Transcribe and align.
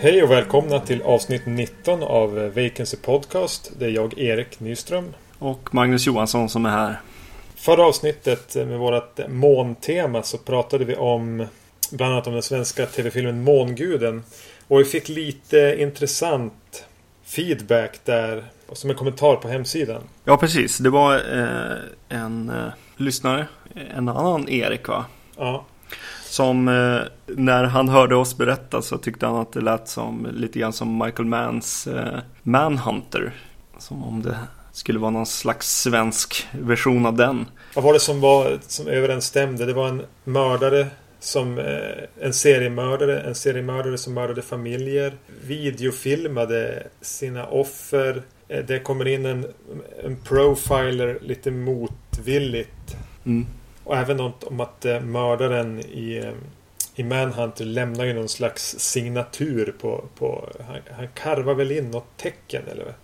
Hej 0.00 0.22
och 0.22 0.30
välkomna 0.30 0.80
till 0.80 1.02
avsnitt 1.02 1.46
19 1.46 2.02
av 2.02 2.34
Vacancy 2.34 2.96
Podcast. 2.96 3.72
Det 3.78 3.84
är 3.84 3.90
jag, 3.90 4.18
Erik 4.18 4.60
Nyström. 4.60 5.14
Och 5.38 5.74
Magnus 5.74 6.06
Johansson 6.06 6.48
som 6.48 6.66
är 6.66 6.70
här. 6.70 7.00
Förra 7.54 7.86
avsnittet 7.86 8.54
med 8.54 8.78
vårt 8.78 9.28
måntema 9.28 10.22
så 10.22 10.38
pratade 10.38 10.84
vi 10.84 10.96
om 10.96 11.46
bland 11.90 12.12
annat 12.12 12.26
om 12.26 12.32
den 12.32 12.42
svenska 12.42 12.86
tv-filmen 12.86 13.44
Månguden. 13.44 14.24
Och 14.68 14.80
vi 14.80 14.84
fick 14.84 15.08
lite 15.08 15.76
intressant 15.78 16.84
feedback 17.24 18.00
där 18.04 18.44
som 18.72 18.90
en 18.90 18.96
kommentar 18.96 19.36
på 19.36 19.48
hemsidan. 19.48 20.02
Ja, 20.24 20.36
precis. 20.36 20.78
Det 20.78 20.90
var 20.90 21.14
eh, 21.14 21.76
en 22.08 22.50
eh, 22.50 22.72
lyssnare, 22.96 23.46
en 23.94 24.08
annan 24.08 24.48
Erik 24.48 24.88
va? 24.88 25.04
Ja. 25.36 25.64
Som 26.24 26.68
eh, 26.68 27.00
när 27.26 27.64
han 27.64 27.88
hörde 27.88 28.16
oss 28.16 28.36
berätta 28.36 28.82
så 28.82 28.98
tyckte 28.98 29.26
han 29.26 29.36
att 29.36 29.52
det 29.52 29.60
lät 29.60 29.88
som 29.88 30.28
lite 30.32 30.58
grann 30.58 30.72
som 30.72 30.98
Michael 30.98 31.28
Manns 31.28 31.86
eh, 31.86 32.18
Manhunter. 32.42 33.32
Som 33.78 34.04
om 34.04 34.22
det 34.22 34.38
skulle 34.72 34.98
vara 34.98 35.10
någon 35.10 35.26
slags 35.26 35.80
svensk 35.80 36.48
version 36.52 37.06
av 37.06 37.16
den. 37.16 37.46
Vad 37.74 37.84
var 37.84 37.92
det 37.92 38.00
som, 38.00 38.20
var, 38.20 38.58
som 38.66 38.86
överensstämde? 38.86 39.66
Det 39.66 39.72
var 39.72 39.88
en 39.88 40.02
mördare 40.24 40.86
som 41.20 41.58
eh, 41.58 42.24
en 42.24 42.32
seriemördare, 42.32 43.20
en 43.20 43.34
seriemördare 43.34 43.98
som 43.98 44.14
mördade 44.14 44.42
familjer, 44.42 45.12
videofilmade 45.46 46.86
sina 47.00 47.46
offer. 47.46 48.22
Eh, 48.48 48.64
det 48.64 48.78
kommer 48.78 49.08
in 49.08 49.26
en, 49.26 49.46
en 50.04 50.16
profiler 50.16 51.18
lite 51.22 51.50
motvilligt. 51.50 52.96
Mm. 53.26 53.46
Och 53.84 53.96
även 53.96 54.16
något 54.16 54.44
om 54.44 54.60
att 54.60 54.84
eh, 54.84 55.00
mördaren 55.00 55.80
i, 55.80 56.32
i 56.94 57.04
Manhunter 57.04 57.64
lämnar 57.64 58.04
ju 58.04 58.12
någon 58.12 58.28
slags 58.28 58.78
signatur 58.78 59.74
på... 59.80 60.04
på 60.18 60.52
han, 60.68 60.76
han 60.90 61.08
karvar 61.14 61.54
väl 61.54 61.72
in 61.72 61.90
något 61.90 62.16
tecken 62.16 62.62
eller 62.72 62.94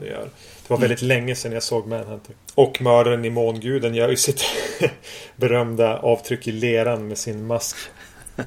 nu 0.00 0.06
gör. 0.06 0.28
Det 0.62 0.70
var 0.70 0.78
väldigt 0.78 1.02
länge 1.02 1.34
sedan 1.34 1.52
jag 1.52 1.62
såg 1.62 1.86
Manhunter. 1.86 2.34
Och 2.54 2.82
mördaren 2.82 3.24
i 3.24 3.30
Månguden 3.30 3.94
gör 3.94 4.08
ju 4.08 4.16
sitt 4.16 4.44
berömda 5.36 5.98
avtryck 5.98 6.48
i 6.48 6.52
leran 6.52 7.08
med 7.08 7.18
sin 7.18 7.46
mask. 7.46 7.76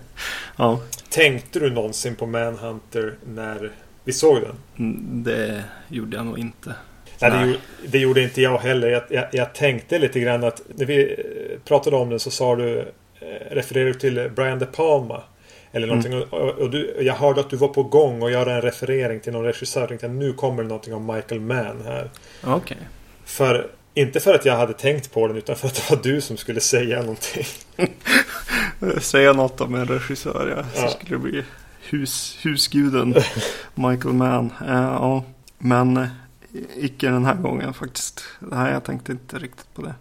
Ja, 0.58 0.80
Tänkte 1.10 1.60
du 1.60 1.70
någonsin 1.70 2.16
på 2.16 2.26
Manhunter 2.26 3.14
när 3.26 3.72
vi 4.04 4.14
såg 4.14 4.42
den? 4.42 4.56
mm, 4.78 5.24
det 5.24 5.64
gjorde 5.88 6.18
jag 6.18 6.26
nog 6.26 6.40
inte. 6.40 6.74
Nej, 7.22 7.32
det, 7.32 7.46
gjorde, 7.46 7.60
det 7.88 8.00
gjorde 8.00 8.22
inte 8.24 8.42
jag 8.42 8.58
heller. 8.58 8.88
Jag, 8.88 9.04
jag, 9.10 9.26
jag 9.32 9.54
tänkte 9.54 10.00
lite 10.00 10.20
grann 10.20 10.44
att 10.44 10.62
när 10.76 10.86
vi 10.86 11.12
eh, 11.12 11.60
pratade 11.66 11.96
om 11.96 12.10
den 12.10 12.20
så 12.20 12.32
sa 12.32 12.56
du 12.56 12.80
eh, 12.80 12.86
refererade 13.52 13.94
du 13.94 14.00
till 14.00 14.30
Brian 14.36 14.60
De 14.60 14.66
Palma. 14.66 15.24
Eller 15.76 15.88
någonting. 15.88 16.14
Mm. 16.14 16.28
Och, 16.30 16.50
och 16.50 16.70
du, 16.70 16.98
jag 17.02 17.14
hörde 17.14 17.40
att 17.40 17.50
du 17.50 17.56
var 17.58 17.68
på 17.68 17.84
gång 17.84 18.22
och 18.22 18.32
göra 18.32 18.56
en 18.56 18.62
referering 18.62 19.20
till 19.20 19.34
någon 19.34 19.44
regissör. 19.44 19.80
Jag 19.80 19.90
tänkte 19.90 20.06
att 20.08 20.12
nu 20.12 20.34
kommer 20.34 20.64
det 20.64 20.70
någonting 20.70 20.94
om 20.94 21.06
Michael 21.16 21.42
Mann 21.42 21.82
här. 21.86 22.10
Okej. 22.44 22.78
För, 23.26 23.68
inte 23.94 24.20
för 24.20 24.34
att 24.34 24.46
jag 24.46 24.58
hade 24.58 24.74
tänkt 24.74 25.14
på 25.14 25.28
den 25.28 25.38
utan 25.38 25.56
för 25.56 25.68
att 25.68 25.76
det 25.76 25.96
var 25.96 26.04
du 26.04 26.22
som 26.22 26.38
skulle 26.38 26.60
säga 26.60 27.00
någonting. 27.02 27.46
Säga 29.02 29.34
något 29.34 29.62
om 29.62 29.76
en 29.76 29.86
regissör, 29.86 30.54
ja. 30.58 30.64
Så 30.80 30.86
Ja. 30.86 30.90
skulle 30.90 31.16
det 31.16 31.20
bli 31.20 31.44
hus, 31.90 32.38
husguden 32.42 33.16
Michael 33.76 34.14
Mann. 34.14 34.54
Eh, 34.68 34.74
ja, 34.74 35.24
men 35.58 35.98
eh, 35.98 36.08
icke 36.76 37.10
den 37.10 37.26
här 37.26 37.36
gången 37.36 37.74
faktiskt. 37.74 38.24
Nej, 38.40 38.74
jag 38.74 38.84
tänkte 38.84 39.12
inte 39.12 39.38
riktigt 39.40 39.74
på 39.74 39.82
det. 39.82 39.94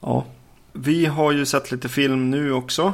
Ja, 0.00 0.24
vi 0.72 1.06
har 1.06 1.32
ju 1.32 1.46
sett 1.46 1.70
lite 1.72 1.88
film 1.88 2.30
nu 2.30 2.52
också. 2.52 2.92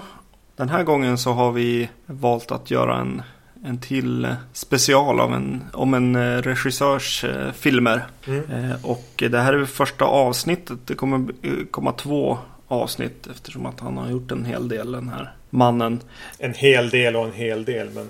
Den 0.56 0.68
här 0.68 0.82
gången 0.82 1.18
så 1.18 1.32
har 1.32 1.52
vi 1.52 1.88
valt 2.06 2.52
att 2.52 2.70
göra 2.70 2.96
en, 2.96 3.22
en 3.64 3.78
till 3.78 4.36
special 4.52 5.20
av 5.20 5.34
en, 5.34 5.64
om 5.72 5.94
en 5.94 6.16
eh, 6.16 6.42
regissörs 6.42 7.24
eh, 7.24 7.52
filmer. 7.52 8.06
Mm. 8.26 8.50
Eh, 8.50 8.84
och 8.84 9.24
det 9.30 9.38
här 9.38 9.52
är 9.52 9.64
första 9.64 10.04
avsnittet. 10.04 10.78
Det 10.86 10.94
kommer 10.94 11.26
komma 11.70 11.92
två 11.92 12.38
avsnitt 12.68 13.26
eftersom 13.26 13.66
att 13.66 13.80
han 13.80 13.96
har 13.96 14.10
gjort 14.10 14.30
en 14.30 14.44
hel 14.44 14.68
del 14.68 14.92
den 14.92 15.08
här 15.08 15.32
mannen. 15.50 16.00
En 16.38 16.54
hel 16.54 16.90
del 16.90 17.16
och 17.16 17.24
en 17.24 17.32
hel 17.32 17.64
del. 17.64 17.90
Men 17.90 18.08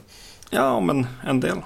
Ja, 0.51 0.81
men 0.81 1.07
en 1.27 1.41
del. 1.41 1.59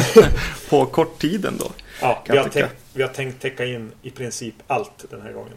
På 0.70 0.86
kort 0.86 1.18
tid 1.18 1.44
ändå. 1.44 1.70
ja, 2.00 2.22
vi, 2.28 2.36
har 2.36 2.48
tänkt, 2.48 2.74
vi 2.92 3.02
har 3.02 3.08
tänkt 3.08 3.42
täcka 3.42 3.66
in 3.66 3.92
i 4.02 4.10
princip 4.10 4.54
allt 4.66 5.04
den 5.10 5.22
här 5.22 5.32
gången. 5.32 5.52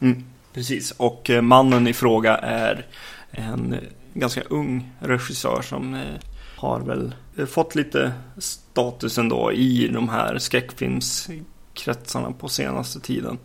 Mm, 0.00 0.24
precis, 0.52 0.90
och 0.90 1.30
mannen 1.42 1.86
i 1.86 1.92
fråga 1.92 2.36
är 2.36 2.86
en 3.30 3.76
ganska 4.20 4.42
ung 4.42 4.90
regissör 5.00 5.62
som 5.62 5.94
eh, 5.94 6.00
har 6.56 6.80
väl 6.80 7.14
eh, 7.38 7.46
fått 7.46 7.74
lite 7.74 8.12
status 8.38 9.18
ändå 9.18 9.52
i 9.52 9.88
de 9.88 10.08
här 10.08 10.38
skräckfilmskretsarna 10.38 12.32
på 12.32 12.48
senaste 12.48 13.00
tiden. 13.00 13.38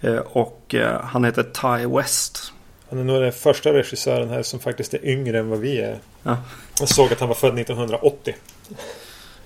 Eh, 0.00 0.16
Och 0.16 0.74
han 1.02 1.24
heter 1.24 1.42
Ty 1.42 1.86
West. 1.96 2.52
Han 2.90 2.98
är 2.98 3.04
nog 3.04 3.22
den 3.22 3.32
första 3.32 3.72
regissören 3.72 4.28
här 4.28 4.42
som 4.42 4.60
faktiskt 4.60 4.94
är 4.94 5.04
yngre 5.06 5.38
än 5.38 5.48
vad 5.48 5.58
vi 5.58 5.80
är. 5.80 5.98
Ja, 6.22 6.36
Jag 6.80 6.88
såg 6.88 7.12
att 7.12 7.20
han 7.20 7.28
var 7.28 7.36
född 7.36 7.58
1980. 7.58 8.34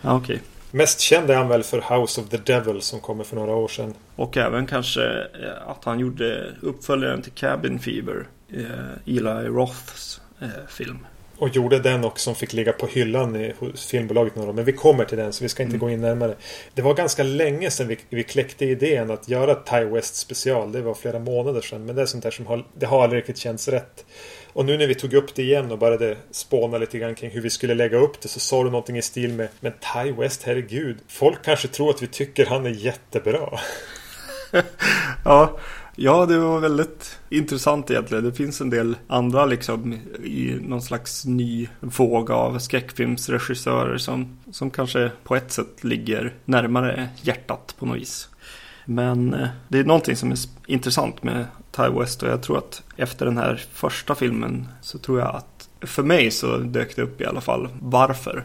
ja 0.01 0.16
okej. 0.16 0.41
Mest 0.71 1.01
känd 1.01 1.31
är 1.31 1.37
han 1.37 1.49
väl 1.49 1.62
för 1.62 1.99
House 1.99 2.21
of 2.21 2.28
the 2.28 2.37
Devil 2.37 2.83
som 2.83 3.01
kommer 3.01 3.25
för 3.25 3.37
några 3.37 3.55
år 3.55 3.69
sedan. 3.69 3.95
Och 4.16 4.37
även 4.37 4.66
kanske 4.66 5.27
att 5.66 5.84
han 5.84 5.99
gjorde 6.01 6.53
uppföljaren 6.62 7.22
till 7.22 7.33
Cabin 7.33 7.78
Fever. 7.78 8.27
Eli 9.06 9.49
Roths 9.49 10.21
film. 10.69 11.06
Och 11.39 11.49
gjorde 11.49 11.78
den 11.78 12.05
också 12.05 12.25
som 12.25 12.34
fick 12.34 12.53
ligga 12.53 12.72
på 12.72 12.87
hyllan 12.87 13.37
i, 13.37 13.53
hos 13.59 13.87
filmbolaget 13.87 14.37
några 14.37 14.50
år. 14.50 14.55
Men 14.55 14.65
vi 14.65 14.72
kommer 14.72 15.05
till 15.05 15.19
den 15.19 15.33
så 15.33 15.45
vi 15.45 15.49
ska 15.49 15.62
inte 15.62 15.77
Mm. 15.77 15.87
gå 15.87 15.91
in 15.91 16.00
närmare. 16.00 16.34
Det 16.75 16.83
var 16.83 16.95
ganska 16.95 17.22
länge 17.22 17.71
sedan 17.71 17.89
vi, 17.89 17.99
vi 18.09 18.22
kläckte 18.22 18.65
idén 18.65 19.11
att 19.11 19.28
göra 19.28 19.55
Ty 19.55 19.84
West 19.84 20.17
special. 20.17 20.72
Det 20.72 20.83
var 20.83 20.95
flera 20.95 21.19
månader 21.19 21.61
sedan. 21.61 21.87
Men 21.87 21.97
det 21.97 22.03
är 22.03 22.06
sånt 22.06 22.22
där 22.22 22.31
som 22.31 22.47
har, 22.47 22.65
det 22.75 22.87
har 22.87 23.03
aldrig 23.03 23.19
riktigt 23.19 23.39
känts 23.39 23.69
rätt. 23.69 24.05
Och 24.53 24.65
nu 24.65 24.78
när 24.78 24.87
vi 24.87 24.95
tog 24.95 25.15
upp 25.15 25.34
det 25.34 25.43
igen 25.43 25.72
och 25.72 25.78
började 25.78 26.17
spåna 26.31 26.78
lite 26.78 26.99
grann 26.99 27.15
kring 27.15 27.31
hur 27.31 27.41
vi 27.41 27.51
skulle 27.51 27.75
lägga 27.75 27.97
upp 27.99 28.21
det 28.21 28.28
så 28.28 28.41
sa 28.41 28.65
du 28.65 28.71
någonting 28.71 28.97
i 28.99 29.03
stil 29.03 29.33
med 29.33 29.49
Men 29.61 29.72
Ty 29.72 30.12
West, 30.12 30.43
herregud. 30.43 30.97
Folk 31.09 31.45
kanske 31.45 31.69
tror 31.69 31.91
att 31.91 32.03
vi 32.03 32.06
tycker 32.06 32.47
han 32.47 32.66
är 32.66 32.71
jättebra. 32.71 33.59
Ja, 35.25 35.59
ja, 35.97 36.27
det 36.27 36.38
var 36.38 36.60
väldigt 36.60 37.19
intressant 37.28 37.91
egentligen. 37.91 38.25
Det 38.25 38.32
finns 38.32 38.60
en 38.60 38.71
del 38.71 38.97
andra 39.06 39.47
liksom 39.47 39.93
i 40.25 40.59
någon 40.60 40.82
slags 40.82 41.25
ny 41.25 41.69
våg 41.81 42.31
av 42.31 42.59
skräckfilmsregissörer 42.59 43.99
som, 43.99 44.38
som 44.50 44.71
kanske 44.71 45.10
på 45.25 45.37
ett 45.37 45.53
sätt 45.53 45.84
ligger 45.84 46.34
närmare 46.44 47.09
hjärtat 47.22 47.75
på 47.78 47.87
något 47.87 47.97
vis. 47.97 48.28
Men 48.84 49.34
eh, 49.34 49.49
det 49.69 49.78
är 49.78 49.84
någonting 49.84 50.16
som 50.16 50.33
är 50.33 50.38
intressant 50.66 51.22
med 51.22 51.47
Ty 51.71 51.83
West 51.83 52.22
och 52.22 52.28
jag 52.28 52.43
tror 52.43 52.59
att 52.59 52.83
efter 52.97 53.27
den 53.27 53.38
här 53.38 53.65
första 53.72 54.15
filmen 54.15 54.69
så 54.81 54.99
tror 54.99 55.19
jag 55.19 55.34
att 55.37 55.69
för 55.81 56.03
mig 56.03 56.31
så 56.31 56.56
dök 56.56 56.97
det 56.97 57.03
upp 57.03 57.21
i 57.21 57.25
alla 57.25 57.41
fall 57.41 57.69
varför 57.81 58.44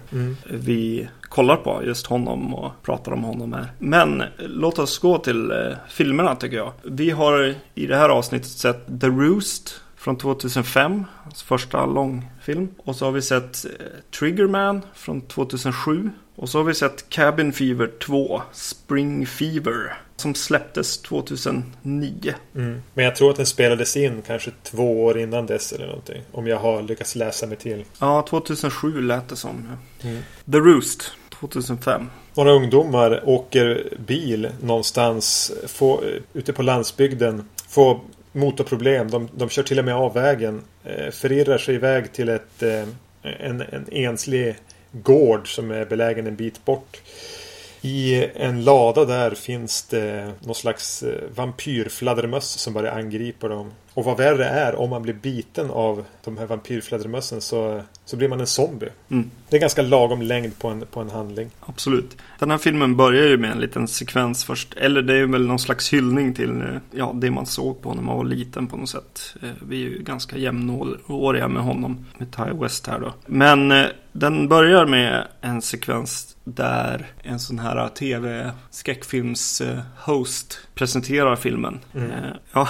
vi 0.49 1.09
kollar 1.29 1.55
på 1.55 1.81
just 1.85 2.07
honom 2.07 2.55
och 2.55 2.71
pratar 2.83 3.11
om 3.11 3.23
honom 3.23 3.53
här. 3.53 3.71
Men 3.79 4.23
låt 4.37 4.79
oss 4.79 4.99
gå 4.99 5.17
till 5.17 5.51
eh, 5.51 5.57
filmerna 5.89 6.35
tycker 6.35 6.57
jag. 6.57 6.71
Vi 6.83 7.09
har 7.09 7.55
i 7.75 7.85
det 7.85 7.95
här 7.95 8.09
avsnittet 8.09 8.51
sett 8.51 9.01
The 9.01 9.07
Roost 9.07 9.81
från 9.97 10.17
2005, 10.17 10.91
hans 10.91 11.25
alltså 11.25 11.45
första 11.45 11.85
långfilm. 11.85 12.67
Och 12.77 12.95
så 12.95 13.05
har 13.05 13.11
vi 13.11 13.21
sett 13.21 13.65
eh, 13.65 13.71
Triggerman 14.19 14.81
från 14.93 15.21
2007. 15.21 16.09
Och 16.35 16.49
så 16.49 16.57
har 16.57 16.63
vi 16.63 16.73
sett 16.73 17.09
Cabin 17.09 17.53
Fever 17.53 17.91
2, 17.99 18.41
Spring 18.51 19.25
Fever, 19.25 19.97
som 20.19 20.35
släpptes 20.35 20.97
2009. 21.01 22.33
Mm. 22.55 22.81
Men 22.93 23.05
jag 23.05 23.15
tror 23.15 23.29
att 23.29 23.37
den 23.37 23.45
spelades 23.45 23.97
in 23.97 24.21
kanske 24.27 24.51
två 24.63 25.03
år 25.03 25.19
innan 25.19 25.45
dess 25.45 25.73
eller 25.73 25.87
någonting. 25.87 26.21
Om 26.31 26.47
jag 26.47 26.57
har 26.57 26.81
lyckats 26.81 27.15
läsa 27.15 27.47
mig 27.47 27.57
till. 27.57 27.85
Ja, 27.99 28.25
2007 28.29 29.01
lät 29.01 29.29
det 29.29 29.35
som. 29.35 29.77
Mm. 30.01 30.21
The 30.51 30.57
Roost, 30.57 31.11
2005. 31.39 32.09
Några 32.33 32.51
ungdomar 32.51 33.29
åker 33.29 33.93
bil 34.07 34.49
någonstans 34.61 35.51
få, 35.67 36.03
ute 36.33 36.53
på 36.53 36.63
landsbygden. 36.63 37.49
Får 37.67 37.99
motorproblem. 38.31 39.11
De, 39.11 39.29
de 39.35 39.49
kör 39.49 39.63
till 39.63 39.79
och 39.79 39.85
med 39.85 39.95
av 39.95 40.13
vägen. 40.13 40.61
Eh, 40.83 41.11
förirrar 41.11 41.57
sig 41.57 41.75
iväg 41.75 42.13
till 42.13 42.29
ett, 42.29 42.63
eh, 42.63 42.87
en, 43.21 43.61
en 43.61 43.85
enslig 43.91 44.55
gård 44.91 45.55
som 45.55 45.71
är 45.71 45.85
belägen 45.85 46.27
en 46.27 46.35
bit 46.35 46.65
bort. 46.65 47.01
I 47.81 48.27
en 48.35 48.63
lada 48.63 49.05
där 49.05 49.31
finns 49.31 49.83
det 49.83 50.33
någon 50.39 50.55
slags 50.55 51.03
eh, 51.03 51.29
vampyrfladdermöss 51.35 52.49
som 52.49 52.73
börjar 52.73 52.97
angripa 52.97 53.47
dem. 53.47 53.71
Och 53.99 54.05
vad 54.05 54.17
värre 54.17 54.45
är, 54.45 54.75
om 54.75 54.89
man 54.89 55.01
blir 55.01 55.13
biten 55.13 55.71
av 55.71 56.05
de 56.23 56.37
här 56.37 56.45
vampyrflädermössen 56.45 57.41
så, 57.41 57.81
så 58.05 58.17
blir 58.17 58.29
man 58.29 58.39
en 58.39 58.47
zombie. 58.47 58.89
Mm. 59.09 59.31
Det 59.49 59.55
är 59.55 59.61
ganska 59.61 59.81
lagom 59.81 60.21
längd 60.21 60.59
på 60.59 60.67
en, 60.67 60.85
på 60.91 60.99
en 60.99 61.09
handling. 61.09 61.49
Absolut. 61.59 62.17
Den 62.39 62.51
här 62.51 62.57
filmen 62.57 62.95
börjar 62.95 63.27
ju 63.27 63.37
med 63.37 63.51
en 63.51 63.59
liten 63.59 63.87
sekvens 63.87 64.45
först. 64.45 64.73
Eller 64.73 65.01
det 65.01 65.15
är 65.15 65.25
väl 65.25 65.47
någon 65.47 65.59
slags 65.59 65.93
hyllning 65.93 66.33
till 66.33 66.61
eh, 66.61 66.67
ja, 66.91 67.11
det 67.15 67.31
man 67.31 67.45
såg 67.45 67.81
på 67.81 67.93
när 67.93 68.01
man 68.01 68.17
var 68.17 68.23
liten 68.23 68.67
på 68.67 68.77
något 68.77 68.89
sätt. 68.89 69.35
Eh, 69.41 69.49
vi 69.67 69.85
är 69.85 69.89
ju 69.89 70.03
ganska 70.03 70.37
jämnåriga 70.37 71.47
med 71.47 71.63
honom, 71.63 72.05
med 72.17 72.35
Ty 72.35 72.43
West 72.61 72.87
här 72.87 72.99
då. 72.99 73.13
Men 73.25 73.71
eh, 73.71 73.85
den 74.11 74.47
börjar 74.47 74.85
med 74.85 75.27
en 75.41 75.61
sekvens 75.61 76.35
där 76.43 77.07
en 77.23 77.39
sån 77.39 77.59
här 77.59 77.89
tv-skräckfilms-host 77.89 80.57
presenterar 80.75 81.35
filmen. 81.35 81.79
Mm. 81.95 82.11
Ja, 82.53 82.67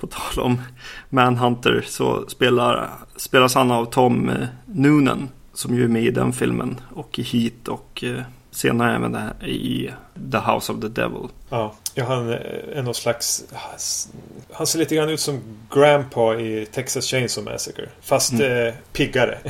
på 0.00 0.06
tal 0.06 0.44
om 0.44 0.62
Manhunter 1.08 1.84
så 1.86 2.28
spelar, 2.28 2.90
spelas 3.16 3.54
han 3.54 3.70
av 3.70 3.84
Tom 3.84 4.32
Noonan 4.66 5.28
som 5.52 5.74
ju 5.74 5.84
är 5.84 5.88
med 5.88 6.02
i 6.02 6.10
den 6.10 6.32
filmen 6.32 6.80
och 6.94 7.18
i 7.18 7.22
Heat 7.22 7.68
och 7.68 8.04
senare 8.50 8.96
även 8.96 9.16
i 9.44 9.90
The 10.32 10.38
House 10.38 10.72
of 10.72 10.80
the 10.80 10.88
Devil. 10.88 11.28
Ja, 11.48 11.74
ja 11.94 12.04
han 12.04 12.28
är 12.28 12.82
någon 12.82 12.94
slags... 12.94 13.44
Han 14.52 14.66
ser 14.66 14.78
lite 14.78 14.94
grann 14.94 15.08
ut 15.08 15.20
som 15.20 15.40
Grandpa 15.74 16.34
i 16.34 16.66
Texas 16.72 17.04
Chainsaw 17.06 17.52
Massacre. 17.52 17.88
Fast 18.00 18.32
mm. 18.32 18.66
eh, 18.66 18.74
piggare. 18.92 19.38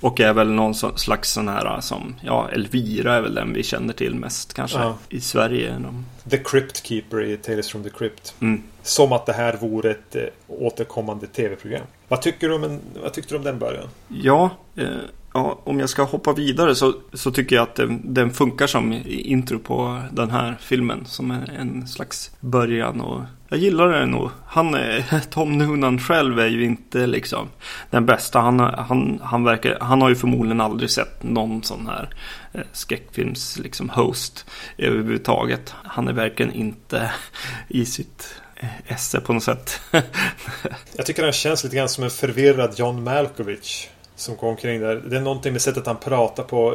Och 0.00 0.20
är 0.20 0.32
väl 0.32 0.50
någon 0.50 0.74
slags 0.74 1.32
sån 1.32 1.48
här 1.48 1.80
som, 1.80 2.16
ja, 2.22 2.48
Elvira 2.52 3.14
är 3.14 3.20
väl 3.20 3.34
den 3.34 3.52
vi 3.52 3.62
känner 3.62 3.92
till 3.92 4.14
mest 4.14 4.54
kanske 4.54 4.78
ja. 4.78 4.98
i 5.08 5.20
Sverige. 5.20 5.82
The 6.30 6.38
Crypt 6.38 6.86
Keeper 6.86 7.22
i 7.22 7.36
Tales 7.36 7.70
from 7.70 7.82
the 7.82 7.90
Crypt. 7.90 8.34
Mm. 8.40 8.62
Som 8.86 9.12
att 9.12 9.26
det 9.26 9.32
här 9.32 9.56
vore 9.56 9.90
ett 9.90 10.16
eh, 10.16 10.22
återkommande 10.48 11.26
tv-program. 11.26 11.86
Vad 12.08 12.22
tycker 12.22 12.48
du 12.48 12.54
om, 12.54 12.64
en, 12.64 12.80
vad 13.02 13.12
tyckte 13.12 13.34
du 13.34 13.38
om 13.38 13.44
den 13.44 13.58
början? 13.58 13.88
Ja, 14.08 14.50
eh, 14.76 14.86
ja, 15.34 15.58
om 15.64 15.80
jag 15.80 15.88
ska 15.88 16.02
hoppa 16.02 16.32
vidare 16.32 16.74
så, 16.74 16.94
så 17.12 17.30
tycker 17.30 17.56
jag 17.56 17.62
att 17.62 17.74
den, 17.74 18.14
den, 18.14 18.30
funkar 18.30 18.66
som 18.66 19.02
intro 19.06 19.58
på 19.58 20.02
den 20.12 20.30
här 20.30 20.56
filmen. 20.60 21.04
Som 21.06 21.30
en, 21.30 21.50
en 21.50 21.88
slags 21.88 22.30
början 22.40 23.00
och 23.00 23.20
jag 23.48 23.58
gillar 23.58 23.88
den 23.88 24.10
nog. 24.10 24.30
Han, 24.46 24.76
Tom 25.30 25.58
Noonan 25.58 25.98
själv 25.98 26.38
är 26.38 26.46
ju 26.46 26.64
inte 26.64 27.06
liksom 27.06 27.48
den 27.90 28.06
bästa. 28.06 28.40
Han, 28.40 28.60
han, 28.60 29.20
han, 29.22 29.44
verkar, 29.44 29.78
han 29.80 30.02
har 30.02 30.08
ju 30.08 30.14
förmodligen 30.14 30.60
aldrig 30.60 30.90
sett 30.90 31.22
någon 31.22 31.62
sån 31.62 31.86
här 31.86 32.08
eh, 32.52 32.60
skräckfilms 32.72 33.58
liksom 33.58 33.88
host 33.90 34.46
överhuvudtaget. 34.78 35.74
Han 35.84 36.08
är 36.08 36.12
verkligen 36.12 36.52
inte 36.52 37.10
i 37.68 37.86
sitt 37.86 38.40
Eh, 38.56 38.68
esse 38.92 39.20
på 39.20 39.32
något 39.32 39.44
sätt. 39.44 39.80
jag 40.96 41.06
tycker 41.06 41.22
han 41.22 41.32
känns 41.32 41.64
lite 41.64 41.76
grann 41.76 41.88
som 41.88 42.04
en 42.04 42.10
förvirrad 42.10 42.74
John 42.78 43.02
Malkovich. 43.02 43.88
Som 44.16 44.36
går 44.36 44.48
omkring 44.48 44.80
där. 44.80 45.02
Det 45.06 45.16
är 45.16 45.20
någonting 45.20 45.52
med 45.52 45.62
sättet 45.62 45.86
han 45.86 45.96
pratar 45.96 46.42
på. 46.42 46.74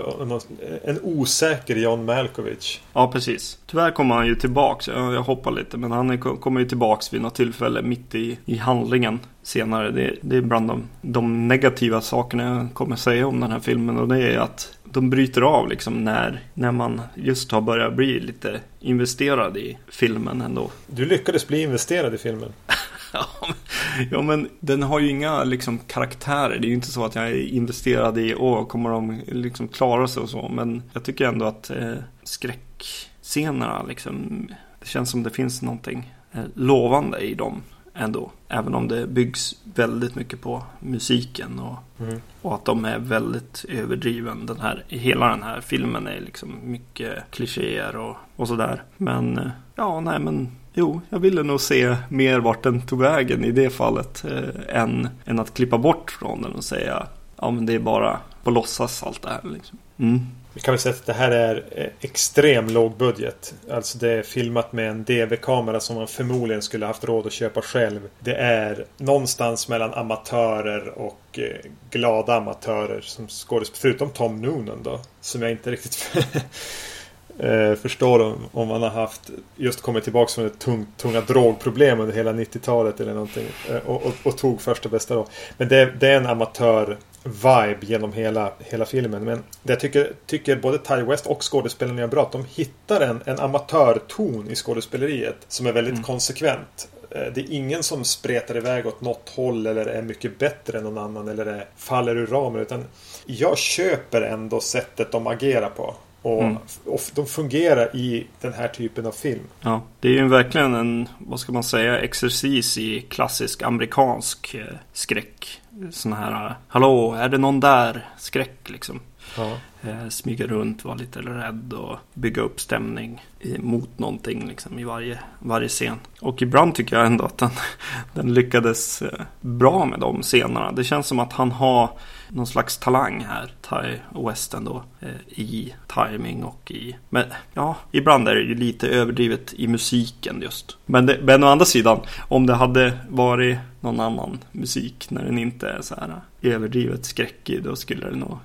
En 0.83 0.99
osäker 1.03 1.75
John 1.75 2.05
Malkovich. 2.05 2.79
Ja, 2.93 3.11
precis. 3.11 3.57
Tyvärr 3.65 3.91
kommer 3.91 4.15
han 4.15 4.27
ju 4.27 4.35
tillbaks. 4.35 4.87
Jag 4.87 5.21
hoppar 5.21 5.51
lite. 5.51 5.77
Men 5.77 5.91
han 5.91 6.17
kommer 6.19 6.59
ju 6.59 6.67
tillbaks 6.67 7.13
vid 7.13 7.21
något 7.21 7.35
tillfälle 7.35 7.81
mitt 7.81 8.15
i, 8.15 8.37
i 8.45 8.57
handlingen 8.57 9.19
senare. 9.43 9.91
Det, 9.91 10.15
det 10.21 10.37
är 10.37 10.41
bland 10.41 10.67
de, 10.67 10.83
de 11.01 11.47
negativa 11.47 12.01
sakerna 12.01 12.43
jag 12.43 12.73
kommer 12.73 12.95
säga 12.95 13.27
om 13.27 13.39
den 13.39 13.51
här 13.51 13.59
filmen. 13.59 13.97
Och 13.97 14.07
det 14.07 14.33
är 14.33 14.39
att 14.39 14.77
de 14.83 15.09
bryter 15.09 15.41
av 15.41 15.69
liksom 15.69 16.03
när, 16.03 16.39
när 16.53 16.71
man 16.71 17.01
just 17.15 17.51
har 17.51 17.61
börjat 17.61 17.93
bli 17.93 18.19
lite 18.19 18.59
investerad 18.79 19.57
i 19.57 19.77
filmen 19.89 20.41
ändå. 20.41 20.71
Du 20.87 21.05
lyckades 21.05 21.47
bli 21.47 21.61
investerad 21.61 22.13
i 22.13 22.17
filmen. 22.17 22.53
ja, 24.11 24.21
men 24.21 24.49
den 24.59 24.83
har 24.83 24.99
ju 24.99 25.09
inga 25.09 25.43
liksom, 25.43 25.79
karaktärer. 25.79 26.59
Det 26.59 26.67
är 26.67 26.69
ju 26.69 26.75
inte 26.75 26.91
så 26.91 27.05
att 27.05 27.15
jag 27.15 27.27
är 27.27 27.47
investerad 27.47 28.17
i, 28.17 28.35
åh, 28.35 28.67
kommer 28.67 28.89
de 28.89 29.21
liksom 29.27 29.67
klara 29.67 30.07
sig 30.07 30.23
och 30.23 30.29
så. 30.29 30.49
Men 30.49 30.83
jag 30.93 31.03
tycker 31.03 31.25
ändå 31.25 31.45
att 31.45 31.69
eh, 31.69 31.95
skräckscenerna, 32.23 33.83
liksom, 33.83 34.47
det 34.79 34.87
känns 34.87 35.11
som 35.11 35.23
det 35.23 35.29
finns 35.29 35.61
någonting 35.61 36.13
eh, 36.31 36.43
lovande 36.53 37.19
i 37.19 37.33
dem 37.33 37.61
ändå. 37.93 38.31
Även 38.47 38.75
om 38.75 38.87
det 38.87 39.07
byggs 39.07 39.55
väldigt 39.63 40.15
mycket 40.15 40.41
på 40.41 40.63
musiken 40.79 41.59
och, 41.59 41.77
mm. 41.99 42.21
och 42.41 42.55
att 42.55 42.65
de 42.65 42.85
är 42.85 42.99
väldigt 42.99 43.65
överdriven. 43.69 44.45
Den 44.45 44.59
här, 44.59 44.83
hela 44.87 45.27
den 45.27 45.43
här 45.43 45.61
filmen 45.61 46.07
är 46.07 46.19
liksom 46.21 46.55
mycket 46.63 47.23
klichéer 47.29 47.95
och, 47.95 48.15
och 48.35 48.47
sådär. 48.47 48.83
Men 48.97 49.37
eh, 49.37 49.51
ja, 49.75 49.99
nej 49.99 50.19
men 50.19 50.51
Jo, 50.73 51.01
jag 51.09 51.19
ville 51.19 51.43
nog 51.43 51.61
se 51.61 51.95
mer 52.09 52.39
vart 52.39 52.63
den 52.63 52.81
tog 52.81 53.01
vägen 53.01 53.45
i 53.45 53.51
det 53.51 53.69
fallet. 53.69 54.23
Eh, 54.25 54.81
än, 54.81 55.09
än 55.25 55.39
att 55.39 55.53
klippa 55.53 55.77
bort 55.77 56.11
från 56.11 56.41
den 56.41 56.51
och 56.51 56.63
säga 56.63 57.07
ja 57.41 57.51
men 57.51 57.65
det 57.65 57.73
är 57.73 57.79
bara 57.79 58.19
på 58.43 58.51
låtsas 58.51 59.03
allt 59.03 59.21
det 59.21 59.29
här. 59.29 59.41
Liksom. 59.43 59.77
Mm. 59.99 60.19
Vi 60.53 60.61
kan 60.61 60.71
väl 60.71 60.79
säga 60.79 60.95
att 60.95 61.05
det 61.05 61.13
här 61.13 61.31
är 61.31 61.63
eh, 61.71 61.87
extrem 61.99 62.67
låg 62.67 62.97
budget. 62.97 63.53
Alltså 63.71 63.97
det 63.97 64.11
är 64.11 64.23
filmat 64.23 64.73
med 64.73 64.89
en 64.89 65.03
DV-kamera 65.03 65.79
som 65.79 65.95
man 65.95 66.07
förmodligen 66.07 66.61
skulle 66.61 66.85
haft 66.85 67.03
råd 67.03 67.25
att 67.25 67.33
köpa 67.33 67.61
själv. 67.61 67.99
Det 68.19 68.35
är 68.35 68.85
någonstans 68.97 69.67
mellan 69.67 69.93
amatörer 69.93 70.99
och 70.99 71.39
eh, 71.39 71.71
glada 71.91 72.35
amatörer 72.35 73.01
som 73.01 73.27
skådespelare. 73.27 73.81
Förutom 73.81 74.09
Tom 74.09 74.41
Noonan 74.41 74.83
då. 74.83 74.99
Som 75.21 75.41
jag 75.41 75.51
inte 75.51 75.71
riktigt 75.71 76.11
eh, 77.41 77.75
förstår 77.75 78.19
om, 78.19 78.49
om 78.51 78.67
man 78.67 78.81
har 78.81 78.89
haft 78.89 79.31
just 79.55 79.81
kommit 79.81 80.03
tillbaka 80.03 80.31
från 80.33 80.45
ett 80.45 80.59
tungt, 80.59 80.97
tunga 80.97 81.21
drogproblem 81.21 81.99
under 81.99 82.15
hela 82.15 82.33
90-talet 82.33 82.99
eller 82.99 83.13
någonting 83.13 83.47
eh, 83.69 83.75
och, 83.75 84.05
och, 84.05 84.13
och, 84.23 84.37
tog 84.37 84.61
första 84.61 84.89
bästa 84.89 85.15
då. 85.15 85.27
Men 85.57 85.67
det, 85.67 85.93
det 85.99 86.07
är 86.07 86.17
en 86.17 86.25
amatör 86.25 86.97
vibe 87.23 87.77
genom 87.81 88.13
hela, 88.13 88.51
hela 88.59 88.85
filmen. 88.85 89.23
Men 89.23 89.43
det 89.63 89.73
jag 89.73 89.79
tycker, 89.79 90.11
tycker 90.25 90.55
både 90.55 90.77
Ty 90.77 91.01
West 91.01 91.27
och 91.27 91.51
skådespelarna 91.51 92.01
gör 92.01 92.07
bra. 92.07 92.21
Att 92.21 92.31
de 92.31 92.45
hittar 92.55 93.01
en, 93.01 93.21
en 93.25 93.39
amatörton 93.39 94.47
i 94.49 94.55
skådespeleriet 94.55 95.37
som 95.47 95.65
är 95.65 95.71
väldigt 95.71 95.93
mm. 95.93 96.03
konsekvent. 96.03 96.89
Eh, 97.09 97.33
det 97.33 97.41
är 97.41 97.51
ingen 97.51 97.83
som 97.83 98.03
spretar 98.03 98.57
iväg 98.57 98.87
åt 98.87 99.01
något 99.01 99.31
håll 99.35 99.67
eller 99.67 99.85
är 99.85 100.01
mycket 100.01 100.39
bättre 100.39 100.77
än 100.77 100.83
någon 100.83 100.97
annan 100.97 101.27
eller 101.27 101.45
är, 101.45 101.65
faller 101.77 102.15
ur 102.15 102.27
ramen. 102.27 102.61
Utan 102.61 102.85
jag 103.25 103.57
köper 103.57 104.21
ändå 104.21 104.59
sättet 104.59 105.11
de 105.11 105.27
agerar 105.27 105.69
på. 105.69 105.95
Och, 106.21 106.43
mm. 106.43 106.57
och, 106.85 107.01
de 107.15 107.25
fungerar 107.25 107.95
i 107.95 108.27
den 108.41 108.53
här 108.53 108.67
typen 108.67 109.05
av 109.05 109.11
film. 109.11 109.43
Ja, 109.61 109.81
det 109.99 110.07
är 110.07 110.13
ju 110.13 110.27
verkligen 110.27 110.73
en, 110.73 111.07
vad 111.17 111.39
ska 111.39 111.51
man 111.51 111.63
säga, 111.63 111.99
exercis 111.99 112.77
i 112.77 113.01
klassisk 113.01 113.61
amerikansk 113.61 114.53
eh, 114.53 114.75
skräck. 114.93 115.61
Sån 115.91 116.13
här, 116.13 116.55
hallå, 116.67 117.13
är 117.13 117.29
det 117.29 117.37
någon 117.37 117.59
där? 117.59 118.09
Skräck 118.17 118.69
liksom. 118.69 118.99
Ja. 119.37 119.57
Eh, 119.83 120.09
smyga 120.09 120.47
runt, 120.47 120.85
vara 120.85 120.95
lite 120.95 121.19
rädd 121.19 121.73
och 121.73 121.97
bygga 122.13 122.41
upp 122.41 122.59
stämning 122.59 123.25
mot 123.57 123.99
någonting 123.99 124.47
liksom, 124.47 124.79
i 124.79 124.83
varje, 124.83 125.19
varje 125.39 125.67
scen. 125.67 125.99
Och 126.19 126.41
ibland 126.41 126.75
tycker 126.75 126.97
jag 126.97 127.05
ändå 127.05 127.25
att 127.25 127.37
den, 127.37 127.49
den 128.13 128.33
lyckades 128.33 129.01
eh, 129.01 129.21
bra 129.41 129.85
med 129.85 129.99
de 129.99 130.21
scenerna. 130.21 130.71
Det 130.71 130.83
känns 130.83 131.07
som 131.07 131.19
att 131.19 131.33
han 131.33 131.51
har 131.51 131.89
någon 132.33 132.47
slags 132.47 132.77
talang 132.77 133.25
här, 133.29 133.51
Ty 133.69 134.21
West 134.27 134.53
ändå, 134.53 134.83
eh, 134.99 135.39
i 135.39 135.73
timing 135.87 136.43
och 136.43 136.71
i... 136.71 136.95
Men 137.09 137.25
ja, 137.53 137.75
ibland 137.91 138.27
är 138.27 138.35
det 138.35 138.41
ju 138.41 138.55
lite 138.55 138.87
överdrivet 138.87 139.53
i 139.53 139.67
musiken 139.67 140.41
just. 140.41 140.77
Men, 140.85 141.05
det, 141.05 141.19
men 141.23 141.43
å 141.43 141.47
andra 141.47 141.65
sidan, 141.65 141.99
om 142.27 142.45
det 142.45 142.53
hade 142.53 142.97
varit 143.09 143.57
någon 143.79 143.99
annan 143.99 144.39
musik 144.51 145.05
när 145.09 145.23
den 145.23 145.37
inte 145.37 145.69
är 145.69 145.81
så 145.81 145.95
här 145.95 146.21
överdrivet 146.41 147.05
skräckig, 147.05 147.63
då 147.63 147.75
skulle 147.75 148.09
det 148.09 148.15
nog 148.15 148.37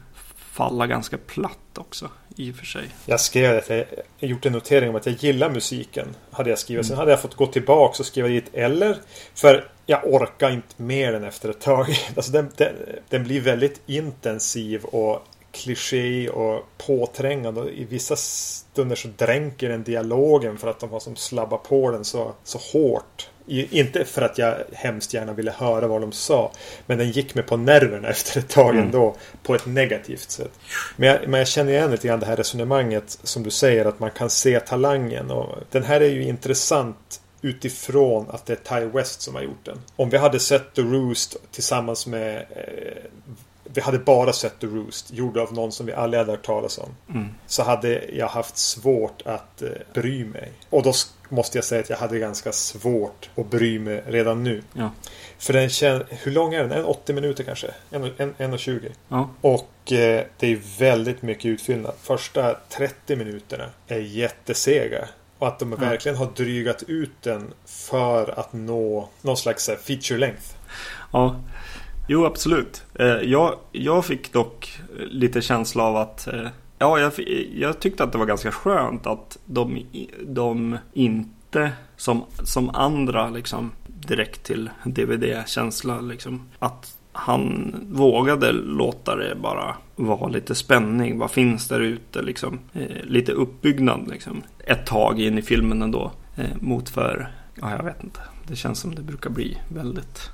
falla 0.56 0.86
ganska 0.86 1.18
platt 1.18 1.78
också 1.78 2.10
i 2.36 2.52
och 2.52 2.56
för 2.56 2.66
sig. 2.66 2.88
Jag 3.06 3.20
skrev 3.20 3.58
att 3.58 3.68
jag 3.68 3.86
gjort 4.18 4.46
en 4.46 4.52
notering 4.52 4.90
om 4.90 4.96
att 4.96 5.06
jag 5.06 5.14
gillar 5.14 5.50
musiken. 5.50 6.08
Hade 6.30 6.50
jag 6.50 6.58
skrivit. 6.58 6.84
Mm. 6.84 6.88
Sen 6.88 6.98
hade 6.98 7.10
jag 7.10 7.22
fått 7.22 7.34
gå 7.34 7.46
tillbaka 7.46 7.96
och 7.98 8.06
skriva 8.06 8.28
dit 8.28 8.50
eller. 8.52 8.96
För 9.34 9.68
jag 9.86 10.00
orkar 10.04 10.50
inte 10.50 10.82
mer 10.82 11.12
den 11.12 11.24
efter 11.24 11.48
ett 11.48 11.60
tag. 11.60 11.86
Alltså 12.16 12.32
den, 12.32 12.50
den, 12.56 12.74
den 13.08 13.24
blir 13.24 13.40
väldigt 13.40 13.80
intensiv 13.86 14.84
och 14.84 15.22
kliché 15.50 16.28
och 16.28 16.68
påträngande. 16.86 17.60
Och 17.60 17.70
I 17.70 17.84
vissa 17.84 18.16
stunder 18.16 18.96
så 18.96 19.08
dränker 19.16 19.68
den 19.68 19.82
dialogen 19.82 20.58
för 20.58 20.68
att 20.68 20.80
de 20.80 20.90
har 20.90 21.00
som 21.00 21.16
slabbat 21.16 21.62
på 21.62 21.90
den 21.90 22.04
så, 22.04 22.32
så 22.44 22.58
hårt. 22.72 23.30
Inte 23.46 24.04
för 24.04 24.22
att 24.22 24.38
jag 24.38 24.56
hemskt 24.72 25.14
gärna 25.14 25.32
ville 25.32 25.50
höra 25.50 25.86
vad 25.86 26.00
de 26.00 26.12
sa. 26.12 26.52
Men 26.86 26.98
den 26.98 27.10
gick 27.10 27.34
mig 27.34 27.44
på 27.44 27.56
nerverna 27.56 28.08
efter 28.08 28.40
ett 28.40 28.48
tag 28.48 28.70
mm. 28.70 28.84
ändå. 28.84 29.16
På 29.42 29.54
ett 29.54 29.66
negativt 29.66 30.30
sätt. 30.30 30.52
Men 30.96 31.08
jag, 31.08 31.28
men 31.28 31.38
jag 31.38 31.48
känner 31.48 31.72
igen 31.72 31.90
lite 31.90 32.08
grann 32.08 32.20
det 32.20 32.26
här 32.26 32.36
resonemanget 32.36 33.18
som 33.22 33.42
du 33.42 33.50
säger 33.50 33.84
att 33.84 34.00
man 34.00 34.10
kan 34.10 34.30
se 34.30 34.60
talangen. 34.60 35.30
Och 35.30 35.58
den 35.70 35.82
här 35.82 36.00
är 36.00 36.10
ju 36.10 36.22
intressant 36.22 37.20
utifrån 37.42 38.26
att 38.30 38.46
det 38.46 38.70
är 38.70 38.80
Ty 38.80 38.86
West 38.86 39.22
som 39.22 39.34
har 39.34 39.42
gjort 39.42 39.64
den. 39.64 39.78
Om 39.96 40.10
vi 40.10 40.16
hade 40.16 40.40
sett 40.40 40.74
The 40.74 40.82
Roost 40.82 41.36
tillsammans 41.50 42.06
med 42.06 42.36
eh, 42.36 43.02
vi 43.74 43.80
hade 43.80 43.98
bara 43.98 44.32
sett 44.32 44.60
The 44.60 44.66
Roost, 44.66 45.12
gjord 45.12 45.36
av 45.38 45.52
någon 45.52 45.72
som 45.72 45.86
vi 45.86 45.92
aldrig 45.92 46.18
hade 46.18 46.30
hört 46.32 46.46
talas 46.46 46.78
om. 46.78 46.90
Mm. 47.14 47.28
Så 47.46 47.62
hade 47.62 48.04
jag 48.12 48.28
haft 48.28 48.56
svårt 48.56 49.22
att 49.24 49.62
eh, 49.62 49.68
bry 49.94 50.24
mig. 50.24 50.52
Och 50.70 50.82
då 50.82 50.92
måste 51.28 51.58
jag 51.58 51.64
säga 51.64 51.80
att 51.80 51.90
jag 51.90 51.96
hade 51.96 52.18
ganska 52.18 52.52
svårt 52.52 53.30
att 53.36 53.50
bry 53.50 53.78
mig 53.78 54.02
redan 54.06 54.44
nu. 54.44 54.62
Ja. 54.72 54.90
För 55.38 55.52
den 55.52 55.68
känns, 55.68 56.02
hur 56.08 56.32
lång 56.32 56.54
är 56.54 56.62
den? 56.62 56.72
En 56.72 56.84
80 56.84 57.12
minuter 57.12 57.44
kanske? 57.44 57.66
En, 57.90 58.02
och- 58.02 58.20
en, 58.20 58.34
en 58.38 58.52
och 58.52 58.58
20. 58.58 58.88
Ja. 59.08 59.30
Och 59.40 59.92
eh, 59.92 60.24
det 60.38 60.46
är 60.52 60.78
väldigt 60.78 61.22
mycket 61.22 61.44
utfyllnad. 61.46 61.94
Första 62.02 62.56
30 62.68 63.16
minuterna 63.16 63.70
är 63.88 63.98
jättesega. 63.98 65.08
Och 65.38 65.48
att 65.48 65.58
de 65.58 65.72
Ja. 65.72 65.78
verkligen 65.78 66.16
har 66.18 66.28
drygat 66.36 66.82
ut 66.82 67.10
den 67.22 67.52
för 67.66 68.38
att 68.40 68.52
nå 68.52 69.08
någon 69.22 69.36
slags 69.36 69.68
eh, 69.68 69.76
feature 69.76 70.18
length. 70.18 70.44
Ja, 71.12 71.36
jo 72.06 72.24
absolut. 72.24 72.84
Eh, 72.94 73.06
jag, 73.06 73.54
jag 73.72 74.04
fick 74.04 74.32
dock 74.32 74.80
eh, 74.98 75.06
lite 75.06 75.42
känsla 75.42 75.82
av 75.82 75.96
att 75.96 76.26
eh, 76.26 76.48
Ja, 76.78 76.98
jag, 77.00 77.12
jag 77.54 77.80
tyckte 77.80 78.04
att 78.04 78.12
det 78.12 78.18
var 78.18 78.26
ganska 78.26 78.52
skönt 78.52 79.06
att 79.06 79.38
de, 79.44 79.86
de 80.26 80.78
inte 80.92 81.72
som, 81.96 82.24
som 82.44 82.70
andra 82.70 83.30
liksom 83.30 83.70
direkt 83.86 84.42
till 84.42 84.70
DVD-känsla 84.84 86.00
liksom 86.00 86.48
att 86.58 86.96
han 87.12 87.74
vågade 87.90 88.52
låta 88.52 89.16
det 89.16 89.34
bara 89.34 89.76
vara 89.96 90.28
lite 90.28 90.54
spänning. 90.54 91.18
Vad 91.18 91.30
finns 91.30 91.68
där 91.68 91.80
ute 91.80 92.22
liksom? 92.22 92.58
Eh, 92.72 93.04
lite 93.04 93.32
uppbyggnad 93.32 94.08
liksom. 94.10 94.42
Ett 94.58 94.86
tag 94.86 95.20
in 95.20 95.38
i 95.38 95.42
filmen 95.42 95.82
ändå. 95.82 96.12
Eh, 96.36 96.56
mot 96.60 96.88
för, 96.88 97.32
ja 97.60 97.70
jag 97.76 97.84
vet 97.84 98.04
inte. 98.04 98.20
Det 98.48 98.56
känns 98.56 98.80
som 98.80 98.94
det 98.94 99.02
brukar 99.02 99.30
bli 99.30 99.58
väldigt 99.68 100.30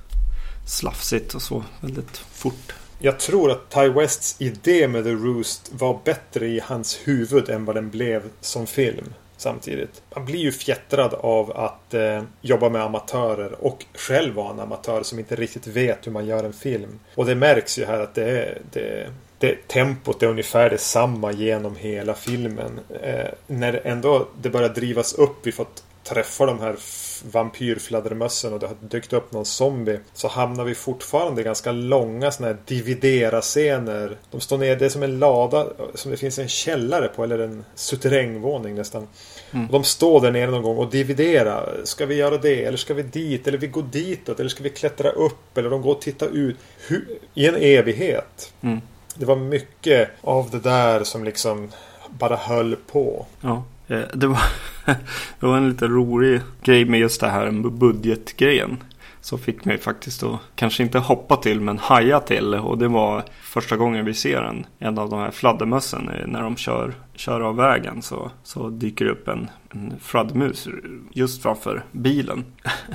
slafsigt 0.66 1.35
och 1.35 1.42
så 1.42 1.64
väldigt 1.81 2.16
fort. 2.16 2.75
Jag 2.99 3.19
tror 3.19 3.50
att 3.50 3.71
Ty 3.71 3.88
Wests 3.88 4.37
idé 4.38 4.88
med 4.88 5.04
The 5.04 5.11
Roost 5.11 5.71
var 5.73 6.00
bättre 6.04 6.47
i 6.47 6.61
hans 6.64 7.00
huvud 7.04 7.49
än 7.49 7.64
vad 7.64 7.76
den 7.76 7.90
blev 7.90 8.23
som 8.40 8.66
film. 8.66 9.14
Samtidigt. 9.37 10.02
Man 10.14 10.25
blir 10.25 10.38
ju 10.38 10.52
fjättrad 10.52 11.14
av 11.14 11.52
att 11.57 11.95
eh, 11.95 12.23
jobba 12.40 12.69
med 12.69 12.83
amatörer 12.83 13.64
och 13.64 13.85
själv 13.95 14.35
vara 14.35 14.50
en 14.50 14.61
amatör 14.61 15.02
som 15.02 15.19
inte 15.19 15.37
riktigt 15.37 15.66
vet 15.66 16.07
hur 16.07 16.12
man 16.12 16.26
gör 16.26 16.45
en 16.45 16.52
film. 16.52 16.99
Och 17.14 17.26
det 17.26 17.35
märks 17.35 17.78
ju 17.78 17.85
här 17.85 18.00
att 18.00 18.14
det 18.14 18.31
är, 18.31 18.59
det, 18.73 19.12
det, 19.38 19.69
tempot 19.69 20.23
är 20.23 20.26
ungefär 20.26 20.71
detsamma 20.71 21.33
genom 21.33 21.76
hela 21.76 22.14
filmen. 22.14 22.81
Eh, 23.02 23.28
när 23.47 23.87
ändå 23.87 24.28
det 24.42 24.50
börjar 24.50 24.69
drivas 24.69 25.14
upp, 25.14 25.37
vi 25.42 25.52
fått 25.52 25.85
träffa 26.04 26.47
de 26.47 26.61
här 26.61 26.76
vampyrfladdermössen 27.25 28.52
och 28.52 28.59
det 28.59 28.66
har 28.66 28.76
dykt 28.80 29.12
upp 29.12 29.32
någon 29.32 29.44
zombie. 29.44 30.00
Så 30.12 30.28
hamnar 30.28 30.64
vi 30.64 30.75
fortfarande 30.75 31.40
i 31.40 31.44
ganska 31.44 31.73
långa 31.73 32.30
sådana 32.30 32.54
här 32.54 32.61
dividera-scener. 32.66 34.16
De 34.30 34.40
står 34.40 34.59
ner, 34.59 34.76
det 34.76 34.85
är 34.85 34.88
som 34.88 35.02
en 35.02 35.18
lada 35.18 35.66
som 35.94 36.11
det 36.11 36.16
finns 36.16 36.38
en 36.38 36.49
källare 36.49 37.09
på 37.09 37.25
eller 37.25 37.38
en 37.38 37.64
suterrängvåning 37.75 38.75
nästan. 38.75 39.09
Mm. 39.50 39.66
Och 39.66 39.73
de 39.73 39.85
står 39.85 40.21
där 40.21 40.30
nere 40.30 40.50
någon 40.50 40.62
gång 40.62 40.76
och 40.76 40.90
dividera. 40.90 41.62
Ska 41.85 42.06
vi 42.06 42.14
göra 42.14 42.38
det? 42.38 42.64
Eller 42.64 42.78
ska 42.78 42.94
vi 42.94 43.02
dit? 43.02 43.49
Eller 43.49 43.59
vi 43.59 43.66
går 43.66 43.82
ditåt? 43.82 44.40
Eller 44.40 44.50
ska 44.50 44.62
vi 44.62 44.71
klättra 44.71 45.11
upp? 45.11 45.59
Eller 45.59 45.71
de 45.71 45.82
går 45.82 45.94
och 45.94 46.00
tittar 46.00 46.28
ut. 46.28 46.56
Hur, 46.88 47.18
I 47.35 47.47
en 47.47 47.56
evighet. 47.56 48.52
Mm. 48.61 48.80
Det 49.14 49.25
var 49.25 49.37
mycket 49.37 50.11
av 50.21 50.50
det 50.50 50.61
där 50.61 51.04
som 51.04 51.25
liksom 51.25 51.71
bara 52.09 52.37
höll 52.37 52.76
på. 52.76 53.26
Ja, 53.40 53.64
Eh, 53.92 54.02
det 54.12 54.26
var, 54.26 54.42
det 55.40 55.46
var 55.46 55.56
en 55.56 55.68
lite 55.68 55.88
rolig 55.88 56.40
grej 56.62 56.84
med 56.84 57.00
just 57.00 57.20
det 57.20 57.28
här 57.28 57.50
med 57.50 57.72
budgetgrejen. 57.72 58.76
Som 59.20 59.38
fick 59.38 59.64
mig 59.64 59.78
faktiskt 59.78 60.22
att 60.22 60.40
kanske 60.54 60.82
inte 60.82 60.99
hoppa 60.99 61.37
till 61.37 61.61
men 61.61 61.78
haja 61.78 62.20
till. 62.20 62.54
Och 62.54 62.78
det 62.78 62.88
var 62.88 63.22
första 63.42 63.76
gången 63.76 64.04
vi 64.04 64.14
ser 64.14 64.42
en, 64.42 64.66
en 64.78 64.99
av 64.99 65.11
de 65.11 65.18
här 65.18 65.30
fladdermössen. 65.30 66.08
Eh, 66.08 66.26
när 66.26 66.42
de 66.42 66.56
kör, 66.56 66.94
kör 67.14 67.40
av 67.40 67.56
vägen 67.56 68.02
så, 68.02 68.30
så 68.42 68.68
dyker 68.68 69.04
det 69.04 69.11
upp 69.11 69.28
en, 69.28 69.50
en 69.70 69.94
fladdermus 70.00 70.68
just 71.12 71.42
framför 71.42 71.84
bilen. 71.92 72.44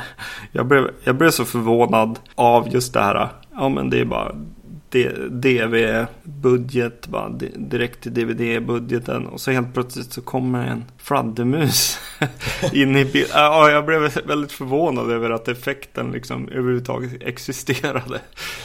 Jag 0.52 0.66
blev, 0.66 0.90
jag 1.04 1.16
blev 1.16 1.30
så 1.30 1.46
förvånad 1.46 2.20
av 2.36 2.74
just 2.74 2.94
det 2.94 3.02
här. 3.02 3.30
Ja 3.56 3.70
men 3.70 3.90
det 3.90 4.00
är 4.00 4.06
bara 4.06 4.36
DV-budget, 5.30 7.08
direkt 7.56 8.02
till 8.02 8.14
DVD-budgeten. 8.14 9.28
Och 9.28 9.42
så 9.42 9.52
helt 9.52 9.74
plötsligt 9.74 10.14
så 10.14 10.22
kommer 10.22 10.68
en 10.68 10.86
fladdermus 10.98 12.00
in 12.74 12.98
i 12.98 13.06
bilden. 13.06 13.32
Ja, 13.34 13.72
jag 13.72 13.86
blev 13.86 14.02
väldigt 14.26 14.52
förvånad 14.52 15.12
över 15.12 15.30
att 15.30 15.48
effekten 15.48 16.12
liksom 16.12 16.50
överhuvudtaget 16.50 17.12
existerade. 17.22 18.20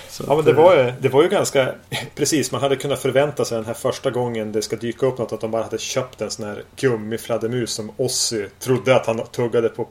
Så 0.08 0.24
Ja 0.26 0.36
men 0.36 0.44
det 0.44 0.50
eh, 0.50 0.56
var 0.56 0.76
ju, 0.76 0.92
det 1.00 1.08
var 1.08 1.22
ju 1.22 1.28
ganska 1.28 1.74
Precis, 2.14 2.52
man 2.52 2.60
hade 2.60 2.76
kunnat 2.76 3.02
förvänta 3.02 3.44
sig 3.44 3.56
den 3.56 3.66
här 3.66 3.74
första 3.74 4.10
gången 4.10 4.52
det 4.52 4.62
ska 4.62 4.76
dyka 4.76 5.06
upp 5.06 5.18
något 5.18 5.32
att 5.32 5.40
de 5.40 5.50
bara 5.50 5.62
hade 5.62 5.78
köpt 5.78 6.20
en 6.20 6.30
sån 6.30 6.46
här 6.46 6.62
gummifladdermus 6.76 7.70
som 7.70 7.90
Ozzy 7.96 8.46
trodde 8.58 8.96
att 8.96 9.06
han 9.06 9.26
tuggade 9.26 9.68
på 9.68 9.88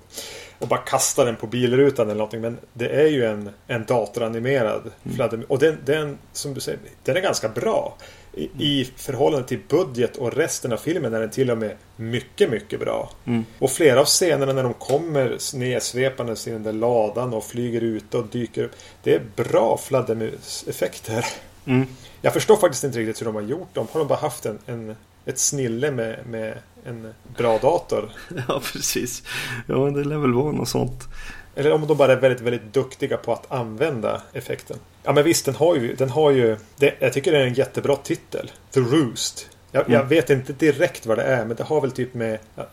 och 0.62 0.68
bara 0.68 0.80
kastade 0.80 1.28
den 1.28 1.36
på 1.36 1.48
bilrutan 1.48 2.06
eller 2.06 2.18
någonting. 2.18 2.42
Men 2.42 2.58
det 2.74 2.90
är 2.90 3.08
ju 3.08 3.26
en, 3.26 3.50
en 3.68 3.86
datoranimerad 3.86 4.92
fladdermus. 5.16 5.50
Och 5.50 5.60
den, 5.60 5.78
den, 5.86 6.18
som 6.34 6.54
du 6.54 6.62
säger, 6.62 6.80
den 7.04 7.18
är 7.18 7.22
ganska 7.22 7.50
bra. 7.50 7.98
I, 8.34 8.50
I 8.58 8.92
förhållande 8.96 9.48
till 9.48 9.60
budget 9.68 10.18
och 10.18 10.34
resten 10.34 10.74
av 10.74 10.78
filmen 10.78 11.14
är 11.14 11.20
den 11.20 11.30
till 11.30 11.52
och 11.52 11.58
med 11.58 11.76
mycket, 11.96 12.50
mycket 12.50 12.80
bra. 12.80 13.12
Mm. 13.26 13.46
Och 13.60 13.72
flera 13.72 14.00
av 14.00 14.06
scenerna 14.06 14.54
när 14.54 14.64
de 14.64 14.74
kommer 14.74 15.58
nedsvepandes 15.58 16.48
i 16.48 16.52
den 16.52 16.64
där 16.64 16.74
ladan 16.74 17.34
och 17.34 17.44
flyger 17.44 17.82
ut 17.82 18.14
och 18.14 18.28
dyker 18.28 18.64
upp. 18.64 18.72
Det 19.04 19.16
är 19.16 19.22
bra 19.36 19.78
fladdermuseffekter. 19.78 21.26
Mm. 21.66 21.88
Jag 22.22 22.34
förstår 22.34 22.58
faktiskt 22.58 22.84
inte 22.84 23.00
riktigt 23.00 23.22
hur 23.22 23.26
de 23.26 23.36
har 23.36 23.42
gjort 23.42 23.74
dem. 23.74 23.88
Har 23.92 24.00
de 24.00 24.08
bara 24.08 24.20
haft 24.20 24.46
en, 24.46 24.60
en, 24.66 24.96
ett 25.26 25.40
snille 25.40 25.92
med, 25.92 26.20
med 26.26 26.58
en 26.86 27.14
bra 27.38 27.58
dator? 27.58 28.12
Ja, 28.48 28.62
precis. 28.74 29.24
Ja, 29.68 29.76
men 29.86 29.94
det 29.94 30.04
lär 30.04 30.18
väl 30.18 30.34
vara 30.34 30.52
något 30.52 30.70
sånt. 30.70 31.08
Eller 31.56 31.72
om 31.72 31.88
de 31.88 31.98
bara 31.98 32.12
är 32.12 32.16
väldigt, 32.18 32.42
väldigt 32.42 32.74
duktiga 32.74 33.18
på 33.18 33.34
att 33.34 33.52
använda 33.52 34.22
effekten. 34.34 34.78
Ja 35.04 35.14
men 35.14 35.24
visst, 35.24 35.46
den 35.46 35.56
har 35.56 35.76
ju... 35.76 35.96
Den 35.96 36.10
har 36.10 36.32
ju 36.32 36.58
det, 36.78 36.96
jag 37.00 37.14
tycker 37.14 37.32
det 37.32 37.38
är 37.38 37.46
en 37.48 37.54
jättebra 37.54 37.96
titel. 37.96 38.52
The 38.74 38.80
Roost. 38.80 39.50
Jag, 39.74 39.84
jag 39.88 39.96
Mm. 39.96 40.08
vet 40.08 40.30
inte 40.30 40.54
direkt 40.54 41.06
vad 41.06 41.18
det 41.18 41.24
är, 41.24 41.46
men 41.46 41.56
det 41.58 41.64
har 41.64 41.82
väl 41.82 41.92
typ 41.92 42.14
med 42.14 42.34
eh, 42.58 42.64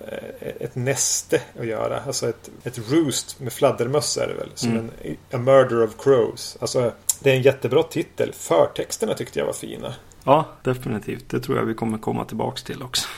ett 0.60 0.74
näste 0.74 1.40
att 1.60 1.66
göra. 1.66 2.00
Alltså 2.06 2.28
ett, 2.28 2.50
ett 2.64 2.78
roost 2.92 3.40
med 3.40 3.52
fladdermöss 3.52 4.16
är 4.16 4.26
det 4.28 4.34
väl. 4.34 4.48
Som 4.54 4.70
Mm. 4.70 4.90
en 5.04 5.16
A 5.32 5.42
Murder 5.42 5.84
of 5.84 5.90
Crows. 6.04 6.56
Alltså, 6.60 6.92
det 7.20 7.30
är 7.30 7.34
en 7.36 7.42
jättebra 7.42 7.82
titel. 7.82 8.32
Förtexterna 8.32 9.14
tyckte 9.14 9.38
jag 9.38 9.46
var 9.46 9.52
fina. 9.52 9.94
Ja, 10.24 10.48
definitivt. 10.62 11.28
Det 11.28 11.40
tror 11.40 11.58
jag 11.58 11.64
vi 11.64 11.74
kommer 11.74 11.98
komma 11.98 12.24
tillbaks 12.24 12.62
till 12.62 12.82
också. 12.82 13.08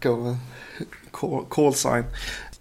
call, 1.10 1.44
call 1.48 1.74
sign. 1.74 2.04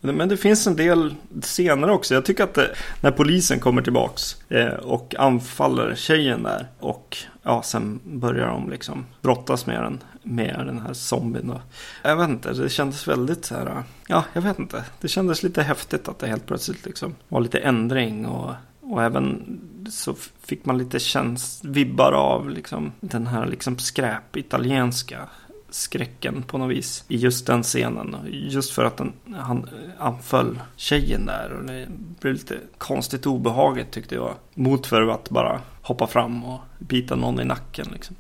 Men 0.02 0.30
det 0.30 0.38
finns 0.38 0.68
en 0.68 0.76
del 0.76 1.16
senare 1.42 1.92
också. 1.92 2.14
Jag 2.14 2.26
tycker 2.26 2.44
att 2.44 2.54
det, 2.54 2.76
när 3.02 3.12
polisen 3.12 3.60
kommer 3.60 3.82
tillbaks 3.82 4.42
eh, 4.50 4.74
och 4.74 5.16
anfaller 5.20 5.96
tjejen 5.96 6.44
där 6.44 6.68
och 6.80 7.18
ja, 7.44 7.62
sen 7.64 8.00
börjar 8.04 8.48
de 8.48 8.70
liksom 8.70 9.06
brottas 9.22 9.66
med 9.66 9.84
den, 9.84 10.04
med 10.24 10.64
den 10.66 10.80
här 10.80 10.94
zombien. 10.94 11.48
Då. 11.48 11.62
Jag 12.04 12.16
vet 12.16 12.30
inte, 12.30 12.54
det 12.54 12.70
kändes 12.70 13.08
väldigt 13.08 13.46
så 13.46 13.56
här. 13.56 13.84
Ja, 14.08 14.24
jag 14.34 14.42
vet 14.42 14.60
inte. 14.60 14.84
Det 15.02 15.08
kändes 15.08 15.44
lite 15.44 15.64
häftigt 15.64 16.08
att 16.08 16.20
det 16.20 16.28
helt 16.28 16.46
plötsligt 16.46 16.86
liksom 16.86 17.16
var 17.28 17.42
lite 17.42 17.60
ändring 17.60 18.26
och 18.26 18.54
och 18.92 19.04
även 19.04 19.60
så 19.90 20.16
fick 20.42 20.66
man 20.66 20.78
lite 20.78 21.00
käns 21.00 21.62
vibbar 21.64 22.12
av 22.12 22.50
liksom 22.50 22.92
den 23.00 23.28
här 23.28 23.46
liksom 23.46 23.78
skräp 23.78 24.38
italienska 24.38 25.30
skräcken 25.70 26.44
på 26.44 26.58
något 26.58 26.72
vis 26.72 27.06
i 27.08 27.18
just 27.18 27.48
den 27.48 27.64
scenen. 27.64 28.16
Just 28.30 28.72
för 28.72 28.86
att 28.86 28.98
den, 28.98 29.14
han 29.36 29.70
anföll 29.98 30.60
tjejen 30.76 31.26
där 31.26 31.52
och 31.52 31.66
det 31.66 31.88
blev 32.20 32.34
lite 32.34 32.58
konstigt 32.78 33.26
obehagligt 33.26 33.92
tyckte 33.92 34.16
jag. 34.16 34.34
Mot 34.54 34.88
för 34.88 35.08
att 35.08 35.30
bara 35.30 35.62
hoppa 35.82 36.08
fram 36.08 36.44
och 36.44 36.60
bita 36.80 37.16
någon 37.16 37.40
i 37.40 37.46
nacken 37.46 37.88
liksom. 37.94 38.16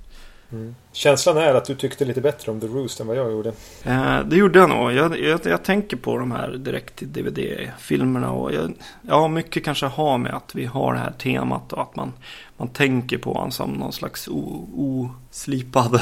Känslan 0.92 1.38
är 1.38 1.54
att 1.54 1.66
du 1.66 1.76
tyckte 1.76 2.06
lite 2.06 2.22
bättre 2.22 2.52
om 2.52 2.60
The 2.60 2.68
Roost 2.68 3.00
än 3.00 3.08
vad 3.08 3.18
jag 3.18 3.32
gjorde. 3.32 3.50
Eh, 3.84 4.20
det 4.20 4.36
gjorde 4.36 4.60
jag 4.60 4.70
nog. 4.70 4.92
Jag, 4.92 5.20
jag, 5.20 5.40
jag 5.44 5.64
tänker 5.64 5.98
på 5.98 6.18
de 6.18 6.32
här 6.32 6.52
direkt 6.52 6.96
till 6.96 7.14
DVD-filmerna. 7.14 8.32
Och 8.32 8.54
jag, 8.54 8.74
ja, 9.02 9.28
mycket 9.28 9.66
kanske 9.66 9.86
har 9.86 10.18
med 10.18 10.34
att 10.34 10.56
vi 10.56 10.66
har 10.66 10.94
det 10.94 11.00
här 11.00 11.12
temat 11.12 11.74
och 11.74 11.82
att 11.82 11.96
man, 11.96 12.14
man 12.58 12.68
tänker 12.68 13.18
på 13.18 13.34
honom 13.34 13.52
som 13.52 13.72
någon 13.72 13.94
slags 13.94 14.30
oslipad 14.76 16.02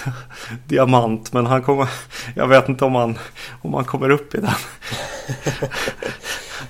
diamant. 0.68 1.32
Men 1.32 1.46
han 1.46 1.62
kommer, 1.62 1.88
jag 2.34 2.48
vet 2.48 2.68
inte 2.68 2.84
om 2.84 2.94
han, 2.94 3.18
om 3.62 3.74
han 3.74 3.84
kommer 3.84 4.10
upp 4.10 4.34
i 4.34 4.40
den 4.40 4.50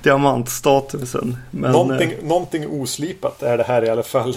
diamantstatusen. 0.02 1.36
Men, 1.50 1.72
någonting, 1.72 2.12
någonting 2.22 2.66
oslipat 2.68 3.42
är 3.42 3.58
det 3.58 3.64
här 3.64 3.84
i 3.84 3.88
alla 3.88 4.02
fall. 4.02 4.36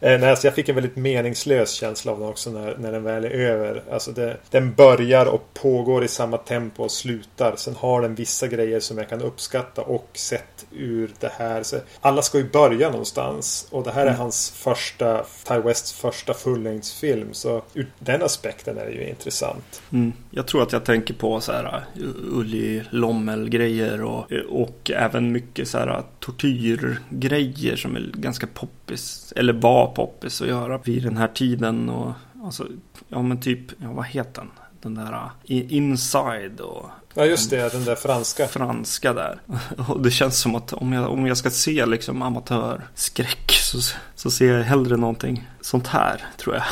Eh, 0.00 0.20
nej, 0.20 0.30
alltså 0.30 0.46
jag 0.46 0.54
fick 0.54 0.68
en 0.68 0.74
väldigt 0.74 0.96
meningslös 0.96 1.72
känsla 1.72 2.12
av 2.12 2.18
den 2.20 2.28
också 2.28 2.50
när, 2.50 2.76
när 2.78 2.92
den 2.92 3.02
väl 3.02 3.24
är 3.24 3.30
över. 3.30 3.82
Alltså 3.92 4.12
det, 4.12 4.36
den 4.50 4.74
börjar 4.74 5.26
och 5.26 5.54
pågår 5.54 6.04
i 6.04 6.08
samma 6.08 6.36
tempo 6.36 6.82
och 6.82 6.90
slutar. 6.90 7.56
Sen 7.56 7.74
har 7.74 8.02
den 8.02 8.14
vissa 8.14 8.46
grejer 8.46 8.80
som 8.80 8.98
jag 8.98 9.08
kan 9.08 9.22
uppskatta 9.22 9.82
och 9.82 10.08
sett 10.12 10.66
ur 10.72 11.10
det 11.20 11.32
här. 11.38 11.62
Så 11.62 11.76
alla 12.00 12.22
ska 12.22 12.38
ju 12.38 12.50
börja 12.50 12.90
någonstans. 12.90 13.68
Och 13.70 13.84
det 13.84 13.90
här 13.90 14.02
är 14.02 14.06
mm. 14.06 14.18
hans 14.18 14.50
första, 14.50 15.24
Ty 15.48 15.54
Wests 15.54 15.92
första 15.92 16.34
fullängdsfilm. 16.34 17.34
Så 17.34 17.62
ur 17.74 17.86
den 17.98 18.22
aspekten 18.22 18.78
är 18.78 18.86
det 18.86 18.92
ju 18.92 19.08
intressant. 19.08 19.82
Mm. 19.92 20.12
Jag 20.30 20.46
tror 20.46 20.62
att 20.62 20.72
jag 20.72 20.84
tänker 20.84 21.14
på 21.14 21.40
så 21.40 21.52
här 21.52 21.84
uh, 22.00 22.38
Ulli 22.38 22.82
Lommel-grejer 22.90 24.02
och, 24.02 24.32
och 24.48 24.90
även 24.94 25.32
mycket 25.32 25.68
så 25.68 25.78
här 25.78 26.02
tortyrgrejer 26.20 27.76
som 27.76 27.96
är 27.96 28.10
ganska 28.14 28.46
poppis. 28.46 29.32
Eller 29.36 29.52
var 29.52 29.85
poppis 29.86 30.40
att 30.40 30.48
göra 30.48 30.78
vid 30.78 31.02
den 31.02 31.16
här 31.16 31.28
tiden. 31.28 31.88
Och, 31.88 32.12
alltså, 32.44 32.66
ja 33.08 33.22
men 33.22 33.40
typ, 33.40 33.60
ja, 33.78 33.92
vad 33.92 34.06
heter 34.06 34.40
den? 34.40 34.50
Den 34.80 34.94
där 34.94 35.12
uh, 35.12 35.72
Inside 35.74 36.60
och 36.60 36.90
Ja 37.18 37.24
just 37.24 37.50
det, 37.50 37.72
den 37.72 37.84
där 37.84 37.94
franska. 37.94 38.48
Franska 38.48 39.12
där. 39.12 39.40
Och 39.88 40.02
det 40.02 40.10
känns 40.10 40.38
som 40.38 40.54
att 40.54 40.72
om 40.72 40.92
jag, 40.92 41.10
om 41.10 41.26
jag 41.26 41.36
ska 41.36 41.50
se 41.50 41.86
liksom 41.86 42.22
amatörskräck 42.22 43.50
så, 43.50 43.78
så 44.14 44.30
ser 44.30 44.52
jag 44.52 44.64
hellre 44.64 44.96
någonting 44.96 45.48
sånt 45.60 45.86
här 45.86 46.24
tror 46.36 46.54
jag. 46.54 46.64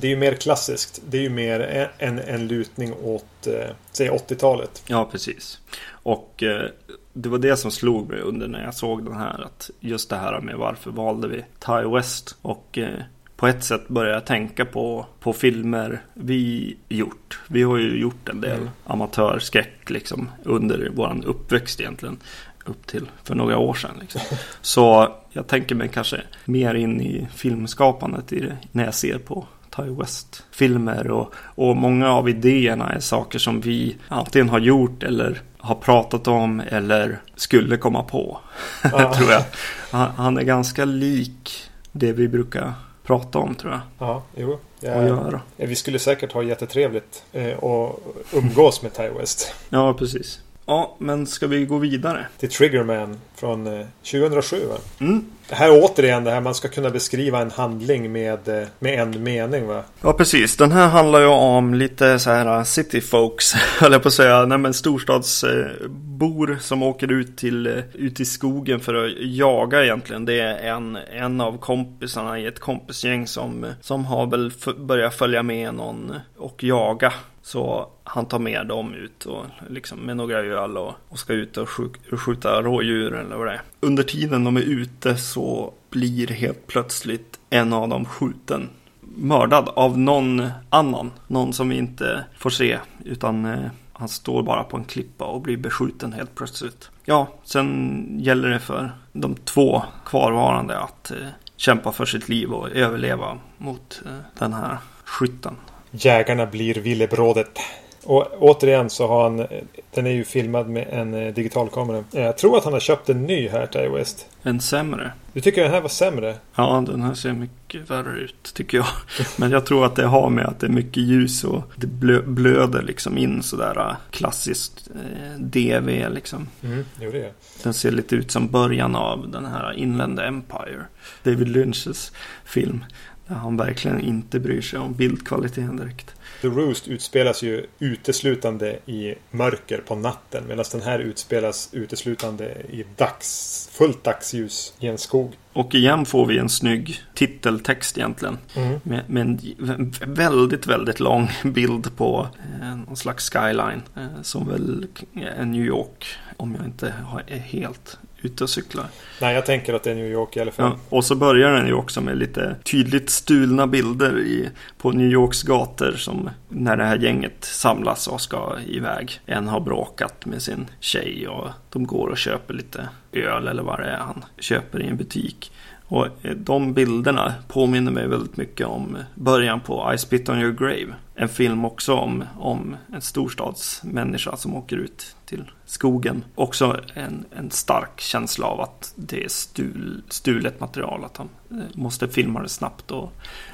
Det 0.00 0.06
är 0.06 0.10
ju 0.10 0.16
mer 0.16 0.34
klassiskt. 0.34 1.02
Det 1.10 1.18
är 1.18 1.22
ju 1.22 1.30
mer 1.30 1.90
en, 1.98 2.18
en 2.18 2.46
lutning 2.46 2.94
åt, 3.02 3.46
eh, 3.46 3.70
säg 3.92 4.10
80-talet. 4.10 4.82
Ja, 4.86 5.08
precis. 5.12 5.60
Och 5.88 6.42
eh, 6.42 6.70
det 7.12 7.28
var 7.28 7.38
det 7.38 7.56
som 7.56 7.70
slog 7.70 8.08
mig 8.08 8.20
under 8.20 8.48
när 8.48 8.64
jag 8.64 8.74
såg 8.74 9.04
den 9.04 9.16
här. 9.16 9.44
Att 9.44 9.70
just 9.80 10.10
det 10.10 10.16
här 10.16 10.40
med 10.40 10.56
varför 10.56 10.90
valde 10.90 11.28
vi 11.28 11.44
Ty 11.58 11.88
West. 11.94 12.36
Och 12.42 12.78
eh, 12.78 13.00
på 13.36 13.46
ett 13.46 13.64
sätt 13.64 13.88
började 13.88 14.14
jag 14.14 14.26
tänka 14.26 14.64
på, 14.64 15.06
på 15.20 15.32
filmer 15.32 16.02
vi 16.14 16.76
gjort. 16.88 17.40
Vi 17.48 17.62
har 17.62 17.78
ju 17.78 18.00
gjort 18.00 18.28
en 18.28 18.40
del 18.40 18.58
mm. 18.58 18.70
amatörskräck 18.84 19.90
liksom 19.90 20.30
under 20.42 20.90
våran 20.94 21.24
uppväxt 21.24 21.80
egentligen. 21.80 22.18
Upp 22.64 22.86
till 22.86 23.10
för 23.24 23.34
några 23.34 23.58
år 23.58 23.74
sedan. 23.74 23.96
Liksom. 24.00 24.20
Så 24.60 25.14
jag 25.30 25.46
tänker 25.46 25.74
mig 25.74 25.88
kanske 25.88 26.22
mer 26.44 26.74
in 26.74 27.00
i 27.00 27.28
filmskapandet 27.34 28.32
i 28.32 28.40
det, 28.40 28.56
när 28.72 28.84
jag 28.84 28.94
ser 28.94 29.18
på 29.18 29.46
Ty 29.76 29.82
West-filmer. 29.82 31.10
Och, 31.10 31.34
och 31.36 31.76
många 31.76 32.12
av 32.12 32.28
idéerna 32.28 32.92
är 32.92 33.00
saker 33.00 33.38
som 33.38 33.60
vi 33.60 33.96
antingen 34.08 34.48
har 34.48 34.58
gjort 34.58 35.02
eller 35.02 35.42
har 35.62 35.74
pratat 35.74 36.28
om 36.28 36.62
eller 36.68 37.20
skulle 37.36 37.76
komma 37.76 38.02
på. 38.02 38.40
Ja. 38.82 39.14
tror 39.14 39.30
jag. 39.30 39.44
Han, 39.90 40.10
han, 40.10 40.38
är 40.38 40.42
ganska 40.42 40.84
lik 40.84 41.70
det 41.92 42.12
vi 42.12 42.28
brukar 42.28 42.72
prata 43.02 43.38
om 43.38 43.54
tror 43.54 43.72
jag. 43.72 43.80
Ja, 43.98 44.22
jo. 44.36 44.58
Ja, 44.80 45.40
vi 45.56 45.76
skulle 45.76 45.98
säkert 45.98 46.32
ha 46.32 46.42
jättetrevligt 46.42 47.24
eh, 47.32 47.52
och 47.52 48.14
umgås 48.32 48.82
med 48.82 48.94
Ty 48.94 49.08
West. 49.08 49.54
Ja, 49.68 49.94
precis. 49.94 50.40
Ja, 50.66 50.96
men 50.98 51.26
ska 51.26 51.46
vi 51.46 51.64
gå 51.64 51.78
vidare? 51.78 52.26
Till 52.38 52.50
Triggerman 52.50 53.20
från 53.34 53.64
2007 54.02 54.56
eh, 54.56 54.68
va? 54.68 54.76
Mm. 55.00 55.24
Det 55.48 55.54
här 55.54 55.68
är 55.68 55.84
återigen 55.84 56.24
det 56.24 56.30
här 56.30 56.40
man 56.40 56.54
ska 56.54 56.68
kunna 56.68 56.90
beskriva 56.90 57.40
en 57.40 57.50
handling 57.50 58.12
med, 58.12 58.48
eh, 58.48 58.68
med 58.78 59.00
en 59.00 59.22
mening 59.22 59.66
va? 59.66 59.82
Ja 60.00 60.12
precis. 60.12 60.56
Den 60.56 60.72
här 60.72 60.88
handlar 60.88 61.20
ju 61.20 61.26
om 61.26 61.74
lite 61.74 62.18
så 62.18 62.30
här 62.30 62.58
uh, 62.58 62.64
city 62.64 63.00
folks. 63.00 63.52
Höll 63.80 63.92
jag 63.92 64.02
på 64.02 64.08
att 64.08 64.14
säga. 64.14 64.46
Nej 64.46 64.58
men 64.58 64.74
storstadsbor 64.74 66.58
som 66.60 66.82
åker 66.82 67.12
ut, 67.12 67.36
till, 67.36 67.82
ut 67.94 68.20
i 68.20 68.24
skogen 68.24 68.80
för 68.80 68.94
att 68.94 69.12
jaga 69.18 69.84
egentligen. 69.84 70.24
Det 70.24 70.40
är 70.40 70.74
en, 70.74 70.96
en 70.96 71.40
av 71.40 71.58
kompisarna 71.58 72.38
i 72.38 72.46
ett 72.46 72.58
kompisgäng 72.58 73.26
som, 73.26 73.66
som 73.80 74.04
har 74.04 74.26
väl 74.26 74.52
börjat 74.78 75.14
följa 75.14 75.42
med 75.42 75.74
någon 75.74 76.14
och 76.36 76.64
jaga. 76.64 77.12
Så 77.42 77.88
han 78.14 78.26
tar 78.26 78.38
med 78.38 78.66
dem 78.66 78.94
ut 78.94 79.26
och 79.26 79.44
liksom 79.68 79.98
med 79.98 80.16
några 80.16 80.38
öl 80.38 80.76
och, 80.76 80.94
och 81.08 81.18
ska 81.18 81.32
ut 81.32 81.56
och 81.56 81.68
skjuta 82.10 82.62
rådjur 82.62 83.14
eller 83.14 83.36
vad 83.36 83.46
det 83.46 83.52
är. 83.52 83.62
Under 83.80 84.02
tiden 84.02 84.44
de 84.44 84.56
är 84.56 84.60
ute 84.60 85.16
så 85.16 85.74
blir 85.90 86.26
helt 86.26 86.66
plötsligt 86.66 87.40
en 87.50 87.72
av 87.72 87.88
dem 87.88 88.04
skjuten. 88.04 88.68
Mördad 89.00 89.68
av 89.68 89.98
någon 89.98 90.48
annan. 90.68 91.10
Någon 91.26 91.52
som 91.52 91.68
vi 91.68 91.76
inte 91.76 92.24
får 92.38 92.50
se 92.50 92.78
utan 93.04 93.44
eh, 93.44 93.70
han 93.92 94.08
står 94.08 94.42
bara 94.42 94.64
på 94.64 94.76
en 94.76 94.84
klippa 94.84 95.24
och 95.24 95.40
blir 95.40 95.56
beskjuten 95.56 96.12
helt 96.12 96.34
plötsligt. 96.34 96.90
Ja, 97.04 97.28
sen 97.44 98.06
gäller 98.20 98.48
det 98.48 98.60
för 98.60 98.92
de 99.12 99.34
två 99.34 99.82
kvarvarande 100.06 100.78
att 100.78 101.10
eh, 101.10 101.16
kämpa 101.56 101.92
för 101.92 102.04
sitt 102.04 102.28
liv 102.28 102.52
och 102.52 102.70
överleva 102.70 103.38
mot 103.58 104.02
eh, 104.06 104.12
den 104.38 104.52
här 104.52 104.78
skytten. 105.04 105.56
Jägarna 105.90 106.46
blir 106.46 106.74
villebrådet. 106.74 107.58
Och 108.04 108.26
återigen 108.38 108.90
så 108.90 109.06
har 109.06 109.22
han 109.22 109.46
Den 109.94 110.06
är 110.06 110.10
ju 110.10 110.24
filmad 110.24 110.68
med 110.68 110.88
en 110.90 111.14
eh, 111.14 111.34
digitalkamera. 111.34 112.04
Jag 112.10 112.38
tror 112.38 112.58
att 112.58 112.64
han 112.64 112.72
har 112.72 112.80
köpt 112.80 113.08
en 113.08 113.22
ny 113.22 113.48
här 113.48 113.66
till 113.66 113.90
West. 113.90 114.26
En 114.42 114.60
sämre? 114.60 115.12
Du 115.32 115.40
tycker 115.40 115.62
den 115.62 115.70
här 115.70 115.80
var 115.80 115.88
sämre? 115.88 116.34
Ja, 116.54 116.84
den 116.86 117.02
här 117.02 117.14
ser 117.14 117.32
mycket 117.32 117.90
värre 117.90 118.18
ut 118.18 118.54
tycker 118.54 118.78
jag. 118.78 118.86
Men 119.36 119.50
jag 119.50 119.66
tror 119.66 119.86
att 119.86 119.96
det 119.96 120.06
har 120.06 120.30
med 120.30 120.46
att 120.46 120.60
det 120.60 120.66
är 120.66 120.70
mycket 120.70 121.02
ljus 121.02 121.44
och 121.44 121.62
det 121.76 121.86
blö 121.86 122.22
blöder 122.22 122.82
liksom 122.82 123.18
in 123.18 123.42
sådär 123.42 123.78
eh, 123.78 123.96
klassiskt 124.10 124.88
eh, 124.94 125.40
DV 125.40 126.10
liksom. 126.10 126.48
Mm, 126.62 126.84
jo, 127.00 127.10
det 127.10 127.24
är. 127.24 127.32
Den 127.62 127.74
ser 127.74 127.90
lite 127.90 128.16
ut 128.16 128.30
som 128.30 128.48
början 128.48 128.96
av 128.96 129.30
den 129.30 129.46
här 129.46 129.72
Inland 129.72 130.20
Empire. 130.20 130.84
David 131.22 131.48
Lynches 131.48 132.12
film. 132.44 132.84
Där 133.26 133.34
han 133.34 133.56
verkligen 133.56 134.00
inte 134.00 134.40
bryr 134.40 134.62
sig 134.62 134.78
om 134.78 134.94
bildkvaliteten 134.94 135.76
direkt. 135.76 136.14
The 136.42 136.48
Roost 136.48 136.88
utspelas 136.88 137.42
ju 137.42 137.66
uteslutande 137.78 138.78
i 138.86 139.14
mörker 139.30 139.78
på 139.78 139.94
natten 139.94 140.44
medan 140.48 140.64
den 140.72 140.82
här 140.82 140.98
utspelas 140.98 141.68
uteslutande 141.72 142.44
i 142.70 142.84
dags, 142.96 143.68
fullt 143.72 144.04
dagsljus 144.04 144.74
i 144.78 144.86
en 144.86 144.98
skog. 144.98 145.32
Och 145.52 145.74
igen 145.74 146.06
får 146.06 146.26
vi 146.26 146.38
en 146.38 146.48
snygg 146.48 147.00
titeltext 147.14 147.98
egentligen. 147.98 148.38
Mm. 148.56 148.80
Med, 148.82 149.10
med, 149.10 149.40
en 149.58 149.94
väldigt, 150.14 150.66
väldigt 150.66 151.00
lång 151.00 151.30
bild 151.44 151.96
på 151.96 152.28
eh, 152.60 152.76
någon 152.76 152.96
slags 152.96 153.30
skyline. 153.30 153.82
Eh, 153.96 154.22
som 154.22 154.48
väl 154.48 154.86
är 155.14 155.44
New 155.44 155.64
York. 155.64 156.06
Om 156.36 156.54
jag 156.54 156.64
inte 156.64 156.94
är 157.26 157.38
helt 157.38 157.98
ute 158.22 158.44
och 158.44 158.50
cyklar. 158.50 158.86
Nej, 159.20 159.34
jag 159.34 159.46
tänker 159.46 159.74
att 159.74 159.82
det 159.82 159.90
är 159.90 159.94
New 159.94 160.10
York 160.10 160.36
i 160.36 160.40
alla 160.40 160.50
fall. 160.50 160.72
Ja, 160.72 160.96
och 160.96 161.04
så 161.04 161.14
börjar 161.14 161.52
den 161.52 161.66
ju 161.66 161.74
också 161.74 162.00
med 162.00 162.18
lite 162.18 162.56
tydligt 162.64 163.10
stulna 163.10 163.66
bilder 163.66 164.18
i, 164.18 164.48
på 164.78 164.90
New 164.90 165.10
Yorks 165.10 165.42
gator 165.42 165.92
som 165.92 166.30
när 166.48 166.76
det 166.76 166.84
här 166.84 166.98
gänget 166.98 167.44
samlas 167.44 168.06
och 168.06 168.20
ska 168.20 168.56
iväg. 168.66 169.20
En 169.26 169.48
har 169.48 169.60
bråkat 169.60 170.26
med 170.26 170.42
sin 170.42 170.66
tjej 170.80 171.28
och 171.28 171.48
de 171.70 171.86
går 171.86 172.08
och 172.08 172.18
köper 172.18 172.54
lite 172.54 172.88
öl 173.12 173.48
eller 173.48 173.62
vad 173.62 173.78
det 173.78 173.86
är 173.86 173.98
han 173.98 174.24
köper 174.38 174.82
i 174.82 174.86
en 174.86 174.96
butik. 174.96 175.52
Och 175.92 176.06
eh, 176.22 176.36
de 176.36 176.74
bilderna 176.74 177.34
påminner 177.48 177.92
mig 177.92 178.08
väldigt 178.08 178.36
mycket 178.36 178.66
om 178.66 178.96
eh, 178.96 179.02
början 179.14 179.60
på 179.60 179.92
I 179.94 179.98
Spit 179.98 180.28
On 180.28 180.38
Your 180.38 180.52
Grave. 180.52 180.94
En 181.14 181.28
film 181.28 181.64
också 181.64 181.94
om, 181.94 182.24
om 182.38 182.76
en 182.92 183.00
storstadsmänniska 183.00 184.36
som 184.36 184.56
åker 184.56 184.76
ut 184.76 185.16
till 185.26 185.50
skogen. 185.64 186.24
Också 186.34 186.80
en, 186.94 187.24
en 187.36 187.50
stark 187.50 188.00
känsla 188.00 188.46
av 188.46 188.60
att 188.60 188.92
det 188.96 189.24
är 189.24 189.28
stul, 189.28 190.02
stulet 190.08 190.60
material. 190.60 191.04
Att 191.04 191.16
han 191.16 191.28
eh, 191.50 191.56
måste 191.74 192.08
filma 192.08 192.42
det 192.42 192.48
snabbt 192.48 192.90
och, 192.90 193.12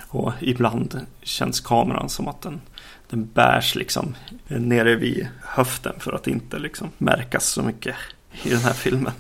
och 0.09 0.33
ibland 0.41 1.07
känns 1.23 1.61
kameran 1.61 2.09
som 2.09 2.29
att 2.29 2.43
den, 2.43 2.61
den 3.11 3.29
bärs 3.35 3.75
liksom 3.75 4.15
nere 4.47 4.97
vid 4.97 5.29
höften 5.43 5.95
för 5.99 6.13
att 6.13 6.27
inte 6.27 6.59
liksom 6.59 6.89
märkas 6.99 7.47
så 7.47 7.63
mycket 7.63 7.95
i 8.43 8.51
den 8.51 8.61
här 8.61 8.73
filmen. 8.73 9.13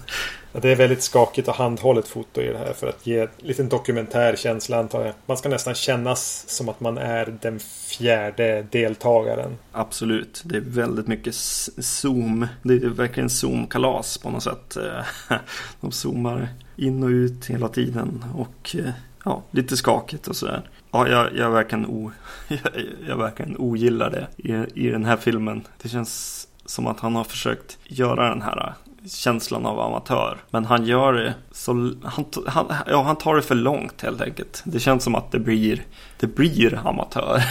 Det 0.52 0.72
är 0.72 0.76
väldigt 0.76 1.02
skakigt 1.02 1.48
och 1.48 1.54
handhållet 1.54 2.08
foto 2.08 2.40
i 2.40 2.46
det 2.46 2.58
här 2.58 2.72
för 2.72 2.86
att 2.86 3.06
ge 3.06 3.20
en 3.20 3.28
liten 3.38 3.68
dokumentär 3.68 4.36
känsla 4.36 4.78
antar 4.78 5.04
jag. 5.04 5.14
Man 5.26 5.36
ska 5.36 5.48
nästan 5.48 5.74
kännas 5.74 6.44
som 6.48 6.68
att 6.68 6.80
man 6.80 6.98
är 6.98 7.38
den 7.40 7.58
fjärde 7.58 8.66
deltagaren. 8.70 9.58
Absolut. 9.72 10.42
Det 10.44 10.56
är 10.56 10.60
väldigt 10.60 11.06
mycket 11.06 11.34
zoom. 11.34 12.46
Det 12.62 12.74
är 12.74 12.88
verkligen 12.88 13.28
zoom-kalas 13.28 14.18
på 14.18 14.30
något 14.30 14.42
sätt. 14.42 14.76
Eh, 14.76 15.36
de 15.80 15.92
zoomar 15.92 16.48
in 16.76 17.02
och 17.02 17.08
ut 17.08 17.46
hela 17.46 17.68
tiden 17.68 18.24
och 18.34 18.76
eh, 18.78 18.90
ja, 19.24 19.42
lite 19.50 19.76
skakigt 19.76 20.28
och 20.28 20.36
sådär. 20.36 20.70
Ja, 20.90 21.08
jag, 21.08 21.36
jag, 21.36 21.50
verkligen 21.50 21.86
o, 21.86 22.10
jag, 22.48 22.60
jag 23.08 23.16
verkligen 23.16 23.56
ogillar 23.56 24.10
det 24.10 24.26
i, 24.36 24.86
i 24.86 24.90
den 24.90 25.04
här 25.04 25.16
filmen. 25.16 25.62
Det 25.82 25.88
känns 25.88 26.44
som 26.64 26.86
att 26.86 27.00
han 27.00 27.16
har 27.16 27.24
försökt 27.24 27.78
göra 27.84 28.28
den 28.28 28.42
här 28.42 28.66
eh, 28.66 28.87
känslan 29.08 29.66
av 29.66 29.80
amatör. 29.80 30.38
Men 30.50 30.64
han 30.64 30.86
gör 30.86 31.12
det 31.12 31.34
så, 31.52 31.72
han, 32.04 32.24
han, 32.46 32.74
ja, 32.86 33.02
han 33.02 33.16
tar 33.16 33.36
det 33.36 33.42
för 33.42 33.54
långt 33.54 34.02
helt 34.02 34.20
enkelt. 34.20 34.62
Det 34.64 34.80
känns 34.80 35.04
som 35.04 35.14
att 35.14 35.32
det 35.32 35.38
blir, 35.38 35.82
det 36.20 36.26
blir 36.26 36.80
amatör. 36.84 37.42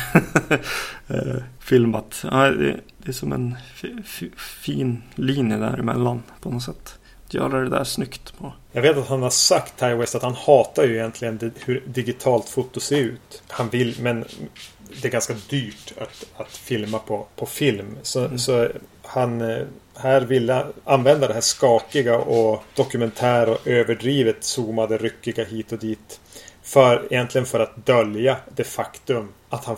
eh, 1.07 1.43
filmat. 1.59 2.25
Ja, 2.31 2.49
det, 2.49 2.79
det, 2.97 3.09
är 3.09 3.11
som 3.11 3.33
en 3.33 3.57
fin 4.37 5.03
linje 5.15 5.57
däremellan 5.57 6.23
på 6.41 6.49
något 6.49 6.63
sätt. 6.63 6.99
göra 7.29 7.59
det 7.61 7.69
där 7.69 7.83
snyggt 7.83 8.37
på. 8.37 8.53
Jag 8.71 8.81
vet 8.81 8.97
att 8.97 9.07
han 9.07 9.23
har 9.23 9.29
sagt, 9.29 9.79
Ty 9.79 9.93
West, 9.93 10.15
att 10.15 10.23
han 10.23 10.35
hatar 10.35 10.83
ju 10.83 10.95
egentligen 10.95 11.51
hur 11.65 11.83
digitalt 11.85 12.49
foto 12.49 12.79
ser 12.79 12.97
ut. 12.97 13.43
Han 13.47 13.69
vill, 13.69 13.97
men 14.01 14.25
det 15.01 15.07
är 15.07 15.11
ganska 15.11 15.35
dyrt 15.49 15.93
att, 16.01 16.25
att 16.41 16.51
filma 16.51 16.99
på, 16.99 17.27
på 17.35 17.45
film. 17.45 17.97
Så, 18.01 18.25
mm. 18.25 18.39
så 18.39 18.67
han 19.07 19.41
eh, 19.41 19.63
här 19.95 20.21
ville 20.21 20.65
använda 20.83 21.27
det 21.27 21.33
här 21.33 21.41
skakiga 21.41 22.17
och 22.17 22.63
dokumentär 22.75 23.49
och 23.49 23.67
överdrivet 23.67 24.43
zoomade, 24.43 24.97
ryckiga 24.97 25.43
hit 25.43 25.71
och 25.71 25.79
dit. 25.79 26.19
För, 26.63 27.07
egentligen 27.09 27.45
för 27.45 27.59
att 27.59 27.85
dölja 27.85 28.37
det 28.55 28.63
faktum 28.63 29.29
att 29.49 29.65
han 29.65 29.77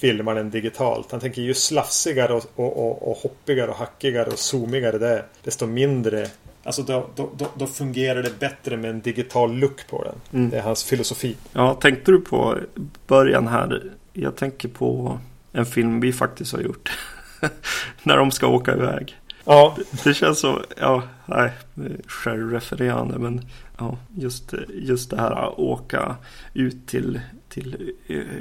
filmar 0.00 0.34
den 0.34 0.50
digitalt. 0.50 1.10
Han 1.10 1.20
tänker 1.20 1.42
ju 1.42 1.54
slafsigare 1.54 2.32
och, 2.34 2.44
och, 2.54 2.86
och, 2.86 3.10
och 3.10 3.16
hoppigare 3.16 3.70
och 3.70 3.76
hackigare 3.76 4.30
och 4.30 4.38
zoomigare 4.38 4.98
det 4.98 5.08
är. 5.08 5.24
Desto 5.42 5.66
mindre 5.66 6.28
Alltså 6.66 6.82
då, 6.82 7.06
då, 7.14 7.30
då, 7.36 7.46
då, 7.58 7.66
fungerar 7.66 8.22
det 8.22 8.38
bättre 8.38 8.76
med 8.76 8.90
en 8.90 9.00
digital 9.00 9.56
look 9.56 9.88
på 9.88 10.04
den. 10.04 10.40
Mm. 10.40 10.50
Det 10.50 10.58
är 10.58 10.62
hans 10.62 10.84
filosofi. 10.84 11.36
Ja, 11.52 11.74
tänkte 11.74 12.12
du 12.12 12.20
på 12.20 12.58
början 13.06 13.48
här? 13.48 13.92
Jag 14.12 14.36
tänker 14.36 14.68
på 14.68 15.18
en 15.52 15.66
film 15.66 16.00
vi 16.00 16.12
faktiskt 16.12 16.52
har 16.52 16.60
gjort. 16.60 16.90
När 18.02 18.16
de 18.16 18.30
ska 18.30 18.46
åka 18.46 18.72
iväg. 18.72 19.16
Ja. 19.44 19.76
Det, 19.76 20.04
det 20.04 20.14
känns 20.14 20.38
så, 20.38 20.62
ja, 20.80 21.02
nej, 21.26 21.50
självrefererande 22.06 23.18
men 23.18 23.48
ja, 23.78 23.98
just, 24.16 24.54
just 24.68 25.10
det 25.10 25.16
här 25.16 25.30
att 25.30 25.58
åka 25.58 26.16
ut 26.54 26.86
till, 26.86 27.20
till 27.48 27.92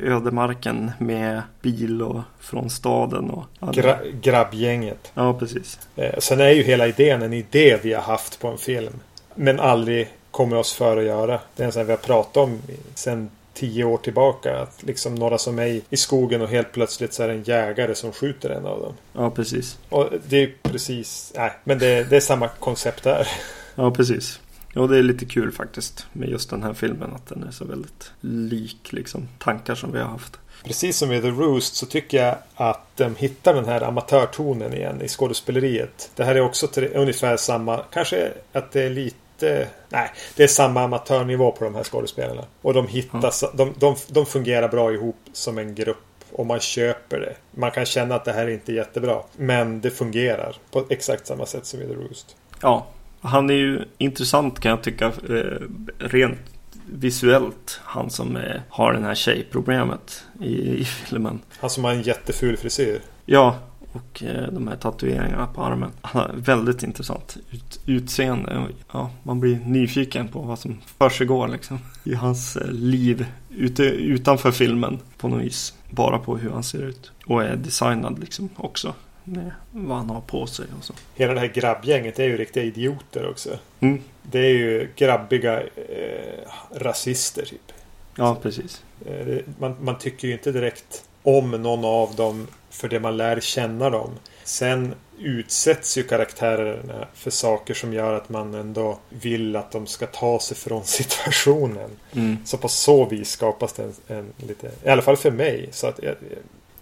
ödemarken 0.04 0.92
med 1.00 1.42
bil 1.62 2.02
och 2.02 2.22
från 2.40 2.70
staden 2.70 3.30
och 3.30 3.46
Gra 3.74 3.98
grabbgänget. 4.22 5.12
Ja, 5.14 5.34
precis. 5.34 5.80
Eh, 5.96 6.20
sen 6.20 6.40
är 6.40 6.50
ju 6.50 6.64
hela 6.64 6.88
idén 6.88 7.22
en 7.22 7.34
idé 7.34 7.80
vi 7.84 7.94
har 7.94 8.02
haft 8.02 8.40
på 8.40 8.48
en 8.48 8.58
film. 8.58 8.94
Men 9.36 9.60
aldrig 9.60 10.10
kommer 10.32 10.56
oss 10.56 10.74
för 10.74 10.98
att 10.98 11.04
göra. 11.04 11.40
Det 11.56 11.64
är 11.64 11.68
en 11.68 11.74
sån 11.74 11.86
vi 11.86 11.92
har 11.92 11.98
pratat 11.98 12.38
om 12.38 12.62
sen 12.96 13.30
tio 13.54 13.84
år 13.84 13.98
tillbaka. 13.98 14.60
Att 14.60 14.84
liksom 14.84 15.16
några 15.16 15.38
som 15.38 15.60
är 15.60 15.82
i 15.90 15.98
skogen 15.98 16.42
och 16.42 16.50
helt 16.50 16.72
plötsligt 16.72 17.14
så 17.14 17.24
är 17.24 17.28
det 17.28 17.34
en 17.34 17.44
jägare 17.44 17.96
som 17.96 18.12
skjuter 18.12 18.50
en 18.50 18.66
av 18.66 18.80
dem. 18.80 18.94
Ja, 19.14 19.30
precis. 19.30 19.78
Och 19.90 20.10
det 20.28 20.44
är 20.44 20.54
precis, 20.64 21.34
nej, 21.36 21.52
men 21.64 21.80
det, 21.80 22.10
det 22.10 22.16
är 22.16 22.20
samma 22.20 22.48
koncept 22.48 23.04
där. 23.04 23.28
Ja, 23.76 23.92
precis. 23.92 24.40
Ja, 24.74 24.88
det 24.88 24.98
är 24.98 25.04
lite 25.04 25.26
kul 25.26 25.52
faktiskt 25.52 26.06
med 26.14 26.30
just 26.30 26.50
den 26.50 26.64
här 26.64 26.74
filmen. 26.74 27.14
Att 27.16 27.28
den 27.28 27.44
är 27.44 27.52
så 27.52 27.66
väldigt 27.66 28.12
lik 28.22 28.88
liksom 28.90 29.28
tankar 29.40 29.76
som 29.76 29.92
vi 29.92 30.00
har 30.00 30.08
haft. 30.08 30.40
Precis 30.64 30.98
som 30.98 31.12
i 31.12 31.22
The 31.22 31.30
Roost 31.30 31.76
så 31.76 31.86
tycker 31.86 32.26
jag 32.26 32.36
att 32.56 32.88
de 32.96 33.16
hittar 33.16 33.54
den 33.54 33.66
här 33.66 33.82
amatörtonen 33.82 34.74
igen 34.74 35.02
i 35.02 35.08
skådespeleriet. 35.08 36.12
Det 36.16 36.24
här 36.24 36.36
är 36.36 36.42
också 36.42 36.68
ungefär 36.94 37.38
samma, 37.38 37.84
kanske 37.92 38.32
att 38.54 38.72
det 38.72 38.82
är 38.82 38.90
lite 38.90 39.18
inte... 39.34 39.68
Nej, 39.90 40.12
det 40.36 40.44
är 40.44 40.48
samma 40.48 40.82
amatörnivå 40.82 41.52
på 41.52 41.64
de 41.64 41.76
här 41.76 41.84
skådespelarna. 41.84 42.44
Och 42.62 42.74
de 42.74 42.88
hittas, 42.88 43.44
mm. 43.44 43.56
de, 43.56 43.74
de, 43.80 43.96
de 44.08 44.26
fungerar 44.26 44.68
bra 44.68 44.94
ihop 44.94 45.20
som 45.34 45.58
en 45.58 45.76
grupp. 45.76 45.98
Och 46.32 46.46
man 46.46 46.60
köper 46.60 47.20
det. 47.20 47.36
Man 47.52 47.72
kan 47.72 47.86
känna 47.86 48.16
att 48.16 48.26
det 48.26 48.34
här 48.34 48.46
är 48.46 48.50
inte 48.50 48.74
jättebra. 48.74 49.22
Men 49.38 49.82
det 49.82 49.92
fungerar 49.92 50.56
på 50.72 50.86
exakt 50.90 51.28
samma 51.28 51.46
sätt 51.46 51.66
som 51.66 51.82
i 51.82 51.88
The 51.88 51.94
Roost. 51.94 52.36
Ja, 52.62 52.88
han 53.22 53.50
är 53.50 53.54
ju 53.54 53.82
intressant 53.98 54.60
kan 54.60 54.70
jag 54.70 54.84
tycka. 54.84 55.06
Eh, 55.06 55.68
rent 55.98 56.40
visuellt. 56.86 57.80
Han 57.84 58.10
som 58.10 58.36
eh, 58.36 58.62
har 58.70 58.94
det 58.94 59.00
här 59.00 59.16
tjejproblemet 59.16 60.24
i, 60.42 60.82
i 60.82 60.86
filmen. 60.86 61.40
Han 61.60 61.70
som 61.70 61.84
har 61.84 61.92
en 61.92 62.02
jätteful 62.02 62.58
frisyr. 62.58 63.02
Ja, 63.26 63.56
och 63.94 64.24
eh, 64.24 64.48
de 64.52 64.68
här 64.68 64.76
tatueringarna 64.76 65.48
på 65.48 65.64
armen. 65.64 65.92
Han 66.02 66.22
har 66.22 66.32
väldigt 66.36 66.84
intressant 66.84 67.38
ut, 67.52 67.80
utseende. 67.86 68.68
Ja, 68.92 69.12
man 69.24 69.40
blir 69.40 69.60
nyfiken 69.66 70.28
på 70.28 70.40
vad 70.40 70.60
som 70.60 70.82
försiggår 70.98 71.48
liksom, 71.48 71.80
i 72.04 72.14
hans 72.14 72.56
eh, 72.56 72.72
liv 72.72 73.26
ute, 73.50 73.84
utanför 73.84 74.52
filmen 74.52 75.00
på 75.18 75.28
något 75.28 75.42
vis. 75.42 75.74
Bara 75.90 76.20
på 76.20 76.38
hur 76.38 76.50
han 76.50 76.64
ser 76.64 76.82
ut. 76.82 77.12
Och 77.26 77.44
är 77.44 77.56
designad 77.56 78.20
liksom 78.20 78.50
också. 78.56 78.94
Med 79.24 79.52
vad 79.72 79.98
han 79.98 80.10
har 80.10 80.22
på 80.22 80.48
sig 80.48 80.66
och 80.78 80.84
så. 80.84 80.94
Hela 81.16 81.34
det 81.34 81.40
här 81.40 81.48
grabbgänget 81.48 82.20
är 82.20 82.24
ju 82.24 82.38
riktiga 82.38 82.64
idioter 82.64 83.30
också. 83.30 83.50
Mm. 83.80 84.02
Det 84.22 84.40
är 84.40 84.54
ju 84.54 84.90
grabbiga 84.96 85.62
eh, 85.62 86.50
rasister 86.76 87.46
typ. 87.46 87.72
Ja, 88.16 88.38
precis. 88.42 88.84
Eh, 89.06 89.38
man, 89.60 89.76
man 89.82 89.98
tycker 89.98 90.28
ju 90.28 90.34
inte 90.34 90.52
direkt 90.52 91.06
om 91.24 91.52
någon 91.52 91.86
av 91.86 92.16
dem 92.16 92.48
för 92.74 92.90
det 92.90 93.00
man 93.00 93.18
lär 93.18 93.40
känna 93.40 93.90
dem. 93.90 94.10
Sen 94.44 94.96
utsätts 95.20 95.98
ju 95.98 96.04
karaktärerna 96.04 97.08
för 97.14 97.32
saker 97.32 97.74
som 97.74 97.94
gör 97.94 98.14
att 98.14 98.30
man 98.30 98.54
ändå 98.54 99.00
vill 99.10 99.56
att 99.56 99.72
de 99.72 99.88
ska 99.88 100.06
ta 100.06 100.40
sig 100.40 100.58
från 100.58 100.84
situationen. 100.86 101.90
Mm. 102.12 102.38
Så 102.46 102.58
på 102.58 102.68
så 102.68 103.06
vis 103.06 103.32
skapas 103.32 103.74
det 103.74 103.84
en, 103.84 103.94
en, 104.08 104.48
lite, 104.48 104.72
i 104.84 104.90
alla 104.90 105.02
fall 105.02 105.18
för 105.18 105.32
mig. 105.32 105.70
Så 105.72 105.88
att 105.88 106.00
jag, 106.04 106.16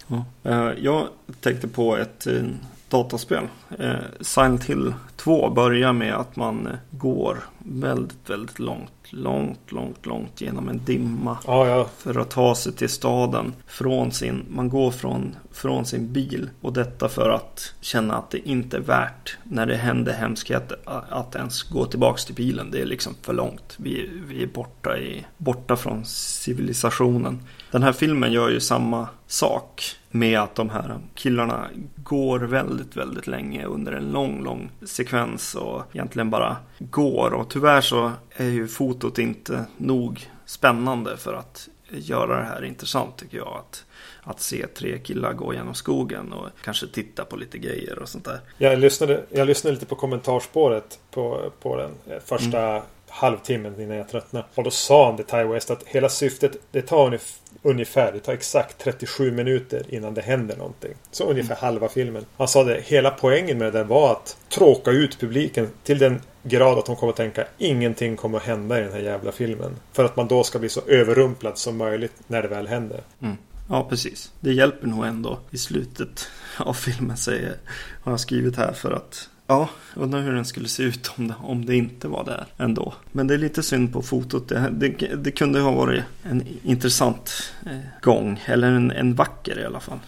ja. 0.08 0.26
Eh, 0.44 0.72
jag 0.84 1.08
tänkte 1.42 1.68
på 1.68 1.98
ett 1.98 2.28
eh, 2.28 2.44
dataspel. 2.90 3.48
Eh, 3.80 3.94
Silent 4.22 4.64
Hill 4.64 4.94
2 5.24 5.50
börjar 5.50 5.94
med 5.94 6.16
att 6.16 6.36
man 6.36 6.70
går 6.92 7.38
väldigt, 7.60 8.30
väldigt 8.30 8.60
långt 8.60 9.02
långt, 9.14 9.72
långt, 9.72 10.06
långt 10.06 10.42
genom 10.42 10.70
en 10.70 10.82
dimma. 10.86 11.38
Ja, 11.48 11.68
ja. 11.68 11.90
För 11.98 12.20
att 12.20 12.30
ta 12.30 12.56
sig 12.56 12.74
till 12.74 12.90
staden. 12.90 13.54
Från 13.68 14.12
sin, 14.12 14.46
man 14.50 14.70
går 14.70 14.92
från, 14.92 15.36
från 15.52 15.86
sin 15.86 16.14
bil. 16.14 16.50
Och 16.62 16.74
detta 16.74 17.10
för 17.10 17.30
att 17.30 17.74
känna 17.82 18.18
att 18.18 18.32
det 18.32 18.50
inte 18.50 18.78
är 18.78 18.82
värt 18.82 19.38
när 19.44 19.66
det 19.66 19.76
händer 19.76 20.14
hemskheter 20.14 20.78
att 21.10 21.36
ens 21.36 21.64
gå 21.64 21.86
tillbaks 21.86 22.26
till 22.26 22.36
bilen. 22.36 22.72
Det 22.72 22.82
är 22.82 22.86
liksom 22.86 23.16
för 23.22 23.34
långt. 23.34 23.76
Vi, 23.78 24.10
vi 24.28 24.44
är 24.44 24.48
borta, 24.48 24.98
i, 24.98 25.26
borta 25.38 25.76
från 25.76 26.06
civilisationen. 26.06 27.40
Den 27.72 27.84
här 27.84 27.94
filmen 27.94 28.32
gör 28.32 28.50
ju 28.50 28.60
samma 28.60 29.08
sak 29.28 29.96
med 30.12 30.40
att 30.40 30.56
de 30.56 30.70
här 30.70 30.98
killarna 31.16 31.68
går 31.96 32.40
väldigt, 32.40 32.98
väldigt 32.98 33.28
länge 33.28 33.66
under 33.66 33.92
en 33.92 34.12
lång, 34.12 34.44
lång 34.44 34.70
sekvens 34.86 35.11
och 35.56 35.84
egentligen 35.94 36.30
bara 36.30 36.58
går. 36.80 37.34
Och 37.34 37.50
tyvärr 37.50 37.82
så 37.82 38.12
är 38.30 38.50
ju 38.50 38.68
fotot 38.68 39.20
inte 39.20 39.66
nog 39.78 40.30
spännande 40.46 41.18
för 41.18 41.34
att 41.34 41.70
göra 41.90 42.38
det 42.38 42.46
här 42.46 42.64
intressant 42.64 43.18
tycker 43.18 43.38
jag. 43.38 43.58
Att, 43.58 43.86
att 44.24 44.42
se 44.42 44.68
tre 44.68 44.98
killar 45.00 45.34
gå 45.34 45.54
genom 45.54 45.74
skogen 45.74 46.34
och 46.34 46.50
kanske 46.64 46.88
titta 46.88 47.26
på 47.26 47.36
lite 47.36 47.58
grejer 47.58 48.00
och 48.00 48.10
sånt 48.10 48.26
där. 48.26 48.40
Jag 48.58 48.80
lyssnade, 48.80 49.24
jag 49.30 49.48
lyssnade 49.48 49.74
lite 49.74 49.86
på 49.86 49.96
kommentarspåret 49.96 51.00
på, 51.12 51.52
på 51.62 51.76
den 51.76 51.92
eh, 52.08 52.20
första 52.26 52.70
mm. 52.70 52.84
Halvtimmen 53.12 53.82
innan 53.82 53.98
jag 53.98 54.10
tröttnade. 54.10 54.46
Och 54.56 54.64
då 54.64 54.72
sa 54.72 55.06
han 55.06 55.16
det 55.16 55.24
Ty 55.24 55.44
West 55.44 55.72
att 55.72 55.84
hela 55.84 56.10
syftet, 56.10 56.58
det 56.72 56.82
tar 56.82 57.20
ungefär 57.62 58.12
det 58.12 58.20
tar 58.20 58.34
exakt 58.34 58.78
37 58.78 59.32
minuter 59.32 59.86
innan 59.90 60.14
det 60.14 60.22
händer 60.22 60.58
någonting. 60.58 60.94
Så 61.12 61.24
ungefär 61.24 61.56
mm. 61.56 61.62
halva 61.62 61.90
filmen. 61.90 62.26
Han 62.38 62.48
sa 62.48 62.64
det, 62.64 62.82
hela 62.86 63.10
poängen 63.10 63.58
med 63.58 63.68
det 63.68 63.80
där 63.80 63.84
var 63.84 64.12
att 64.12 64.38
tråka 64.50 64.92
ut 64.92 65.20
publiken 65.20 65.68
till 65.84 66.00
den 66.00 66.22
grad 66.44 66.78
att 66.78 66.86
de 66.86 66.96
kommer 66.96 67.12
att 67.12 67.18
tänka 67.18 67.48
ingenting 67.58 68.16
kommer 68.16 68.38
att 68.38 68.44
hända 68.44 68.80
i 68.80 68.84
den 68.84 68.94
här 68.94 69.00
jävla 69.00 69.32
filmen. 69.32 69.76
För 69.94 70.06
att 70.06 70.16
man 70.16 70.28
då 70.28 70.44
ska 70.44 70.60
bli 70.60 70.70
så 70.70 70.82
överrumplad 70.88 71.58
som 71.58 71.78
möjligt 71.78 72.14
när 72.28 72.42
det 72.42 72.48
väl 72.48 72.68
händer. 72.68 73.02
Mm. 73.22 73.38
Ja, 73.70 73.88
precis. 73.90 74.32
Det 74.40 74.54
hjälper 74.54 74.88
nog 74.88 75.06
ändå 75.06 75.40
i 75.52 75.58
slutet 75.58 76.28
av 76.58 76.74
filmen, 76.74 77.18
säger, 77.18 77.56
har 78.04 78.12
jag 78.12 78.20
skrivit 78.20 78.56
här, 78.56 78.74
för 78.74 78.92
att 78.92 79.30
Ja, 79.52 79.70
undrar 79.96 80.22
hur 80.22 80.34
den 80.34 80.46
skulle 80.46 80.68
se 80.68 80.84
ut 80.84 81.12
om 81.18 81.28
det, 81.28 81.34
om 81.44 81.66
det 81.66 81.76
inte 81.76 82.08
var 82.08 82.24
där 82.24 82.46
ändå. 82.58 82.94
Men 83.12 83.28
det 83.28 83.34
är 83.34 83.38
lite 83.38 83.64
synd 83.64 83.94
på 83.94 84.02
fotot. 84.02 84.50
Det, 84.50 84.70
det, 84.72 84.88
det 85.16 85.32
kunde 85.32 85.60
ha 85.60 85.72
varit 85.72 86.04
en 86.24 86.48
intressant 86.64 87.54
eh, 87.66 87.78
gång. 88.02 88.44
Eller 88.46 88.68
en, 88.68 88.92
en 88.92 89.16
vacker 89.16 89.60
i 89.60 89.66
alla 89.66 89.80
fall. 89.80 90.00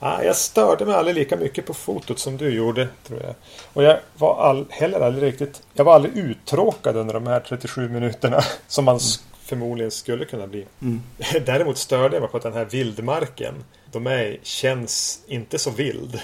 Ja, 0.00 0.22
jag 0.22 0.36
störde 0.36 0.86
mig 0.86 0.94
aldrig 0.94 1.16
lika 1.16 1.36
mycket 1.36 1.66
på 1.66 1.74
fotot 1.74 2.18
som 2.18 2.36
du 2.36 2.54
gjorde, 2.54 2.88
tror 3.06 3.22
jag. 3.22 3.34
Och 3.72 3.82
jag 3.82 3.98
var 4.16 4.48
all, 4.48 4.66
heller 4.70 5.00
aldrig 5.00 5.32
riktigt... 5.32 5.62
Jag 5.74 5.84
var 5.84 5.94
aldrig 5.94 6.16
uttråkad 6.16 6.96
under 6.96 7.14
de 7.14 7.26
här 7.26 7.40
37 7.40 7.88
minuterna. 7.88 8.40
Som 8.68 8.84
man 8.84 8.94
mm. 8.94 9.02
förmodligen 9.42 9.90
skulle 9.90 10.24
kunna 10.24 10.46
bli. 10.46 10.66
Mm. 10.82 11.02
Däremot 11.46 11.78
störde 11.78 12.16
jag 12.16 12.20
mig 12.20 12.30
på 12.30 12.36
att 12.36 12.42
den 12.42 12.52
här 12.52 12.64
vildmarken. 12.64 13.54
De 13.92 14.06
är, 14.06 14.38
känns 14.42 15.20
inte 15.26 15.58
så 15.58 15.70
vild. 15.70 16.20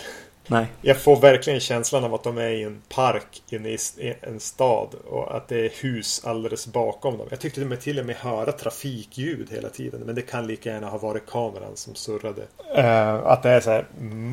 Nej. 0.51 0.67
Jag 0.81 1.03
får 1.03 1.21
verkligen 1.21 1.61
känslan 1.61 2.05
av 2.05 2.15
att 2.15 2.25
de 2.25 2.39
är 2.39 2.49
i 2.49 2.63
en 2.63 2.83
park 2.89 3.43
inne 3.51 3.69
i 3.69 3.79
en 4.21 4.41
stad 4.41 4.95
och 5.11 5.37
att 5.37 5.49
det 5.49 5.67
är 5.67 5.71
hus 5.83 6.23
alldeles 6.25 6.67
bakom 6.67 7.19
dem. 7.19 7.27
Jag 7.31 7.41
tyckte 7.41 7.61
mig 7.61 7.79
till 7.79 7.99
och 7.99 8.07
med 8.07 8.17
höra 8.17 8.53
trafikljud 8.53 9.51
hela 9.51 9.69
tiden. 9.69 10.01
Men 10.01 10.15
det 10.15 10.23
kan 10.23 10.47
lika 10.47 10.71
gärna 10.71 10.89
ha 10.89 10.99
varit 10.99 11.27
kameran 11.27 11.77
som 11.77 11.95
surrade. 11.95 12.43
Uh, 12.79 13.27
att 13.27 13.43
det 13.43 13.51
är 13.51 13.61
så 13.61 13.71
här 13.71 13.87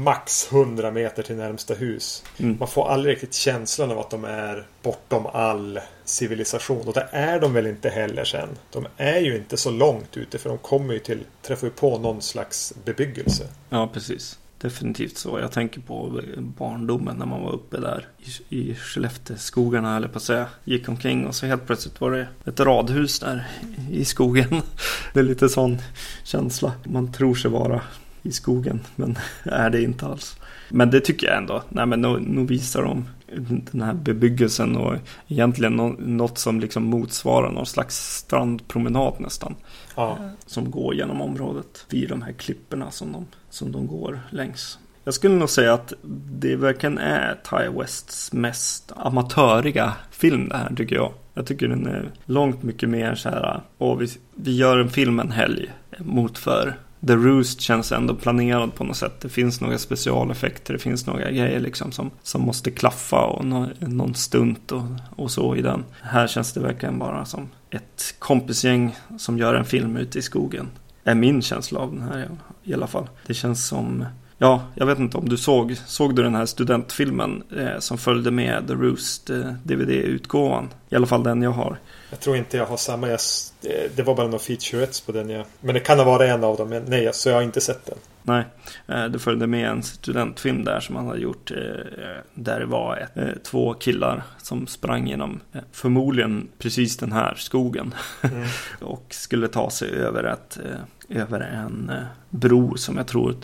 max 0.04 0.52
100 0.52 0.92
meter 0.92 1.24
till 1.24 1.36
närmsta 1.36 1.74
hus. 1.74 2.24
Mm. 2.38 2.58
Man 2.60 2.68
får 2.68 2.88
aldrig 2.88 3.14
riktigt 3.14 3.34
känslan 3.34 3.92
av 3.92 4.00
att 4.00 4.10
de 4.10 4.26
är 4.26 4.66
bortom 4.82 5.26
all 5.26 5.80
civilisation. 6.04 6.88
Och 6.88 6.94
det 6.94 7.08
är 7.12 7.40
de 7.40 7.54
väl 7.54 7.68
inte 7.68 7.90
heller 7.90 8.24
sen. 8.26 8.50
De 8.72 8.88
är 8.98 9.20
ju 9.20 9.36
inte 9.36 9.58
så 9.58 9.72
långt 9.72 10.18
ute 10.18 10.38
för 10.38 10.50
de 10.50 10.58
kommer 10.58 10.94
ju 10.94 11.00
till, 11.00 11.24
träffar 11.42 11.68
ju 11.68 11.74
på 11.74 11.98
någon 11.98 12.22
slags 12.22 12.74
bebyggelse. 12.86 13.48
Ja, 13.70 13.90
precis 13.94 14.38
definitivt 14.66 15.18
så. 15.18 15.40
Jag 15.40 15.52
tänker 15.52 15.82
på 15.82 16.22
barndomen 16.38 17.18
när 17.18 17.26
man 17.26 17.42
var 17.42 17.52
uppe 17.54 17.80
där 17.80 18.08
i, 18.50 18.60
i 18.60 18.76
Skellefteåskogarna 18.76 19.98
eller 19.98 20.08
på 20.08 20.18
att 20.18 20.24
säga. 20.24 20.48
Gick 20.64 20.90
omkring 20.90 21.28
och 21.28 21.36
så 21.36 21.46
helt 21.46 21.66
plötsligt 21.66 22.02
var 22.02 22.12
det 22.12 22.28
ett 22.46 22.60
radhus 22.60 23.20
där 23.20 23.48
i 23.92 24.06
skogen. 24.06 24.48
Det 25.14 25.20
är 25.20 25.24
lite 25.24 25.50
sån 25.50 25.78
känsla. 26.24 26.72
Man 26.84 27.12
tror 27.12 27.36
sig 27.36 27.52
vara 27.52 27.82
i 28.24 28.32
skogen 28.32 28.80
men 28.96 29.18
är 29.44 29.70
det 29.70 29.82
inte 29.82 30.06
alls. 30.06 30.38
Men 30.70 30.92
det 30.92 31.00
tycker 31.00 31.28
jag 31.28 31.38
ändå. 31.38 31.64
Nej 31.70 31.86
men 31.86 32.02
nu, 32.02 32.20
nu 32.20 32.46
visar 32.46 32.84
de 32.84 33.08
den 33.72 33.82
här 33.82 33.94
bebyggelsen 33.94 34.78
och 34.78 34.96
egentligen 35.28 35.76
något 36.00 36.38
som 36.38 36.60
liksom 36.60 36.84
motsvarar 36.84 37.52
någon 37.52 37.66
slags 37.66 38.18
strandpromenad 38.18 39.14
nästan. 39.20 39.56
Ja. 39.96 40.18
Som 40.46 40.72
går 40.72 40.96
genom 40.96 41.22
området 41.22 41.86
vid 41.90 42.10
de 42.10 42.22
här 42.22 42.32
klipporna 42.32 42.92
som 42.92 43.12
de, 43.12 43.26
som 43.50 43.72
de 43.72 43.88
går 43.88 44.20
längs. 44.30 44.80
Jag 45.04 45.14
skulle 45.14 45.36
nog 45.36 45.50
säga 45.50 45.74
att 45.74 45.94
det 46.42 46.56
verkligen 46.56 46.98
är 46.98 47.40
Ty 47.50 47.80
Wests 47.80 48.34
mest 48.34 48.92
amatöriga 48.96 49.94
film 50.12 50.50
det 50.50 50.58
här 50.58 50.76
tycker 50.76 50.96
jag. 50.96 51.14
Jag 51.34 51.46
tycker 51.46 51.68
den 51.68 51.88
är 51.88 52.12
långt 52.26 52.64
mycket 52.64 52.90
mer 52.90 53.16
så 53.16 53.30
här, 53.30 53.62
och 53.78 54.02
vi, 54.02 54.08
vi 54.36 54.56
gör 54.56 54.78
en 54.78 54.90
film 54.90 55.20
en 55.20 55.32
helg 55.32 55.72
mot 56.00 56.38
för 56.38 56.76
The 57.08 57.16
Roost 57.16 57.62
känns 57.62 57.92
ändå 57.92 58.16
planerad 58.16 58.76
på 58.76 58.84
något 58.84 58.98
sätt. 58.98 59.22
Det 59.22 59.30
finns 59.30 59.62
några 59.62 59.78
specialeffekter, 59.78 60.74
det 60.74 60.80
finns 60.80 61.08
några 61.08 61.32
grejer 61.32 61.60
liksom 61.60 61.92
som, 61.92 62.12
som 62.24 62.42
måste 62.42 62.72
klaffa 62.72 63.26
och 63.26 63.46
no, 63.46 63.70
någon 63.80 64.16
stunt 64.16 64.72
och, 64.72 64.84
och 65.16 65.32
så 65.32 65.56
i 65.56 65.62
den. 65.62 65.84
Här 66.02 66.28
känns 66.28 66.54
det 66.54 66.60
verkligen 66.60 67.00
bara 67.00 67.26
som 67.26 67.50
ett 67.70 68.16
kompisgäng 68.20 68.96
som 69.18 69.38
gör 69.38 69.54
en 69.54 69.66
film 69.66 69.98
ute 69.98 70.20
i 70.20 70.22
skogen. 70.22 70.70
Är 71.04 71.16
min 71.16 71.42
känsla 71.42 71.80
av 71.80 71.94
den 71.94 72.02
här 72.02 72.30
i 72.64 72.74
alla 72.74 72.88
fall. 72.88 73.10
Det 73.28 73.34
känns 73.34 73.68
som 73.68 74.06
Ja, 74.38 74.64
jag 74.76 74.86
vet 74.86 75.00
inte 75.00 75.18
om 75.18 75.30
du 75.30 75.38
såg, 75.38 75.78
såg 75.86 76.16
du 76.16 76.24
den 76.24 76.36
här 76.36 76.46
studentfilmen 76.46 77.44
eh, 77.58 77.80
som 77.80 77.98
följde 77.98 78.32
med 78.32 78.68
The 78.68 78.74
Roost 78.74 79.30
eh, 79.30 79.54
DVD-utgåvan? 79.64 80.70
I 80.96 80.98
alla 80.98 81.08
fall 81.08 81.24
den 81.24 81.42
jag 81.42 81.52
har. 81.52 81.78
Jag 82.10 82.20
tror 82.20 82.38
inte 82.38 82.58
jag 82.58 82.66
har 82.66 82.78
samma. 82.78 83.10
Jag, 83.10 83.20
det 83.96 84.04
var 84.04 84.16
bara 84.16 84.28
några 84.28 84.40
featurettes 84.40 85.02
på 85.02 85.12
den. 85.12 85.30
Jag, 85.30 85.46
men 85.62 85.74
det 85.74 85.80
kan 85.80 85.98
ha 85.98 86.06
varit 86.06 86.30
en 86.30 86.44
av 86.44 86.58
dem. 86.58 86.70
Men 86.70 86.84
nej, 86.88 87.10
så 87.14 87.30
jag 87.30 87.36
har 87.36 87.42
inte 87.42 87.62
sett 87.62 87.86
den. 87.86 87.98
Nej, 88.24 88.44
eh, 88.88 89.06
det 89.06 89.20
följde 89.20 89.48
med 89.48 89.70
en 89.70 89.84
studentfilm 89.84 90.64
där 90.64 90.80
som 90.80 90.96
han 90.96 91.08
hade 91.08 91.20
gjort. 91.20 91.52
Eh, 91.52 91.58
där 92.34 92.60
det 92.60 92.66
var 92.66 92.98
ett, 92.98 93.18
eh, 93.18 93.42
två 93.44 93.74
killar 93.74 94.24
som 94.38 94.68
sprang 94.68 95.08
genom 95.08 95.40
förmodligen 95.72 96.48
precis 96.58 96.98
den 96.98 97.12
här 97.12 97.36
skogen. 97.38 97.94
Mm. 98.22 98.48
och 98.82 99.06
skulle 99.10 99.48
ta 99.48 99.70
sig 99.70 99.90
över, 99.90 100.24
ett, 100.24 100.58
över 101.10 101.40
en 101.40 101.92
bro 102.30 102.78
som 102.78 102.98
jag 102.98 103.08
tror 103.08 103.36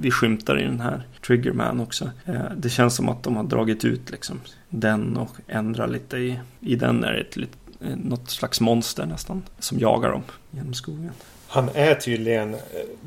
vi 0.00 0.10
skymtar 0.10 0.60
i 0.60 0.62
den 0.62 0.80
här 0.80 1.02
Triggerman 1.26 1.80
också. 1.80 2.10
Det 2.56 2.70
känns 2.70 2.94
som 2.96 3.08
att 3.08 3.22
de 3.22 3.36
har 3.36 3.44
dragit 3.44 3.84
ut 3.84 4.10
liksom 4.10 4.40
den 4.70 5.16
och 5.16 5.36
ändra 5.48 5.86
lite 5.86 6.16
i, 6.16 6.40
i 6.60 6.76
den 6.76 7.04
är 7.04 7.12
det 7.12 7.20
ett 7.20 7.50
något 7.96 8.30
slags 8.30 8.60
monster 8.60 9.06
nästan 9.06 9.42
som 9.58 9.78
jagar 9.78 10.10
dem 10.10 10.22
genom 10.50 10.74
skogen. 10.74 11.12
Han 11.48 11.68
är 11.74 11.94
tydligen 11.94 12.54
eh, 12.54 12.60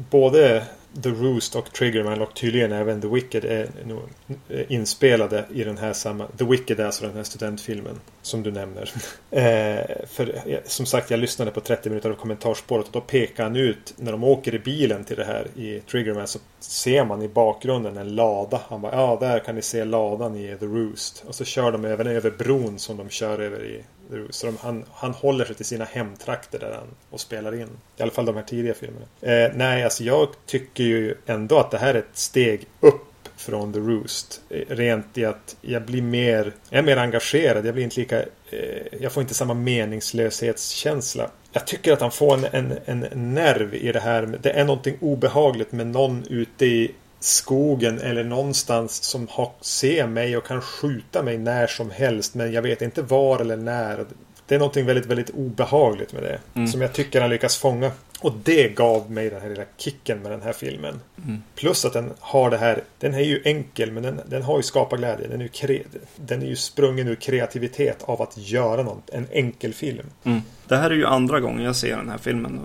både 0.09 0.63
The 1.01 1.09
Roost 1.09 1.55
och 1.55 1.73
Triggerman 1.73 2.21
och 2.21 2.33
tydligen 2.33 2.71
även 2.71 3.01
The 3.01 3.07
Wicked 3.07 3.45
är 3.45 3.69
nog 3.85 4.01
eh, 4.49 4.71
inspelade 4.71 5.45
i 5.53 5.63
den 5.63 5.77
här 5.77 5.93
samma... 5.93 6.27
The 6.27 6.45
Wicked 6.45 6.79
är 6.79 6.85
alltså 6.85 7.05
den 7.05 7.15
här 7.15 7.23
studentfilmen 7.23 7.99
som 8.21 8.43
du 8.43 8.51
nämner. 8.51 8.91
eh, 9.31 10.05
för 10.07 10.59
som 10.65 10.85
sagt, 10.85 11.11
jag 11.11 11.19
lyssnade 11.19 11.51
på 11.51 11.59
30 11.59 11.89
minuter 11.89 12.09
av 12.09 12.15
kommentarsspåret 12.15 12.85
och 12.85 12.91
då 12.91 13.01
pekar 13.01 13.43
han 13.43 13.55
ut 13.55 13.93
när 13.97 14.11
de 14.11 14.23
åker 14.23 14.55
i 14.55 14.59
bilen 14.59 15.03
till 15.03 15.17
det 15.17 15.25
här 15.25 15.47
i 15.55 15.79
Triggerman 15.79 16.27
så 16.27 16.39
ser 16.59 17.05
man 17.05 17.21
i 17.21 17.27
bakgrunden 17.27 17.97
en 17.97 18.15
lada. 18.15 18.61
Han 18.67 18.81
bara, 18.81 18.95
ja 18.95 19.17
där 19.19 19.39
kan 19.39 19.55
ni 19.55 19.61
se 19.61 19.85
ladan 19.85 20.35
i 20.35 20.57
The 20.59 20.65
Roost. 20.65 21.23
Och 21.27 21.35
så 21.35 21.45
kör 21.45 21.71
de 21.71 21.85
även 21.85 22.07
över 22.07 22.31
bron 22.31 22.79
som 22.79 22.97
de 22.97 23.09
kör 23.09 23.39
över 23.39 23.63
i 23.65 23.83
så 24.29 24.45
de, 24.45 24.57
han, 24.61 24.85
han 24.93 25.11
håller 25.11 25.45
sig 25.45 25.55
till 25.55 25.65
sina 25.65 25.85
hemtrakter 25.85 26.59
där 26.59 26.71
han 26.71 26.87
och 27.09 27.19
spelar 27.19 27.55
in. 27.55 27.69
I 27.97 28.01
alla 28.01 28.11
fall 28.11 28.25
de 28.25 28.35
här 28.35 28.43
tidiga 28.43 28.73
filmerna. 28.73 29.05
Eh, 29.21 29.51
nej, 29.55 29.83
alltså 29.83 30.03
jag 30.03 30.27
tycker 30.45 30.83
ju 30.83 31.15
ändå 31.25 31.57
att 31.57 31.71
det 31.71 31.77
här 31.77 31.93
är 31.93 31.99
ett 31.99 32.17
steg 32.17 32.67
upp 32.79 33.29
från 33.35 33.73
The 33.73 33.79
Roost. 33.79 34.41
Eh, 34.49 34.61
rent 34.67 35.17
i 35.17 35.25
att 35.25 35.55
jag 35.61 35.81
blir 35.81 36.01
mer, 36.01 36.53
jag 36.69 36.79
är 36.79 36.83
mer 36.83 36.97
engagerad. 36.97 37.65
Jag 37.65 37.73
blir 37.73 37.83
inte 37.83 37.99
lika, 37.99 38.19
eh, 38.49 38.99
jag 38.99 39.11
får 39.11 39.21
inte 39.21 39.33
samma 39.33 39.53
meningslöshetskänsla. 39.53 41.29
Jag 41.51 41.67
tycker 41.67 41.93
att 41.93 42.01
han 42.01 42.11
får 42.11 42.33
en, 42.33 42.73
en, 42.85 43.03
en 43.11 43.33
nerv 43.33 43.75
i 43.75 43.91
det 43.91 43.99
här. 43.99 44.39
Det 44.41 44.49
är 44.49 44.65
någonting 44.65 44.97
obehagligt 45.01 45.71
med 45.71 45.87
någon 45.87 46.25
ute 46.29 46.65
i 46.65 46.91
skogen 47.23 47.99
eller 47.99 48.23
någonstans 48.23 49.03
som 49.03 49.27
har, 49.29 49.51
ser 49.61 50.07
mig 50.07 50.37
och 50.37 50.45
kan 50.45 50.61
skjuta 50.61 51.23
mig 51.23 51.37
när 51.37 51.67
som 51.67 51.91
helst. 51.91 52.35
Men 52.35 52.53
jag 52.53 52.61
vet 52.61 52.81
inte 52.81 53.01
var 53.01 53.39
eller 53.39 53.57
när. 53.57 54.05
Det 54.47 54.55
är 54.55 54.59
någonting 54.59 54.85
väldigt, 54.85 55.05
väldigt 55.05 55.29
obehagligt 55.29 56.13
med 56.13 56.23
det. 56.23 56.39
Mm. 56.53 56.67
Som 56.67 56.81
jag 56.81 56.93
tycker 56.93 57.21
han 57.21 57.29
lyckas 57.29 57.57
fånga. 57.57 57.91
Och 58.19 58.33
det 58.43 58.67
gav 58.67 59.11
mig 59.11 59.29
den 59.29 59.41
här 59.41 59.49
lilla 59.49 59.63
kicken 59.77 60.19
med 60.19 60.31
den 60.31 60.41
här 60.41 60.53
filmen. 60.53 60.99
Mm. 61.25 61.43
Plus 61.55 61.85
att 61.85 61.93
den 61.93 62.13
har 62.19 62.49
det 62.49 62.57
här. 62.57 62.83
Den 62.99 63.13
är 63.13 63.19
ju 63.19 63.41
enkel 63.45 63.91
men 63.91 64.03
den, 64.03 64.21
den 64.25 64.41
har 64.41 64.57
ju 64.57 64.63
skaparglädje. 64.63 65.27
Den 65.27 65.39
är 65.39 65.43
ju, 65.43 65.49
kre, 65.49 65.81
den 66.15 66.41
är 66.41 66.45
ju 66.45 66.55
sprungen 66.55 67.07
ur 67.07 67.15
kreativitet 67.15 68.03
av 68.03 68.21
att 68.21 68.37
göra 68.37 68.83
något. 68.83 69.09
En 69.09 69.27
enkel 69.31 69.73
film. 69.73 70.07
Mm. 70.23 70.41
Det 70.67 70.77
här 70.77 70.89
är 70.89 70.95
ju 70.95 71.05
andra 71.05 71.39
gången 71.39 71.63
jag 71.63 71.75
ser 71.75 71.97
den 71.97 72.09
här 72.09 72.17
filmen. 72.17 72.59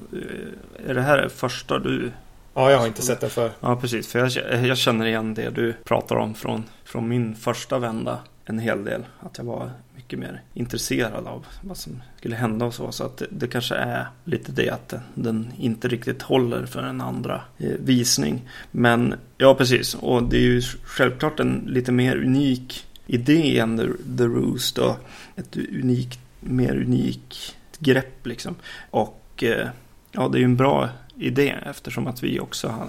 Är 0.87 0.95
det 0.95 1.03
här 1.03 1.29
första 1.29 1.79
du 1.79 2.11
Ja, 2.59 2.71
jag 2.71 2.79
har 2.79 2.87
inte 2.87 3.03
sett 3.03 3.21
den 3.21 3.31
för. 3.31 3.51
Ja, 3.61 3.77
precis. 3.77 4.09
För 4.09 4.19
jag, 4.19 4.67
jag 4.67 4.79
känner 4.79 5.07
igen 5.07 5.35
det 5.35 5.51
du 5.51 5.73
pratar 5.73 6.17
om 6.17 6.35
från, 6.35 6.65
från 6.85 7.09
min 7.09 7.35
första 7.35 7.79
vända 7.79 8.19
en 8.45 8.59
hel 8.59 8.85
del. 8.85 9.07
Att 9.21 9.39
jag 9.39 9.45
var 9.45 9.71
mycket 9.97 10.19
mer 10.19 10.43
intresserad 10.55 11.27
av 11.27 11.47
vad 11.63 11.77
som 11.77 12.03
skulle 12.17 12.37
hända 12.37 12.65
och 12.65 12.75
så. 12.75 12.93
Så 12.93 13.05
att 13.05 13.17
det, 13.17 13.27
det 13.31 13.47
kanske 13.47 13.75
är 13.75 14.07
lite 14.25 14.53
det 14.53 14.71
att 14.71 14.95
den 15.15 15.53
inte 15.59 15.89
riktigt 15.89 16.23
håller 16.23 16.67
för 16.67 16.83
en 16.83 17.01
andra 17.01 17.43
eh, 17.59 17.73
visning. 17.79 18.49
Men 18.71 19.15
ja, 19.37 19.55
precis. 19.55 19.95
Och 19.95 20.23
det 20.23 20.37
är 20.37 20.43
ju 20.43 20.63
självklart 20.83 21.41
en 21.41 21.65
lite 21.67 21.93
mer 21.93 22.17
unik 22.17 22.87
idé 23.07 23.59
än 23.59 23.79
The, 23.79 24.17
The 24.19 24.25
Roost. 24.25 24.79
Och 24.79 24.97
ett 25.37 25.57
unikt, 25.57 26.21
mer 26.41 26.77
unikt 26.77 27.57
grepp 27.79 28.27
liksom. 28.27 28.55
Och 28.91 29.45
eh, 29.45 29.69
ja, 30.13 30.29
det 30.29 30.39
är 30.39 30.41
ju 30.41 30.45
en 30.45 30.57
bra 30.57 30.89
idé 31.19 31.55
eftersom 31.67 32.07
att 32.07 32.23
vi 32.23 32.41
också 32.41 32.69
har 32.69 32.89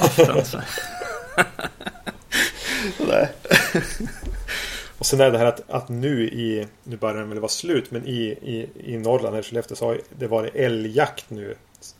haft 0.00 0.16
den. 0.16 0.44
Så. 0.44 0.58
Och 4.98 5.06
sen 5.06 5.20
är 5.20 5.30
det 5.30 5.38
här 5.38 5.46
att, 5.46 5.70
att 5.70 5.88
nu 5.88 6.24
i, 6.24 6.66
nu 6.84 6.96
börjar 6.96 7.16
den 7.16 7.28
väl 7.28 7.38
vara 7.38 7.48
slut, 7.48 7.90
men 7.90 8.06
i, 8.06 8.20
i, 8.42 8.68
i 8.92 8.96
Norrland, 8.96 9.34
här 9.34 9.40
i 9.40 9.44
Skellefteå, 9.44 9.76
så 9.76 9.86
har 9.86 10.00
det 10.18 10.26
varit 10.26 10.54
älgjakt 10.54 11.30
nu 11.30 11.54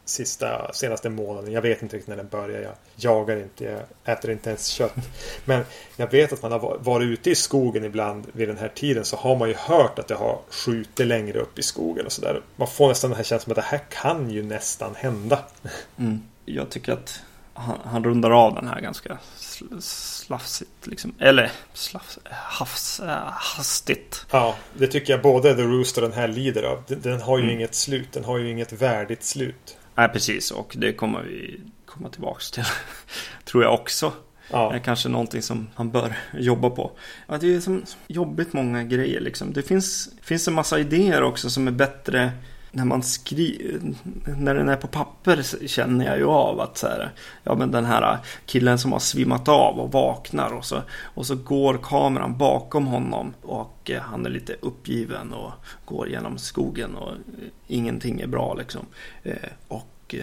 sista, 0.08 0.72
senaste 0.72 1.08
månaden. 1.08 1.52
Jag 1.52 1.62
vet 1.62 1.82
inte 1.82 1.96
riktigt 1.96 2.08
när 2.08 2.16
den 2.16 2.28
börjar. 2.28 2.60
Jag 2.60 2.74
jagar 2.96 3.36
inte, 3.36 3.64
jag 3.64 4.16
äter 4.16 4.30
inte 4.30 4.50
ens 4.50 4.66
kött. 4.66 4.94
Men 5.44 5.64
jag 5.96 6.10
vet 6.10 6.32
att 6.32 6.42
man 6.42 6.52
har 6.52 6.78
varit 6.78 7.06
ute 7.06 7.30
i 7.30 7.34
skogen 7.34 7.84
ibland 7.84 8.26
vid 8.32 8.48
den 8.48 8.58
här 8.58 8.68
tiden 8.68 9.04
så 9.04 9.16
har 9.16 9.36
man 9.36 9.48
ju 9.48 9.54
hört 9.54 9.98
att 9.98 10.08
det 10.08 10.14
har 10.14 10.40
skjutit 10.50 11.06
längre 11.06 11.40
upp 11.40 11.58
i 11.58 11.62
skogen 11.62 12.06
och 12.06 12.12
sådär. 12.12 12.42
Man 12.56 12.68
får 12.68 12.88
nästan 12.88 13.10
den 13.10 13.16
här 13.16 13.24
känslan 13.24 13.52
att 13.52 13.56
det 13.64 13.76
här 13.76 13.84
kan 13.90 14.30
ju 14.30 14.42
nästan 14.42 14.94
hända. 14.94 15.38
Mm. 15.98 16.22
Jag 16.44 16.70
tycker 16.70 16.92
att 16.92 17.20
han, 17.58 17.78
han, 17.84 18.04
rundar 18.04 18.30
av 18.30 18.54
den 18.54 18.68
här 18.68 18.80
ganska 18.80 19.18
slafsigt. 19.80 20.86
Liksom. 20.86 21.14
Eller 21.18 21.52
slafs, 21.74 22.18
havs, 22.30 23.00
äh, 23.00 23.32
hastigt. 23.32 24.26
Ja, 24.30 24.54
det 24.74 24.86
tycker 24.86 25.12
jag 25.12 25.22
både 25.22 25.54
The 25.54 25.62
Rooster 25.62 26.02
och 26.02 26.08
den 26.08 26.18
här 26.18 26.28
lider 26.28 26.62
av. 26.62 26.82
Den, 26.86 27.00
den 27.00 27.20
har 27.20 27.38
ju 27.38 27.44
mm. 27.44 27.56
inget 27.56 27.74
slut. 27.74 28.12
Den 28.12 28.24
har 28.24 28.38
ju 28.38 28.50
inget 28.50 28.72
värdigt 28.72 29.24
slut. 29.24 29.76
Nej, 29.98 30.08
precis. 30.08 30.50
Och 30.50 30.74
det 30.78 30.92
kommer 30.92 31.22
vi 31.22 31.60
komma 31.86 32.08
tillbaks 32.08 32.50
till. 32.50 32.64
Tror 33.44 33.62
jag 33.64 33.74
också. 33.74 34.12
Ja. 34.50 34.74
är 34.74 34.78
kanske 34.78 35.08
någonting 35.08 35.42
som 35.42 35.68
han 35.74 35.90
bör 35.90 36.16
jobba 36.32 36.70
på. 36.70 36.90
Ja, 37.26 37.38
det 37.38 37.54
är 37.54 37.60
som 37.60 37.84
jobbigt 38.06 38.52
många 38.52 38.84
grejer 38.84 39.20
liksom. 39.20 39.52
Det 39.52 39.62
finns, 39.62 40.08
finns 40.22 40.48
en 40.48 40.54
massa 40.54 40.78
idéer 40.78 41.22
också 41.22 41.50
som 41.50 41.68
är 41.68 41.72
bättre 41.72 42.32
när 42.78 42.84
man 42.84 43.02
skriver, 43.02 43.80
när 44.36 44.54
den 44.54 44.68
är 44.68 44.76
på 44.76 44.86
papper 44.86 45.66
känner 45.66 46.06
jag 46.06 46.18
ju 46.18 46.24
av 46.24 46.60
att 46.60 46.78
så 46.78 46.86
här, 46.86 47.10
ja 47.42 47.54
men 47.54 47.70
den 47.70 47.84
här 47.84 48.18
killen 48.46 48.78
som 48.78 48.92
har 48.92 48.98
svimmat 48.98 49.48
av 49.48 49.78
och 49.80 49.92
vaknar 49.92 50.52
och 50.52 50.64
så, 50.64 50.82
och 51.02 51.26
så 51.26 51.34
går 51.34 51.78
kameran 51.82 52.38
bakom 52.38 52.86
honom 52.86 53.34
och 53.42 53.90
eh, 53.90 54.02
han 54.02 54.26
är 54.26 54.30
lite 54.30 54.56
uppgiven 54.60 55.32
och 55.32 55.52
går 55.84 56.08
genom 56.08 56.38
skogen 56.38 56.94
och 56.94 57.10
eh, 57.10 57.16
ingenting 57.66 58.20
är 58.20 58.26
bra 58.26 58.54
liksom. 58.54 58.86
Eh, 59.22 59.34
och 59.68 60.14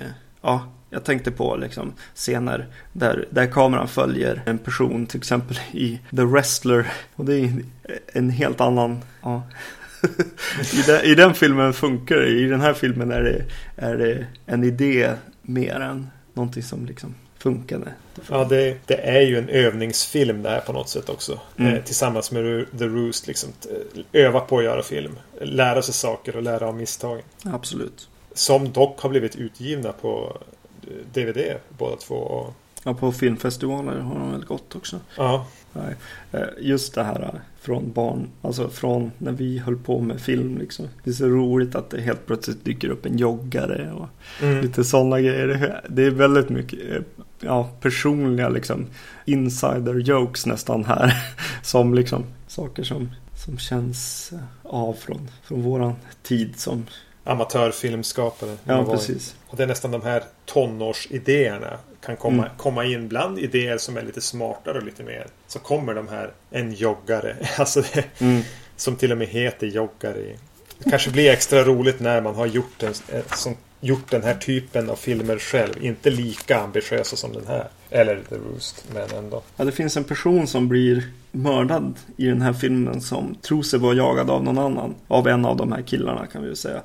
ja, 0.42 0.68
jag 0.90 1.04
tänkte 1.04 1.32
på 1.32 1.56
liksom 1.56 1.94
scener 2.16 2.68
där, 2.94 3.28
där 3.30 3.48
kameran 3.48 3.88
följer 3.88 4.42
en 4.46 4.58
person 4.58 5.06
till 5.06 5.18
exempel 5.18 5.60
i 5.72 6.00
The 6.16 6.24
Wrestler 6.24 6.92
och 7.16 7.26
det 7.26 7.36
är 7.36 7.64
en 8.14 8.30
helt 8.30 8.62
annan, 8.62 9.02
ja 9.22 9.44
i, 10.74 10.82
den, 10.88 11.02
I 11.04 11.16
den 11.16 11.34
filmen 11.34 11.74
funkar 11.74 12.16
det. 12.16 12.28
I 12.28 12.46
den 12.46 12.62
här 12.62 12.74
filmen 12.74 13.12
är 13.12 13.22
det, 13.22 13.46
är 13.76 13.98
det 13.98 14.26
en 14.46 14.64
idé 14.64 15.14
mer 15.42 15.76
än 15.76 16.08
någonting 16.34 16.64
som 16.64 16.86
liksom 16.86 17.16
funkade. 17.38 17.94
Ja, 18.30 18.46
det, 18.50 18.78
det, 18.86 18.96
är 18.96 19.22
ju 19.22 19.38
en 19.38 19.50
övningsfilm 19.50 20.44
det 20.44 20.50
här 20.50 20.60
på 20.60 20.74
något 20.74 20.90
sätt 20.90 21.10
också. 21.10 21.40
Mm. 21.58 21.74
Eh, 21.74 21.84
tillsammans 21.84 22.32
med 22.32 22.66
The 22.80 22.86
Roost. 22.86 23.28
Liksom, 23.28 23.50
öva 24.14 24.40
på 24.40 24.58
att 24.58 24.64
göra 24.64 24.84
film. 24.84 25.20
Lära 25.42 25.82
sig 25.82 25.94
saker 25.94 26.36
och 26.36 26.44
lära 26.44 26.68
av 26.68 26.76
misstagen. 26.76 27.24
Absolut. 27.44 28.10
Som 28.34 28.72
dock 28.72 29.02
har 29.02 29.10
blivit 29.10 29.36
utgivna 29.36 29.92
på 29.92 30.38
DVD 31.14 31.40
båda 31.78 31.96
två. 31.96 32.16
Och... 32.16 32.54
Ja, 32.84 32.94
på 32.94 33.12
filmfestivaler 33.12 34.00
har 34.00 34.20
de 34.20 34.32
väl 34.32 34.46
gått 34.46 34.76
också. 34.76 35.00
Ja. 35.18 35.48
Eh, 36.32 36.42
just 36.60 36.96
det 36.96 37.04
här 37.04 37.22
eh, 37.22 37.40
från 37.66 37.92
barn, 37.92 38.28
alltså 38.42 38.70
från 38.70 39.12
när 39.18 39.32
vi 39.32 39.60
höll 39.60 39.78
på 39.78 40.00
med 40.00 40.22
film 40.22 40.58
liksom. 40.58 40.88
Det 41.04 41.10
är 41.10 41.14
så 41.14 41.28
roligt 41.28 41.76
att 41.76 41.90
det 41.90 42.02
helt 42.02 42.26
plötsligt 42.26 42.66
dyker 42.66 42.90
upp 42.90 43.06
en 43.06 43.18
joggare 43.18 43.92
och 43.92 44.08
mm. 44.42 44.62
lite 44.62 44.84
sådana 44.84 45.22
grejer. 45.22 45.82
Det 45.90 46.04
är 46.04 46.12
väldigt 46.12 46.50
mycket 46.50 46.80
eh, 46.92 47.02
ja, 47.40 47.70
personliga 47.82 48.50
liksom 48.50 48.88
insider 49.26 49.94
jokes 49.94 50.46
nästan 50.46 50.86
här. 50.86 51.14
Som 51.64 51.94
liksom 51.94 52.24
saker 52.48 52.84
som, 52.84 53.10
som 53.46 53.58
känns 53.58 54.32
av 54.64 54.94
från, 54.94 55.30
från 55.44 55.62
våran 55.62 55.94
tid 56.24 56.60
som 56.60 56.86
amatörfilmskapare. 57.24 58.56
Ja, 58.64 58.86
precis. 58.86 59.36
Och 59.48 59.58
det 59.58 59.64
är 59.64 59.68
nästan 59.68 59.92
de 59.92 60.02
här 60.02 60.24
tonårsidéerna 60.46 61.78
kan 62.06 62.18
komma, 62.18 62.44
mm. 62.44 62.58
komma 62.58 62.86
in 62.86 63.08
bland 63.08 63.40
idéer 63.40 63.78
som 63.78 63.98
är 63.98 64.02
lite 64.02 64.22
smartare 64.22 64.78
och 64.78 64.84
lite 64.84 65.04
mer. 65.04 65.28
Så 65.48 65.60
kommer 65.60 65.94
de 65.94 66.08
här, 66.08 66.32
en 66.52 66.74
joggare, 66.74 67.36
alltså 67.58 67.82
det, 67.82 68.22
mm. 68.22 68.42
som 68.76 68.96
till 68.96 69.12
och 69.12 69.18
med 69.18 69.28
heter 69.28 69.68
joggare. 69.68 70.22
Det 70.78 70.90
kanske 70.90 71.12
blir 71.12 71.32
extra 71.32 71.64
roligt 71.64 72.00
när 72.00 72.22
man 72.22 72.36
har 72.36 72.46
gjort, 72.46 72.84
en, 72.84 72.94
eh, 73.10 73.24
som, 73.36 73.56
gjort 73.86 74.12
den 74.12 74.24
här 74.24 74.36
typen 74.36 74.90
av 74.90 74.96
filmer 74.96 75.38
själv. 75.38 75.84
Inte 75.84 76.10
lika 76.10 76.60
ambitiösa 76.60 77.16
som 77.16 77.34
den 77.34 77.48
här. 77.48 77.68
Eller 77.90 78.22
The 78.30 78.36
Roost, 78.36 78.86
men 78.94 79.18
ändå. 79.18 79.42
Ja, 79.58 79.66
det 79.66 79.72
finns 79.72 79.98
en 79.98 80.04
person 80.04 80.48
som 80.48 80.68
blir 80.68 81.04
mördad 81.32 81.94
i 82.18 82.26
den 82.26 82.42
här 82.42 82.54
filmen 82.54 83.02
som 83.02 83.36
tror 83.36 83.64
sig 83.64 83.80
vara 83.80 83.94
jagad 83.94 84.30
av 84.30 84.44
någon 84.44 84.58
annan. 84.58 84.96
Av 85.08 85.28
en 85.28 85.46
av 85.46 85.58
de 85.58 85.72
här 85.72 85.82
killarna 85.82 86.28
kan 86.28 86.44
vi 86.44 86.50
ju 86.50 86.56
säga. 86.56 86.82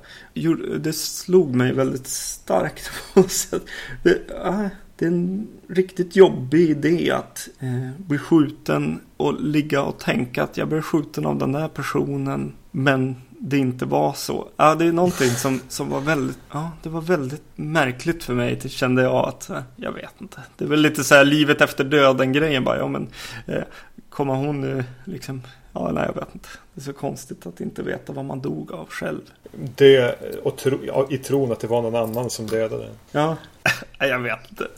Det 0.81 0.93
slog 0.93 1.55
mig 1.55 1.73
väldigt 1.73 2.07
starkt 2.07 2.91
på 3.15 3.21
något 3.21 3.33
sätt. 3.33 3.63
Det, 4.03 4.11
äh, 4.45 4.67
det 5.01 5.07
är 5.07 5.11
en 5.11 5.49
riktigt 5.69 6.17
jobbig 6.17 6.71
idé 6.71 7.11
att 7.11 7.49
eh, 7.61 7.91
bli 7.97 8.19
skjuten 8.19 9.01
och 9.17 9.41
ligga 9.41 9.83
och 9.83 9.99
tänka 9.99 10.43
att 10.43 10.57
jag 10.57 10.69
blev 10.69 10.81
skjuten 10.81 11.27
av 11.27 11.39
den 11.39 11.53
där 11.53 11.69
personen. 11.69 12.53
Men 12.71 13.17
det 13.31 13.59
inte 13.59 13.85
var 13.85 14.13
så. 14.13 14.49
Ja, 14.57 14.75
det 14.75 14.85
är 14.85 14.93
någonting 14.93 15.31
som, 15.31 15.61
som 15.69 15.91
var 15.91 16.01
väldigt, 16.01 16.39
ja, 16.53 16.71
det 16.83 16.89
var 16.89 17.01
väldigt 17.01 17.43
märkligt 17.55 18.25
för 18.25 18.35
mig. 18.35 18.59
Det 18.63 18.69
kände 18.69 19.03
jag 19.03 19.29
att, 19.29 19.51
eh, 19.51 19.63
jag 19.77 19.93
vet 19.93 20.21
inte. 20.21 20.41
Det 20.57 20.65
är 20.65 20.69
väl 20.69 20.81
lite 20.81 21.05
så 21.05 21.15
här 21.15 21.25
livet 21.25 21.61
efter 21.61 21.85
döden 21.85 22.33
grejen 22.33 22.65
bara. 22.65 22.79
Ja, 22.79 22.89
men 22.89 23.09
eh, 23.47 23.63
kommer 24.11 24.35
hon 24.35 24.61
nu 24.61 24.85
liksom, 25.05 25.43
ja, 25.73 25.91
nej, 25.93 26.05
jag 26.07 26.15
vet 26.15 26.35
inte. 26.35 26.49
Det 26.75 26.81
är 26.81 26.85
så 26.85 26.93
konstigt 26.93 27.47
att 27.47 27.61
inte 27.61 27.83
veta 27.83 28.13
vad 28.13 28.25
man 28.25 28.41
dog 28.41 28.73
av 28.73 28.89
själv. 28.89 29.21
Dö 29.53 30.15
och 30.43 30.57
tro, 30.57 30.79
ja, 30.87 31.07
i 31.11 31.19
tron 31.19 31.53
att 31.53 31.61
det 31.61 31.67
var 31.67 31.83
någon 31.83 31.97
annan 31.97 32.31
som 32.31 32.47
dödade. 32.47 32.89
Ja, 33.13 33.37
jag 33.99 34.19
vet 34.19 34.51
inte. 34.51 34.69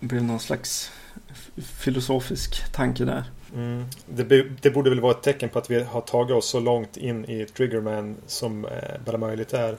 det 0.00 0.06
blev 0.06 0.22
någon 0.22 0.40
slags 0.40 0.92
filosofisk 1.56 2.72
tanke 2.72 3.04
där. 3.04 3.24
Mm. 3.54 3.84
Det, 4.06 4.42
det, 4.62 4.70
borde 4.70 4.90
väl 4.90 5.00
vara 5.00 5.12
ett 5.12 5.22
tecken 5.22 5.48
på 5.48 5.58
att 5.58 5.70
vi 5.70 5.82
har 5.82 6.00
tagit 6.00 6.36
oss 6.36 6.48
så 6.48 6.60
långt 6.60 6.96
in 6.96 7.24
i 7.24 7.44
Triggerman 7.44 8.16
som 8.26 8.64
eh, 8.64 8.70
bara 9.04 9.18
möjligt 9.18 9.52
är. 9.52 9.76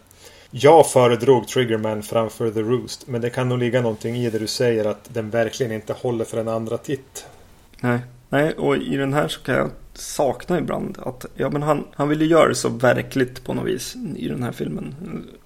Jag 0.52 0.90
föredrog 0.90 1.48
Triggerman 1.48 2.04
framför 2.04 2.52
The 2.52 2.60
Roost. 2.60 3.08
Men 3.08 3.22
det 3.22 3.30
kan 3.30 3.50
nog 3.50 3.60
ligga 3.60 3.82
någonting 3.82 4.16
i 4.16 4.30
det 4.30 4.40
du 4.40 4.48
säger 4.48 4.86
att 4.86 5.10
den 5.14 5.30
verkligen 5.30 5.72
inte 5.72 5.94
håller 5.94 6.26
för 6.26 6.38
en 6.38 6.48
andra 6.48 6.78
titt. 6.78 7.26
Nej, 7.80 8.00
Nej 8.34 8.54
och 8.54 8.78
i 8.78 8.98
den 8.98 9.14
här 9.14 9.28
så 9.28 9.40
kan 9.40 9.56
jag 9.56 9.72
sakna 9.94 10.58
ibland 10.58 10.98
att 11.02 11.26
ja, 11.36 11.50
men 11.50 11.64
han, 11.64 11.88
han 11.96 12.10
ville 12.10 12.26
göra 12.26 12.48
det 12.48 12.56
så 12.56 12.70
verkligt 12.70 13.44
på 13.44 13.54
något 13.54 13.66
vis 13.66 13.96
i 14.16 14.28
den 14.28 14.44
här 14.44 14.52
filmen. 14.52 14.96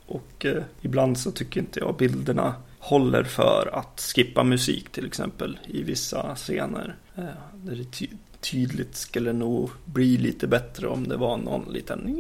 Och 0.06 0.46
eh, 0.46 0.64
ibland 0.82 1.18
så 1.18 1.32
tycker 1.32 1.60
inte 1.60 1.80
jag 1.80 1.96
bilderna 1.96 2.56
håller 2.80 3.24
för 3.24 3.70
att 3.74 4.14
skippa 4.16 4.44
musik 4.44 4.90
till 4.92 5.06
exempel 5.06 5.60
i 5.66 5.84
vissa 5.84 6.36
scener. 6.36 6.96
Eh, 7.16 7.24
där 7.54 7.76
det 7.76 7.92
ty 7.92 8.08
tydligt 8.40 8.96
skulle 8.96 9.34
nog 9.34 9.70
bli 9.86 10.18
lite 10.18 10.48
bättre 10.48 10.88
om 10.88 11.08
det 11.08 11.18
var 11.18 11.38
någon 11.38 11.74
liten 11.74 12.16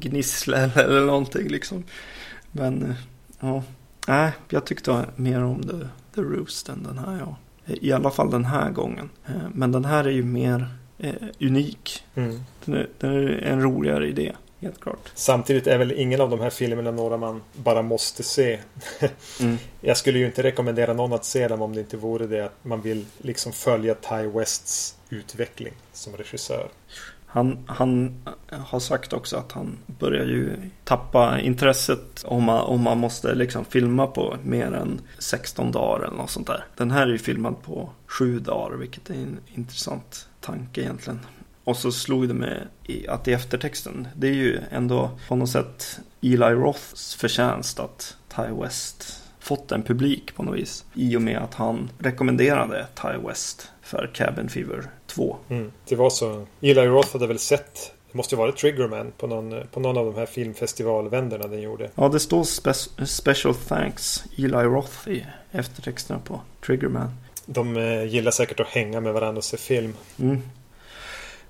gnissla 0.00 0.56
eller 0.58 1.06
någonting 1.06 1.48
liksom. 1.48 1.84
Men 2.52 2.82
eh, 2.82 2.96
ja, 3.40 3.62
nej, 4.06 4.32
jag 4.48 4.66
tyckte 4.66 5.04
mer 5.16 5.42
om 5.42 5.62
The, 5.62 5.78
The 6.14 6.20
Roost 6.20 6.68
än 6.68 6.82
den 6.82 6.98
här 6.98 7.18
ja. 7.18 7.36
I 7.68 7.92
alla 7.92 8.10
fall 8.10 8.30
den 8.30 8.44
här 8.44 8.70
gången. 8.70 9.10
Eh, 9.26 9.32
men 9.54 9.72
den 9.72 9.84
här 9.84 10.04
är 10.04 10.10
ju 10.10 10.24
mer 10.24 10.68
eh, 10.98 11.12
unik. 11.40 12.04
Mm. 12.14 12.40
Den, 12.64 12.74
är, 12.74 12.88
den 12.98 13.10
är 13.10 13.42
en 13.42 13.62
roligare 13.62 14.08
idé. 14.08 14.32
Helt 14.60 14.80
klart. 14.80 15.12
Samtidigt 15.14 15.66
är 15.66 15.78
väl 15.78 15.92
ingen 15.92 16.20
av 16.20 16.30
de 16.30 16.40
här 16.40 16.50
filmerna 16.50 16.90
några 16.90 17.16
man 17.16 17.42
bara 17.52 17.82
måste 17.82 18.22
se. 18.22 18.58
mm. 19.40 19.58
Jag 19.80 19.96
skulle 19.96 20.18
ju 20.18 20.26
inte 20.26 20.42
rekommendera 20.42 20.92
någon 20.92 21.12
att 21.12 21.24
se 21.24 21.48
dem 21.48 21.62
om 21.62 21.74
det 21.74 21.80
inte 21.80 21.96
vore 21.96 22.26
det 22.26 22.44
att 22.44 22.64
man 22.64 22.80
vill 22.80 23.06
liksom 23.18 23.52
följa 23.52 23.94
Ty 23.94 24.26
Wests 24.34 24.96
utveckling 25.10 25.72
som 25.92 26.16
regissör. 26.16 26.68
Han, 27.30 27.58
han 27.66 28.14
har 28.50 28.80
sagt 28.80 29.12
också 29.12 29.36
att 29.36 29.52
han 29.52 29.78
börjar 29.86 30.24
ju 30.24 30.56
tappa 30.84 31.40
intresset 31.40 32.24
om 32.24 32.44
man, 32.44 32.60
om 32.60 32.82
man 32.82 32.98
måste 32.98 33.34
liksom 33.34 33.64
filma 33.64 34.06
på 34.06 34.36
mer 34.42 34.72
än 34.72 35.00
16 35.18 35.72
dagar 35.72 36.04
eller 36.06 36.16
något 36.16 36.30
sånt 36.30 36.46
där. 36.46 36.64
Den 36.76 36.90
här 36.90 37.02
är 37.02 37.10
ju 37.10 37.18
filmad 37.18 37.62
på 37.62 37.90
7 38.06 38.40
dagar 38.40 38.76
vilket 38.76 39.10
är 39.10 39.14
en 39.14 39.38
intressant 39.54 40.28
tanke 40.40 40.80
egentligen. 40.80 41.20
Och 41.64 41.76
så 41.76 41.92
slog 41.92 42.28
det 42.28 42.34
mig 42.34 42.66
att 43.08 43.28
i 43.28 43.32
eftertexten, 43.32 44.08
det 44.16 44.28
är 44.28 44.34
ju 44.34 44.60
ändå 44.70 45.10
på 45.28 45.36
något 45.36 45.50
sätt 45.50 46.00
Eli 46.22 46.54
Roths 46.54 47.14
förtjänst 47.14 47.80
att 47.80 48.16
Ty 48.36 48.62
West 48.62 49.22
fått 49.38 49.72
en 49.72 49.82
publik 49.82 50.34
på 50.34 50.42
något 50.42 50.56
vis. 50.56 50.84
I 50.94 51.16
och 51.16 51.22
med 51.22 51.38
att 51.38 51.54
han 51.54 51.90
rekommenderade 51.98 52.86
Ty 53.02 53.26
West 53.26 53.72
för 53.82 54.10
Cabin 54.14 54.48
Fever 54.48 54.90
2. 55.18 55.36
Mm, 55.48 55.72
det 55.88 55.96
var 55.96 56.10
så. 56.10 56.46
Eli 56.60 56.86
Roth 56.86 57.12
hade 57.12 57.26
väl 57.26 57.38
sett 57.38 57.92
det 58.12 58.16
måste 58.16 58.34
ju 58.34 58.38
varit 58.38 58.56
Triggerman 58.56 59.12
på 59.18 59.26
någon, 59.26 59.66
på 59.72 59.80
någon 59.80 59.96
av 59.96 60.06
de 60.06 60.14
här 60.14 60.26
filmfestivalvänderna 60.26 61.46
den 61.46 61.62
gjorde. 61.62 61.90
Ja, 61.94 62.08
det 62.08 62.20
står 62.20 62.44
spe 62.44 62.74
Special 63.06 63.54
Thanks 63.54 64.24
Eli 64.38 64.52
Roth 64.52 65.08
i 65.08 65.26
eftertexterna 65.52 66.20
på 66.20 66.40
Triggerman. 66.66 67.10
De 67.46 67.76
eh, 67.76 68.04
gillar 68.04 68.30
säkert 68.30 68.60
att 68.60 68.66
hänga 68.66 69.00
med 69.00 69.12
varandra 69.12 69.38
och 69.38 69.44
se 69.44 69.56
film. 69.56 69.94
Mm. 70.18 70.42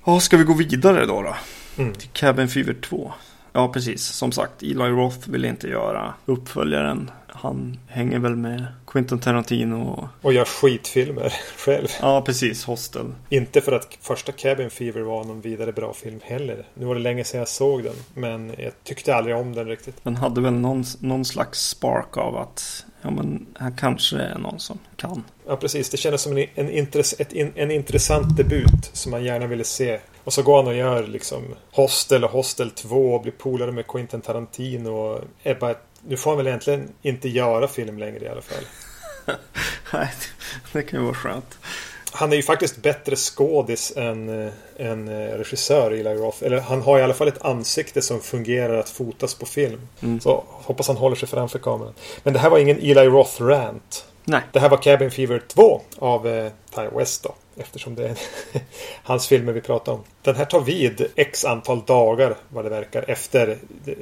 Ja, 0.05 0.21
ska 0.21 0.37
vi 0.37 0.45
gå 0.45 0.55
vidare 0.55 1.07
då? 1.07 1.23
då? 1.23 1.37
Mm. 1.83 1.95
Till 1.95 2.09
Cabin 2.09 2.49
Fever 2.49 2.75
2. 2.75 3.13
Ja, 3.59 3.69
precis. 3.69 4.05
Som 4.05 4.33
sagt, 4.33 4.63
Eli 4.63 4.75
Roth 4.75 5.31
vill 5.31 5.45
inte 5.45 5.69
göra 5.69 6.15
uppföljaren. 6.27 7.11
Han 7.27 7.79
hänger 7.89 8.19
väl 8.19 8.37
med 8.37 8.67
Quentin 8.87 9.19
Tarantino. 9.19 10.09
Och, 10.23 10.33
gör 10.33 10.45
skitfilmer 10.45 11.33
själv. 11.57 11.89
Ja, 12.01 12.23
precis. 12.27 12.65
Hostel. 12.65 13.15
Inte 13.29 13.61
för 13.61 13.73
att 13.73 13.99
första 14.01 14.33
Cabin 14.33 14.71
Fever 14.71 15.01
var 15.01 15.25
någon 15.25 15.41
vidare 15.41 15.73
bra 15.73 15.93
film 15.93 16.21
heller. 16.23 16.65
Nu 16.75 16.87
var 16.87 16.95
det 16.95 17.01
länge 17.01 17.25
sedan 17.25 17.39
jag 17.39 17.49
såg 17.49 17.85
den. 17.85 17.95
Men 18.15 18.53
jag 18.59 18.73
tyckte 18.85 19.15
aldrig 19.15 19.37
om 19.37 19.55
den 19.55 19.67
riktigt. 19.67 19.97
Den 20.03 20.17
hade 20.17 20.41
väl 20.41 20.53
någon, 20.53 20.85
någon 21.01 21.25
slags 21.25 21.69
spark 21.69 22.17
av 22.17 22.37
att 22.37 22.85
ja, 23.03 23.11
men 23.11 23.47
här 23.59 23.73
kanske 23.79 24.17
är 24.17 24.39
någon 24.39 24.61
som 24.61 24.79
kan. 24.97 25.25
Ja, 25.47 25.57
precis. 25.57 25.91
Det 25.91 25.97
kändes 25.97 26.23
som 26.23 26.37
en, 26.37 26.47
en, 26.55 26.71
intress, 26.71 27.15
ett, 27.19 27.33
en 27.33 27.71
intressant 27.71 28.37
debut 28.37 28.91
som 28.93 29.11
man 29.11 29.25
gärna 29.25 29.47
ville 29.47 29.65
se. 29.65 30.01
Och 30.29 30.35
så 30.35 30.43
går 30.43 30.57
han 30.57 30.67
och 30.67 30.75
gör 30.75 31.07
liksom 31.07 31.55
Hostel 31.73 32.25
och 32.25 32.31
Hostel 32.31 32.71
2 32.71 33.15
och 33.15 33.23
blir 33.23 33.33
polare 33.33 33.73
med 33.73 33.87
Quentin 33.87 34.21
Tarantino. 34.21 34.91
Och 34.91 35.25
är 35.43 35.55
bara 35.55 35.75
nu 36.09 36.17
får 36.17 36.31
han 36.31 36.39
väl 36.39 36.47
egentligen 36.47 36.89
inte 37.03 37.29
göra 37.29 37.69
film 37.69 37.99
längre 37.99 38.25
i 38.25 38.29
alla 38.29 38.43
fall. 38.43 38.65
Nej, 39.93 40.09
det 40.73 40.83
kan 40.83 41.01
ju 41.01 41.05
vara 41.05 41.15
skönt. 41.15 41.59
Han 42.13 42.33
är 42.33 42.37
ju 42.37 42.43
faktiskt 42.43 42.77
bättre 42.77 43.17
skådis 43.17 43.93
än, 43.97 44.47
äh, 44.47 44.53
än 44.77 45.09
äh, 45.09 45.39
regissör, 45.39 45.91
Eli 45.91 46.15
Roth. 46.15 46.45
Eller 46.45 46.61
han 46.61 46.83
har 46.83 46.99
i 46.99 47.03
alla 47.03 47.15
fall 47.15 47.29
ett 47.29 47.45
ansikte 47.45 48.03
som 48.03 48.21
fungerar 48.21 48.79
att 48.79 48.89
fotas 48.89 49.35
på 49.35 49.47
film. 49.47 49.89
Mm. 50.01 50.21
Så 50.21 50.45
hoppas 50.49 50.89
han 50.89 50.97
håller 50.97 51.17
sig 51.17 51.29
framför 51.29 51.59
kameran. 51.59 51.95
Men 52.23 52.33
det 52.33 52.39
här 52.39 52.51
var 52.51 52.59
ingen 52.59 52.79
Eli 52.79 53.09
Roth-rant. 53.09 54.05
Nej. 54.25 54.43
Det 54.53 54.61
här 54.61 54.69
var 54.69 54.83
Cabin 54.83 55.11
Fever 55.11 55.43
2 55.49 55.83
av 55.99 56.29
eh, 56.29 56.53
Ty 56.75 56.97
West 56.97 57.23
då. 57.23 57.35
Eftersom 57.59 57.95
det 57.95 58.09
är 58.09 58.19
hans 59.03 59.29
filmer 59.29 59.53
vi 59.53 59.61
pratar 59.61 59.93
om. 59.93 60.05
Den 60.23 60.37
här 60.37 60.45
tar 60.45 60.61
vid 60.61 61.07
x 61.17 61.45
antal 61.45 61.85
dagar 61.85 62.37
vad 62.49 62.65
det 62.65 62.71
verkar 62.71 63.11
efter 63.11 63.59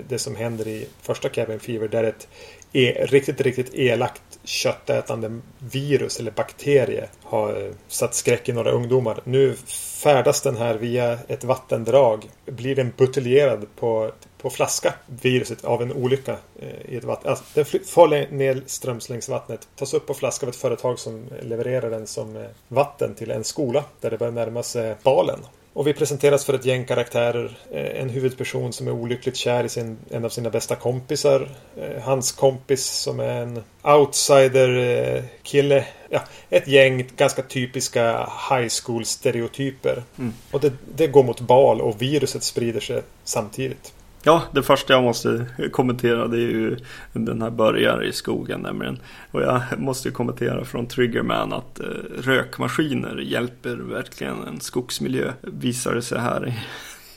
det, 0.08 0.18
som 0.18 0.36
händer 0.36 0.68
i 0.68 0.86
första 1.02 1.28
Cabin 1.28 1.60
Fever. 1.60 1.88
Där 1.88 2.04
ett 2.04 2.28
e 2.76 3.06
riktigt, 3.06 3.40
riktigt 3.40 3.74
elakt 3.74 4.22
köttätande 4.44 5.40
virus 5.58 6.20
eller 6.20 6.30
bakterie 6.30 7.08
har 7.22 7.72
satt 7.88 8.14
skräck 8.14 8.48
i 8.48 8.52
några 8.52 8.70
ungdomar. 8.70 9.20
Nu 9.24 9.54
färdas 10.02 10.42
den 10.42 10.56
här 10.56 10.74
via 10.74 11.18
ett 11.28 11.44
vattendrag. 11.44 12.28
Blir 12.46 12.74
den 12.74 12.92
buteljerad 12.96 13.66
på 13.76 14.12
på 14.46 14.50
flaska 14.50 14.94
viruset 15.06 15.64
av 15.64 15.82
en 15.82 15.92
olycka 15.92 16.36
eh, 16.58 16.92
i 16.92 16.96
ett 16.96 17.04
vatten. 17.04 17.30
Alltså, 17.30 17.44
den 17.54 17.64
far 17.64 18.32
nedströms 18.32 19.08
längs 19.08 19.28
vattnet. 19.28 19.68
Tas 19.76 19.94
upp 19.94 20.06
på 20.06 20.14
flaska 20.14 20.46
av 20.46 20.50
ett 20.50 20.56
företag 20.56 20.98
som 20.98 21.28
levererar 21.42 21.90
den 21.90 22.06
som 22.06 22.36
eh, 22.36 22.46
vatten 22.68 23.14
till 23.14 23.30
en 23.30 23.44
skola 23.44 23.84
där 24.00 24.10
det 24.10 24.18
börjar 24.18 24.32
närma 24.32 24.62
sig 24.62 24.96
balen. 25.02 25.38
Och 25.76 25.86
vi 25.86 25.92
presenteras 25.92 26.44
för 26.44 26.54
ett 26.54 26.64
gäng 26.64 26.84
karaktärer. 26.84 27.58
Eh, 27.70 28.00
en 28.00 28.08
huvudperson 28.08 28.72
som 28.72 28.88
är 28.88 28.92
olyckligt 28.92 29.36
kär 29.36 29.64
i 29.64 29.68
sin, 29.68 29.98
en 30.10 30.24
av 30.24 30.28
sina 30.28 30.50
bästa 30.50 30.76
kompisar. 30.76 31.48
Eh, 31.76 32.02
hans 32.02 32.32
kompis 32.32 32.86
som 32.86 33.20
är 33.20 33.42
en 33.42 33.62
outsider-kille. 33.82 35.84
Ja, 36.10 36.20
ett 36.50 36.68
gäng 36.68 37.08
ganska 37.16 37.42
typiska 37.42 38.30
high 38.50 38.68
school-stereotyper. 38.82 40.02
Mm. 40.18 40.34
Och 40.50 40.60
det, 40.60 40.72
det 40.94 41.06
går 41.06 41.22
mot 41.22 41.40
bal 41.40 41.80
och 41.80 42.02
viruset 42.02 42.42
sprider 42.42 42.80
sig 42.80 43.02
samtidigt. 43.24 43.92
Ja, 44.26 44.42
det 44.52 44.62
första 44.62 44.92
jag 44.92 45.02
måste 45.02 45.46
kommentera 45.72 46.26
det 46.26 46.36
är 46.36 46.50
ju 46.50 46.76
den 47.12 47.42
här 47.42 47.50
börjare 47.50 48.06
i 48.06 48.12
skogen 48.12 48.60
nämligen. 48.60 48.98
Och 49.30 49.42
jag 49.42 49.62
måste 49.76 50.10
kommentera 50.10 50.64
från 50.64 50.86
Triggerman 50.86 51.52
att 51.52 51.80
eh, 51.80 51.86
rökmaskiner 52.18 53.16
hjälper 53.16 53.76
verkligen 53.76 54.42
en 54.42 54.60
skogsmiljö. 54.60 55.32
Visar 55.40 55.94
det 55.94 56.02
sig 56.02 56.18
här 56.18 56.48
i, 56.48 56.54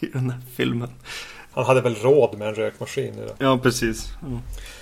i 0.05 0.09
den 0.13 0.29
här 0.29 0.39
filmen. 0.55 0.89
Han 1.51 1.65
hade 1.65 1.81
väl 1.81 1.95
råd 1.95 2.37
med 2.37 2.47
en 2.47 2.55
rökmaskin? 2.55 3.13
Då? 3.27 3.45
Ja, 3.45 3.57
precis. 3.63 4.07
Ja. 4.21 4.41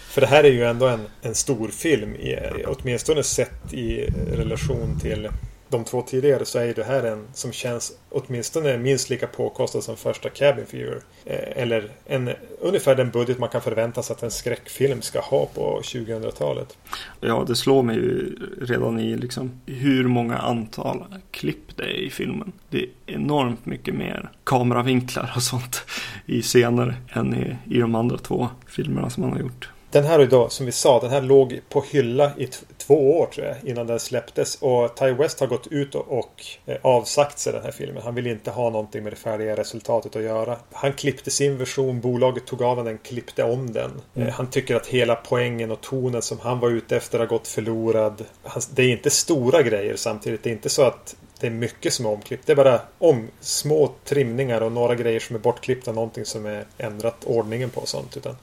För 0.10 0.22
det 0.22 0.28
här 0.28 0.44
är 0.44 0.52
ju 0.52 0.64
ändå 0.64 0.88
en, 0.88 1.08
en 1.22 1.36
stor 1.36 1.68
film, 1.68 2.16
i, 2.16 2.36
åtminstone 2.66 3.24
sett 3.24 3.74
i 3.74 4.10
relation 4.32 5.00
till 5.00 5.30
de 5.70 5.84
två 5.84 6.02
tidigare 6.02 6.46
så 6.46 6.60
är 6.60 6.74
det 6.74 6.84
här 6.84 7.04
en 7.04 7.28
som 7.34 7.52
känns 7.52 7.94
åtminstone 8.10 8.78
minst 8.78 9.10
lika 9.10 9.28
påkostad 9.28 9.82
som 9.82 9.98
första 9.98 10.30
Cabin 10.30 10.66
Fever. 10.66 11.02
Eh, 11.26 11.64
eller 11.64 11.92
en, 12.06 12.30
ungefär 12.62 12.96
den 12.96 13.10
budget 13.10 13.40
man 13.40 13.50
kan 13.50 13.62
förvänta 13.62 14.04
sig 14.04 14.14
att 14.14 14.24
en 14.24 14.32
skräckfilm 14.32 15.02
ska 15.02 15.20
ha 15.20 15.46
på 15.46 15.82
2000-talet. 15.84 16.78
Ja, 17.22 17.46
det 17.48 17.56
slår 17.56 17.84
mig 17.84 17.96
ju 17.96 18.36
redan 18.62 19.00
i 19.00 19.18
liksom 19.18 19.52
hur 19.66 20.08
många 20.08 20.38
antal 20.38 21.06
klipp 21.32 21.76
det 21.76 21.84
är 21.84 22.00
i 22.00 22.10
filmen. 22.10 22.52
Det 22.70 22.78
är 22.84 22.90
enormt 23.06 23.66
mycket 23.66 23.96
mer 23.96 24.30
kameravinklar 24.44 25.34
och 25.36 25.44
sånt 25.44 25.82
i 26.26 26.42
scener 26.42 26.96
än 27.10 27.36
i, 27.36 27.76
i 27.76 27.80
de 27.80 27.96
andra 27.96 28.18
två 28.18 28.50
filmerna 28.68 29.10
som 29.10 29.24
man 29.24 29.32
har 29.32 29.40
gjort. 29.40 29.70
Den 29.98 30.06
här 30.06 30.22
idag, 30.22 30.52
som 30.52 30.66
vi 30.66 30.72
sa, 30.72 31.00
den 31.00 31.10
här 31.10 31.22
låg 31.22 31.62
på 31.70 31.84
hylla 31.92 32.32
i 32.38 32.48
två 32.78 33.20
år 33.20 33.26
tror 33.26 33.48
jag 33.48 33.56
innan 33.64 33.88
den 33.88 34.00
släpptes. 34.00 34.56
Och 34.62 34.98
Ty 34.98 35.12
West 35.12 35.40
har 35.40 35.48
gått 35.48 35.68
ut 35.68 35.96
och, 35.96 36.20
och 36.20 36.44
eh, 36.66 36.78
avsagt 36.82 37.40
sig 37.40 37.54
den 37.54 37.64
här 37.64 37.72
filmen. 37.72 38.04
Han 38.04 38.16
vill 38.16 38.28
inte 38.28 38.52
ha 38.52 38.70
någonting 38.70 39.04
med 39.04 39.12
det 39.12 39.18
färdiga 39.18 39.56
resultatet 39.56 40.16
att 40.16 40.22
göra. 40.22 40.58
Han 40.72 40.94
klippte 40.94 41.32
sin 41.32 41.58
version, 41.58 42.02
bolaget 42.02 42.46
tog 42.46 42.62
av 42.62 42.86
den, 42.86 42.98
klippte 42.98 43.44
om 43.44 43.74
den. 43.74 43.92
Mm. 44.16 44.28
Eh, 44.28 44.34
han 44.34 44.50
tycker 44.50 44.76
att 44.76 44.88
hela 44.88 45.16
poängen 45.16 45.72
och 45.72 45.82
tonen 45.82 46.22
som 46.22 46.40
han 46.40 46.60
var 46.60 46.70
ute 46.70 46.98
efter 46.98 47.20
har 47.20 47.26
gått 47.26 47.48
förlorad. 47.48 48.26
Det 48.74 48.84
är 48.84 48.90
inte 48.90 49.10
stora 49.10 49.62
grejer 49.62 49.96
samtidigt. 49.96 50.44
Det 50.44 50.50
är 50.50 50.54
inte 50.54 50.70
så 50.70 50.82
att 50.82 51.16
det 51.42 51.48
är 51.48 51.52
mycket 51.52 51.94
som 51.94 52.06
är 52.06 52.10
omklippt. 52.10 52.46
Det 52.46 52.52
är 52.52 52.56
bara 52.56 52.80
om 52.98 53.28
små 53.40 53.94
trimningar 54.06 54.62
och 54.62 54.72
några 54.72 54.96
grejer 54.96 55.20
som 55.20 55.36
är 55.36 55.40
bortklippta. 55.40 55.92
Någonting 55.92 56.26
som 56.26 56.46
är 56.46 56.66
ändrat 56.78 57.24
ordningen 57.26 57.70
på 57.70 57.82
och 57.82 57.88
sånt. 57.88 58.18
Utan, 58.18 58.36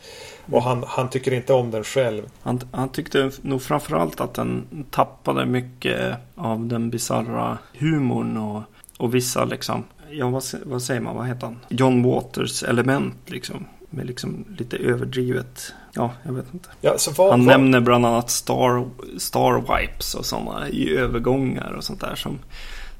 och 0.52 0.62
han, 0.62 0.84
han 0.86 1.10
tycker 1.10 1.32
inte 1.34 1.52
om 1.52 1.70
den 1.70 1.84
själv. 1.84 2.22
Han, 2.42 2.60
han 2.72 2.88
tyckte 2.88 3.30
nog 3.42 3.62
framförallt 3.62 4.20
att 4.20 4.34
den 4.34 4.66
tappade 4.90 5.46
mycket 5.46 6.16
av 6.34 6.66
den 6.66 6.90
bizarra 6.90 7.58
humorn 7.72 8.36
och, 8.36 8.62
och 8.98 9.14
vissa 9.14 9.44
liksom. 9.44 9.84
Ja, 10.10 10.28
vad, 10.28 10.44
vad 10.64 10.82
säger 10.82 11.00
man? 11.00 11.16
Vad 11.16 11.26
heter 11.26 11.46
han? 11.46 11.58
John 11.68 12.02
Waters 12.02 12.62
element 12.62 13.16
liksom. 13.26 13.66
Med 13.90 14.06
liksom 14.06 14.44
lite 14.58 14.76
överdrivet. 14.76 15.72
Ja, 15.92 16.10
jag 16.22 16.32
vet 16.32 16.54
inte. 16.54 16.68
Ja, 16.80 16.96
vad, 17.16 17.30
han 17.30 17.46
vad... 17.46 17.60
nämner 17.60 17.80
bland 17.80 18.06
annat 18.06 18.30
Star, 18.30 18.84
Star 19.18 19.78
Wipes 19.78 20.14
och 20.14 20.26
sådana 20.26 20.68
i 20.68 20.96
övergångar 20.96 21.72
och 21.76 21.84
sånt 21.84 22.00
där 22.00 22.14
som 22.14 22.38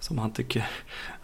som 0.05 0.18
han 0.18 0.32
tycker 0.36 0.66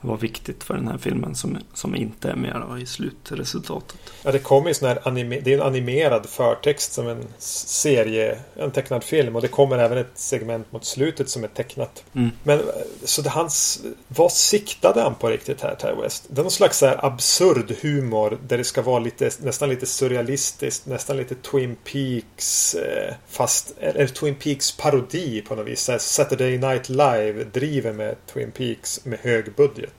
var 0.01 0.17
viktigt 0.17 0.65
för 0.65 0.75
den 0.75 0.89
här 0.89 0.99
filmen 0.99 1.35
som, 1.35 1.59
som 1.75 1.95
inte 1.95 2.31
är 2.31 2.37
med 2.37 2.83
i 2.83 2.87
slutresultatet. 2.87 3.99
Ja, 4.23 4.33
det 4.33 4.39
kommer 4.39 4.69
ju 4.69 4.75
sån 4.75 4.89
här 4.89 5.09
anime, 5.09 5.41
det 5.41 5.53
är 5.53 5.59
en 5.59 5.67
animerad 5.67 6.27
förtext 6.27 6.93
som 6.93 7.09
en 7.09 7.25
serie, 7.39 8.39
en 8.55 8.71
tecknad 8.71 9.05
film 9.05 9.37
och 9.37 9.43
det 9.43 9.49
kommer 9.49 9.79
även 9.79 9.99
ett 9.99 10.13
segment 10.15 10.73
mot 10.73 10.85
slutet 10.85 11.31
som 11.31 11.45
är 11.45 11.49
tecknat. 11.49 12.05
Mm. 12.13 12.31
Men 12.43 12.61
så 13.05 13.23
det 13.23 13.31
hans, 13.31 13.83
vad 14.09 14.33
siktade 14.33 15.01
han 15.03 15.15
på 15.15 15.29
riktigt 15.29 15.61
här, 15.61 15.75
Ty 15.75 16.03
West? 16.03 16.25
Det 16.29 16.41
är 16.41 16.43
någon 16.43 16.51
slags 16.51 16.79
så 16.79 16.87
här 16.87 17.05
absurd 17.05 17.75
humor 17.83 18.39
där 18.49 18.59
det 18.59 18.65
ska 18.65 18.83
vara 18.83 18.99
lite, 18.99 19.31
nästan 19.39 19.69
lite 19.69 19.87
surrealistiskt, 19.87 20.87
nästan 20.87 21.17
lite 21.17 21.35
Twin 21.35 21.77
Peaks 21.93 22.75
eh, 22.75 23.15
fast, 23.29 23.75
eller 23.79 24.07
Twin 24.07 24.35
Peaks 24.35 24.77
parodi 24.77 25.43
på 25.43 25.55
något 25.55 25.67
vis. 25.67 25.91
Saturday 25.99 26.59
Night 26.59 26.89
Live 26.89 27.45
driver 27.45 27.93
med 27.93 28.17
Twin 28.27 28.51
Peaks 28.51 29.05
med 29.05 29.19
hög 29.19 29.55
budget. 29.55 29.90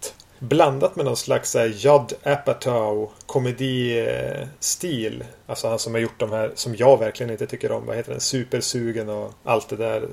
Blandat 0.44 0.96
med 0.96 1.06
någon 1.06 1.18
slags 1.18 1.56
eh, 1.56 1.72
Judd 1.76 2.14
Apatow 2.24 3.12
komedistil. 3.26 5.24
Alltså 5.48 5.68
han 5.70 5.80
som 5.80 5.94
har 5.94 6.02
gjort 6.02 6.20
de 6.20 6.32
här 6.32 6.52
som 6.56 6.76
jag 6.76 7.00
verkligen 7.00 7.32
inte 7.32 7.48
tycker 7.48 7.72
om. 7.72 7.86
Vad 7.86 7.96
heter 7.96 8.12
den? 8.12 8.22
Supersugen 8.22 9.10
och 9.10 9.34
allt 9.44 9.70
det 9.70 9.76
där. 9.76 10.08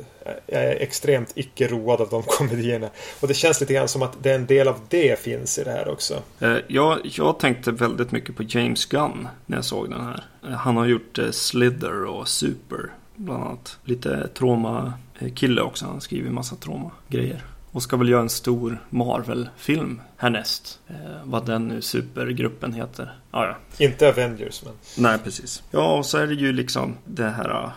Jag 0.46 0.64
är 0.64 0.76
extremt 0.76 1.32
icke 1.34 1.68
road 1.68 2.00
av 2.00 2.08
de 2.08 2.22
komedierna. 2.26 2.88
Och 3.20 3.28
det 3.28 3.34
känns 3.34 3.60
lite 3.60 3.74
grann 3.74 3.88
som 3.88 4.02
att 4.02 4.22
det 4.22 4.30
är 4.30 4.34
en 4.34 4.46
del 4.46 4.68
av 4.68 4.80
det 4.88 5.18
finns 5.18 5.58
i 5.58 5.64
det 5.64 5.70
här 5.70 5.88
också. 5.88 6.22
Eh, 6.40 6.56
jag, 6.68 6.98
jag 7.02 7.38
tänkte 7.38 7.72
väldigt 7.72 8.12
mycket 8.12 8.36
på 8.36 8.42
James 8.42 8.86
Gunn 8.86 9.28
när 9.46 9.56
jag 9.56 9.64
såg 9.64 9.90
den 9.90 10.00
här. 10.00 10.24
Eh, 10.44 10.50
han 10.50 10.76
har 10.76 10.86
gjort 10.86 11.18
Slither 11.30 12.04
och 12.04 12.28
Super 12.28 12.90
bland 13.16 13.44
annat. 13.44 13.78
Lite 13.84 14.28
trauma-kille 14.28 15.62
också. 15.62 15.86
Han 15.86 16.00
skriver 16.00 16.30
massa 16.30 16.56
trauma-grejer. 16.56 17.44
Och 17.72 17.82
ska 17.82 17.96
väl 17.96 18.08
göra 18.08 18.20
en 18.20 18.30
stor 18.30 18.78
Marvel-film 18.90 20.00
härnäst. 20.16 20.78
Eh, 20.88 20.94
vad 21.24 21.46
den 21.46 21.68
nu 21.68 21.82
supergruppen 21.82 22.72
heter. 22.72 23.18
Ah, 23.30 23.44
ja. 23.44 23.56
Inte 23.78 24.08
Avengers 24.08 24.62
men. 24.64 24.72
Nej 24.96 25.18
precis. 25.24 25.62
Ja 25.70 25.96
och 25.96 26.06
så 26.06 26.18
är 26.18 26.26
det 26.26 26.34
ju 26.34 26.52
liksom 26.52 26.96
det 27.04 27.28
här 27.28 27.70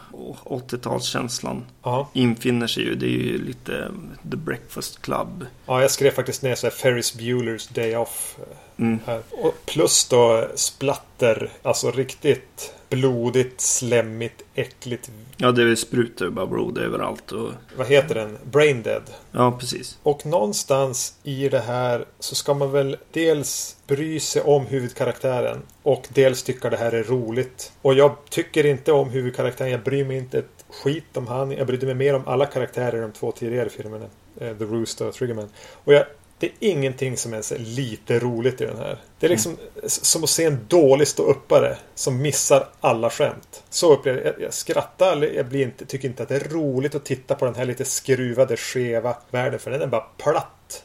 80-talskänslan. 0.44 1.62
Uh, 1.86 2.08
infinner 2.14 2.68
sig 2.68 2.84
ju. 2.84 2.96
Det 2.96 3.06
är 3.06 3.24
ju 3.24 3.38
lite 3.46 3.92
The 4.32 4.38
Breakfast 4.38 5.02
Club. 5.02 5.46
Ja 5.66 5.82
jag 5.82 5.92
skrev 5.92 6.12
faktiskt 6.12 6.42
ner 6.42 6.56
så 6.56 6.68
här 6.68 6.72
Ferris 6.72 7.18
Bueller's 7.18 7.74
Day 7.74 7.96
Off. 7.96 8.38
Mm. 8.78 9.00
Och 9.32 9.54
plus 9.66 10.08
då 10.08 10.48
splatter. 10.56 11.50
Alltså 11.64 11.92
riktigt 11.92 12.74
blodigt, 12.92 13.62
slemmigt, 13.62 14.44
äckligt. 14.56 15.12
Ja, 15.38 15.52
det 15.52 15.76
sprutar 15.76 16.30
bara 16.30 16.48
blod 16.48 16.78
överallt. 16.78 17.32
Och... 17.32 17.52
Vad 17.78 17.88
heter 17.88 18.16
den? 18.16 18.38
Brain 18.52 18.82
Dead. 18.82 19.04
Ja, 19.32 19.58
precis. 19.60 20.00
Och 20.04 20.26
någonstans 20.26 21.16
i 21.24 21.50
det 21.50 21.60
här 21.60 22.06
så 22.20 22.36
ska 22.36 22.54
man 22.54 22.72
väl 22.72 22.98
dels 23.12 23.78
bry 23.88 24.20
sig 24.20 24.42
om 24.42 24.66
huvudkaraktären 24.66 25.62
och 25.84 26.08
dels 26.10 26.44
tycka 26.44 26.70
det 26.70 26.78
här 26.78 26.92
är 26.92 27.04
roligt. 27.04 27.72
Och 27.82 27.94
jag 27.94 28.16
tycker 28.30 28.66
inte 28.66 28.92
om 28.92 29.10
huvudkaraktären. 29.10 29.72
Jag 29.72 29.84
bryr 29.84 30.06
mig 30.06 30.18
inte 30.18 30.40
ett 30.40 30.66
skit 30.70 31.18
om 31.18 31.28
han. 31.28 31.52
Jag 31.52 31.68
brydde 31.68 31.86
mig 31.86 31.96
mer 31.96 32.16
om 32.16 32.24
alla 32.26 32.46
karaktärer 32.46 32.98
i 32.98 33.02
de 33.02 33.12
två 33.12 33.32
tidigare 33.32 33.70
filmerna. 33.70 34.06
Eh, 34.38 34.58
The 34.58 34.64
Rooster 34.64 35.08
och 35.08 35.14
Triggerman. 35.14 35.50
Och 35.84 35.94
jag 35.94 36.06
det 36.42 36.48
är 36.48 36.54
ingenting 36.60 37.18
som 37.18 37.34
ens 37.34 37.52
är 37.52 37.60
lite 37.60 38.20
roligt 38.20 38.62
i 38.62 38.66
den 38.66 38.78
här. 38.78 38.98
Det 39.20 39.26
är 39.26 39.30
liksom 39.30 39.52
mm. 39.52 39.90
som 39.90 40.24
att 40.24 40.30
se 40.30 40.46
en 40.46 40.60
dålig 40.68 41.08
ståuppare 41.08 41.78
som 41.96 42.22
missar 42.22 42.68
alla 42.80 43.10
skämt. 43.10 43.64
Så 43.70 43.94
upplever 43.94 44.22
jag. 44.22 44.42
Jag 44.42 44.54
skrattar, 44.54 45.22
jag 45.36 45.46
blir 45.46 45.64
inte, 45.64 45.86
tycker 45.86 46.08
inte 46.08 46.24
att 46.24 46.30
det 46.30 46.36
är 46.36 46.50
roligt 46.50 46.96
att 46.96 47.06
titta 47.06 47.36
på 47.36 47.46
den 47.46 47.56
här 47.56 47.66
lite 47.66 47.86
skruvade, 47.86 48.58
skeva 48.58 49.16
världen. 49.32 49.60
För 49.60 49.72
den 49.72 49.82
är 49.82 49.88
bara 49.88 50.06
platt. 50.18 50.84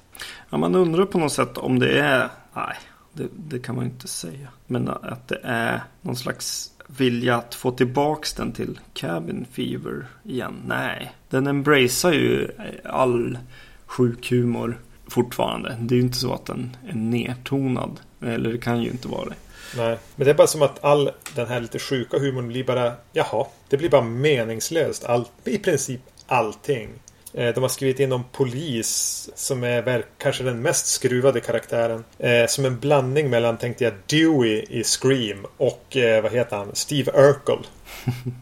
Ja, 0.50 0.59
man 0.59 0.74
undrar 0.74 1.04
på 1.04 1.18
något 1.18 1.32
sätt 1.32 1.59
om 1.59 1.78
det 1.78 2.00
är... 2.00 2.28
Nej, 2.54 2.76
det, 3.12 3.28
det 3.36 3.59
kan 3.59 3.76
man 3.76 3.84
inte 3.84 4.09
säga. 4.09 4.48
Men 4.66 4.88
att 4.88 5.28
det 5.28 5.40
är 5.42 5.80
någon 6.00 6.16
slags 6.16 6.72
vilja 6.86 7.36
att 7.36 7.54
få 7.54 7.70
tillbaks 7.70 8.34
den 8.34 8.52
till 8.52 8.80
Cabin 8.94 9.46
Fever 9.52 10.07
igen. 10.24 10.62
Nej, 10.66 11.12
den 11.30 11.46
embracear 11.46 12.12
ju 12.12 12.50
all 12.84 13.38
sjuk 13.86 14.30
humor 14.30 14.78
fortfarande. 15.09 15.76
Det 15.80 15.94
är 15.94 15.96
ju 15.96 16.02
inte 16.02 16.18
så 16.18 16.32
att 16.32 16.46
den 16.46 16.76
är 16.88 16.94
nedtonad. 16.94 18.00
Eller 18.22 18.52
det 18.52 18.59
kan 18.59 18.82
ju 18.82 18.90
inte 18.90 19.09
vara 19.09 19.24
det. 19.24 19.34
Nej, 19.76 19.98
men 20.16 20.24
det 20.24 20.30
är 20.30 20.34
bara 20.34 20.46
som 20.46 20.62
att 20.62 20.84
all 20.84 21.11
den 21.34 21.46
här 21.46 21.61
lite 21.61 21.78
sjuka 21.78 22.18
humorn 22.18 22.48
blir 22.48 22.64
bara 22.64 22.92
Jaha, 23.12 23.46
det 23.68 23.76
blir 23.76 23.88
bara 23.88 24.02
meningslöst. 24.02 25.04
All, 25.04 25.24
I 25.44 25.59
princip 25.59 26.00
allting. 26.26 26.88
Eh, 27.36 27.54
de 27.54 27.62
har 27.62 27.68
skrivit 27.68 28.00
in 28.00 28.12
om 28.12 28.24
polis 28.32 29.30
som 29.34 29.64
är 29.64 30.04
kanske 30.18 30.44
den 30.44 30.62
mest 30.62 30.86
skruvade 30.86 31.40
karaktären. 31.40 32.04
Eh, 32.18 32.46
som 32.46 32.64
en 32.64 32.78
blandning 32.78 33.30
mellan, 33.30 33.57
tänkte 33.57 33.84
jag, 33.84 33.92
Dewey 34.07 34.64
i 34.68 34.84
Scream 34.84 35.46
och 35.57 35.96
eh, 35.96 36.22
vad 36.22 36.32
heter 36.32 36.57
han? 36.57 36.70
Steve 36.74 37.12
Urkel. 37.12 37.66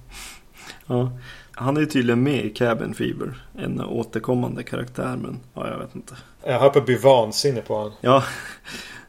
ja. 0.86 1.12
Han 1.54 1.76
är 1.76 1.80
ju 1.80 1.86
tydligen 1.86 2.22
med 2.22 2.44
i 2.44 2.50
Cabin 2.50 2.94
Fever. 2.94 3.34
En 3.58 3.80
återkommande 3.80 4.62
karaktär 4.62 5.16
men 5.16 5.40
ja, 5.54 5.70
jag 5.70 5.78
vet 5.78 5.94
inte. 5.94 6.14
Jag 6.46 6.60
höll 6.60 6.70
på 6.70 6.78
att 6.78 6.86
bli 6.86 6.96
vansinnig 6.96 7.64
på 7.64 7.74
honom. 7.74 7.92
Ja. 8.00 8.24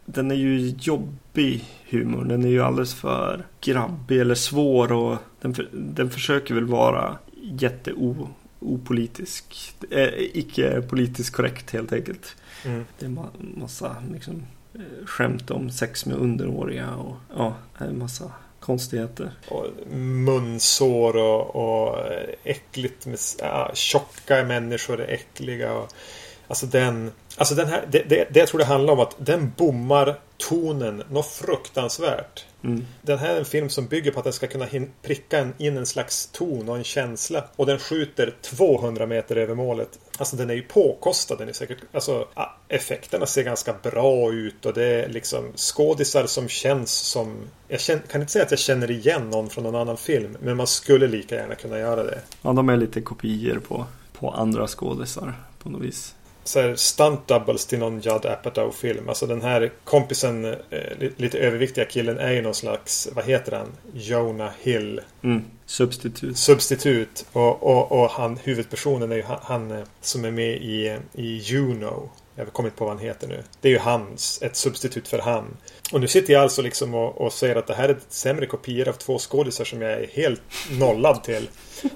den 0.05 0.31
är 0.31 0.35
ju 0.35 0.75
jobbig 0.79 1.63
humor. 1.89 2.25
Den 2.25 2.43
är 2.43 2.49
ju 2.49 2.63
alldeles 2.63 2.93
för 2.93 3.45
grabbig 3.61 4.21
eller 4.21 4.35
svår 4.35 4.91
och 4.91 5.17
den, 5.41 5.53
för, 5.53 5.69
den 5.71 6.09
försöker 6.09 6.55
väl 6.55 6.65
vara 6.65 7.17
jätte 7.41 7.93
opolitisk. 8.59 9.75
Eh, 9.91 10.09
icke 10.17 10.81
politiskt 10.81 11.35
korrekt 11.35 11.71
helt 11.71 11.93
enkelt. 11.93 12.35
Mm. 12.65 12.85
Det 12.99 13.05
är 13.05 13.09
en 13.09 13.19
massa 13.57 13.95
liksom, 14.11 14.43
eh, 14.73 15.05
skämt 15.05 15.51
om 15.51 15.69
sex 15.69 16.05
med 16.05 16.17
underåriga 16.17 16.95
och 16.95 17.15
ja, 17.37 17.53
en 17.77 17.97
massa 17.97 18.31
konstigheter. 18.65 19.31
Och 19.47 19.65
munsår 19.97 21.17
och, 21.17 21.55
och 21.55 21.97
äckligt 22.43 23.05
med 23.05 23.19
ja, 23.39 23.71
tjocka 23.73 24.43
människor 24.43 25.01
är 25.01 25.13
äckliga. 25.13 25.73
Och, 25.73 25.93
alltså 26.47 26.65
den, 26.65 27.11
alltså 27.37 27.55
den 27.55 27.67
här, 27.67 27.87
det, 27.91 28.03
det, 28.09 28.27
det 28.31 28.39
jag 28.39 28.47
tror 28.47 28.59
det 28.59 28.65
handlar 28.65 28.93
om 28.93 28.99
att 28.99 29.15
den 29.17 29.53
bommar 29.57 30.19
tonen 30.37 31.03
något 31.09 31.27
fruktansvärt. 31.27 32.45
Mm. 32.65 32.85
Den 33.01 33.19
här 33.19 33.33
är 33.33 33.39
en 33.39 33.45
film 33.45 33.69
som 33.69 33.87
bygger 33.87 34.11
på 34.11 34.19
att 34.19 34.23
den 34.23 34.33
ska 34.33 34.47
kunna 34.47 34.67
pricka 35.01 35.49
in 35.57 35.77
en 35.77 35.85
slags 35.85 36.27
ton 36.27 36.69
och 36.69 36.77
en 36.77 36.83
känsla. 36.83 37.43
Och 37.55 37.65
den 37.65 37.79
skjuter 37.79 38.35
200 38.41 39.05
meter 39.05 39.35
över 39.35 39.55
målet. 39.55 39.99
Alltså 40.17 40.35
den 40.35 40.49
är 40.49 40.53
ju 40.53 40.61
påkostad. 40.61 41.37
Den 41.37 41.49
är 41.49 41.53
säkert, 41.53 41.77
alltså, 41.91 42.27
effekterna 42.67 43.25
ser 43.25 43.43
ganska 43.43 43.73
bra 43.83 44.33
ut 44.33 44.65
och 44.65 44.73
det 44.73 44.85
är 44.85 45.09
liksom 45.09 45.51
skådisar 45.55 46.25
som 46.25 46.47
känns 46.47 46.91
som... 46.91 47.35
Jag 47.67 47.79
känner, 47.79 48.01
kan 48.01 48.21
inte 48.21 48.33
säga 48.33 48.45
att 48.45 48.51
jag 48.51 48.59
känner 48.59 48.91
igen 48.91 49.29
någon 49.29 49.49
från 49.49 49.63
någon 49.63 49.75
annan 49.75 49.97
film. 49.97 50.37
Men 50.41 50.57
man 50.57 50.67
skulle 50.67 51.07
lika 51.07 51.35
gärna 51.35 51.55
kunna 51.55 51.79
göra 51.79 52.03
det. 52.03 52.19
Ja, 52.41 52.53
de 52.53 52.69
är 52.69 52.77
lite 52.77 53.01
kopior 53.01 53.59
på, 53.67 53.85
på 54.19 54.29
andra 54.29 54.67
skådisar 54.67 55.33
på 55.63 55.69
något 55.69 55.81
vis 55.81 56.14
så 56.47 56.61
här 56.61 56.75
stunt 56.75 57.27
doubles 57.27 57.65
till 57.65 57.79
någon 57.79 57.99
Judd 57.99 58.25
Apatow-film. 58.25 59.09
Alltså 59.09 59.27
den 59.27 59.41
här 59.41 59.71
kompisen, 59.83 60.45
eh, 60.45 61.09
lite 61.17 61.39
överviktiga 61.39 61.85
killen 61.85 62.17
är 62.17 62.31
ju 62.31 62.41
någon 62.41 62.53
slags, 62.53 63.09
vad 63.15 63.25
heter 63.25 63.51
han? 63.51 63.67
Jonah 63.93 64.51
Hill. 64.61 65.01
Mm. 65.23 65.43
Substitut. 65.65 66.37
Substitut. 66.37 67.25
Och, 67.31 67.63
och, 67.63 67.91
och 67.91 68.09
han, 68.09 68.37
huvudpersonen 68.43 69.11
är 69.11 69.15
ju 69.15 69.23
han, 69.23 69.39
han 69.41 69.71
eh, 69.71 69.83
som 70.01 70.25
är 70.25 70.31
med 70.31 70.55
i, 70.55 70.97
i 71.13 71.37
Juno. 71.37 72.09
Jag 72.35 72.45
har 72.45 72.51
kommit 72.51 72.75
på 72.75 72.85
vad 72.85 72.95
han 72.95 73.05
heter 73.05 73.27
nu. 73.27 73.43
Det 73.61 73.67
är 73.67 73.71
ju 73.71 73.79
hans, 73.79 74.41
ett 74.41 74.55
substitut 74.55 75.07
för 75.07 75.19
han. 75.19 75.57
Och 75.91 76.01
nu 76.01 76.07
sitter 76.07 76.33
jag 76.33 76.41
alltså 76.41 76.61
liksom 76.61 76.95
och, 76.95 77.21
och 77.21 77.33
säger 77.33 77.55
att 77.55 77.67
det 77.67 77.75
här 77.75 77.89
är 77.89 77.97
sämre 78.09 78.45
kopior 78.45 78.87
av 78.87 78.93
två 78.93 79.19
skådisar 79.19 79.65
som 79.65 79.81
jag 79.81 79.91
är 79.91 80.07
helt 80.13 80.41
nollad 80.71 81.23
till. 81.23 81.49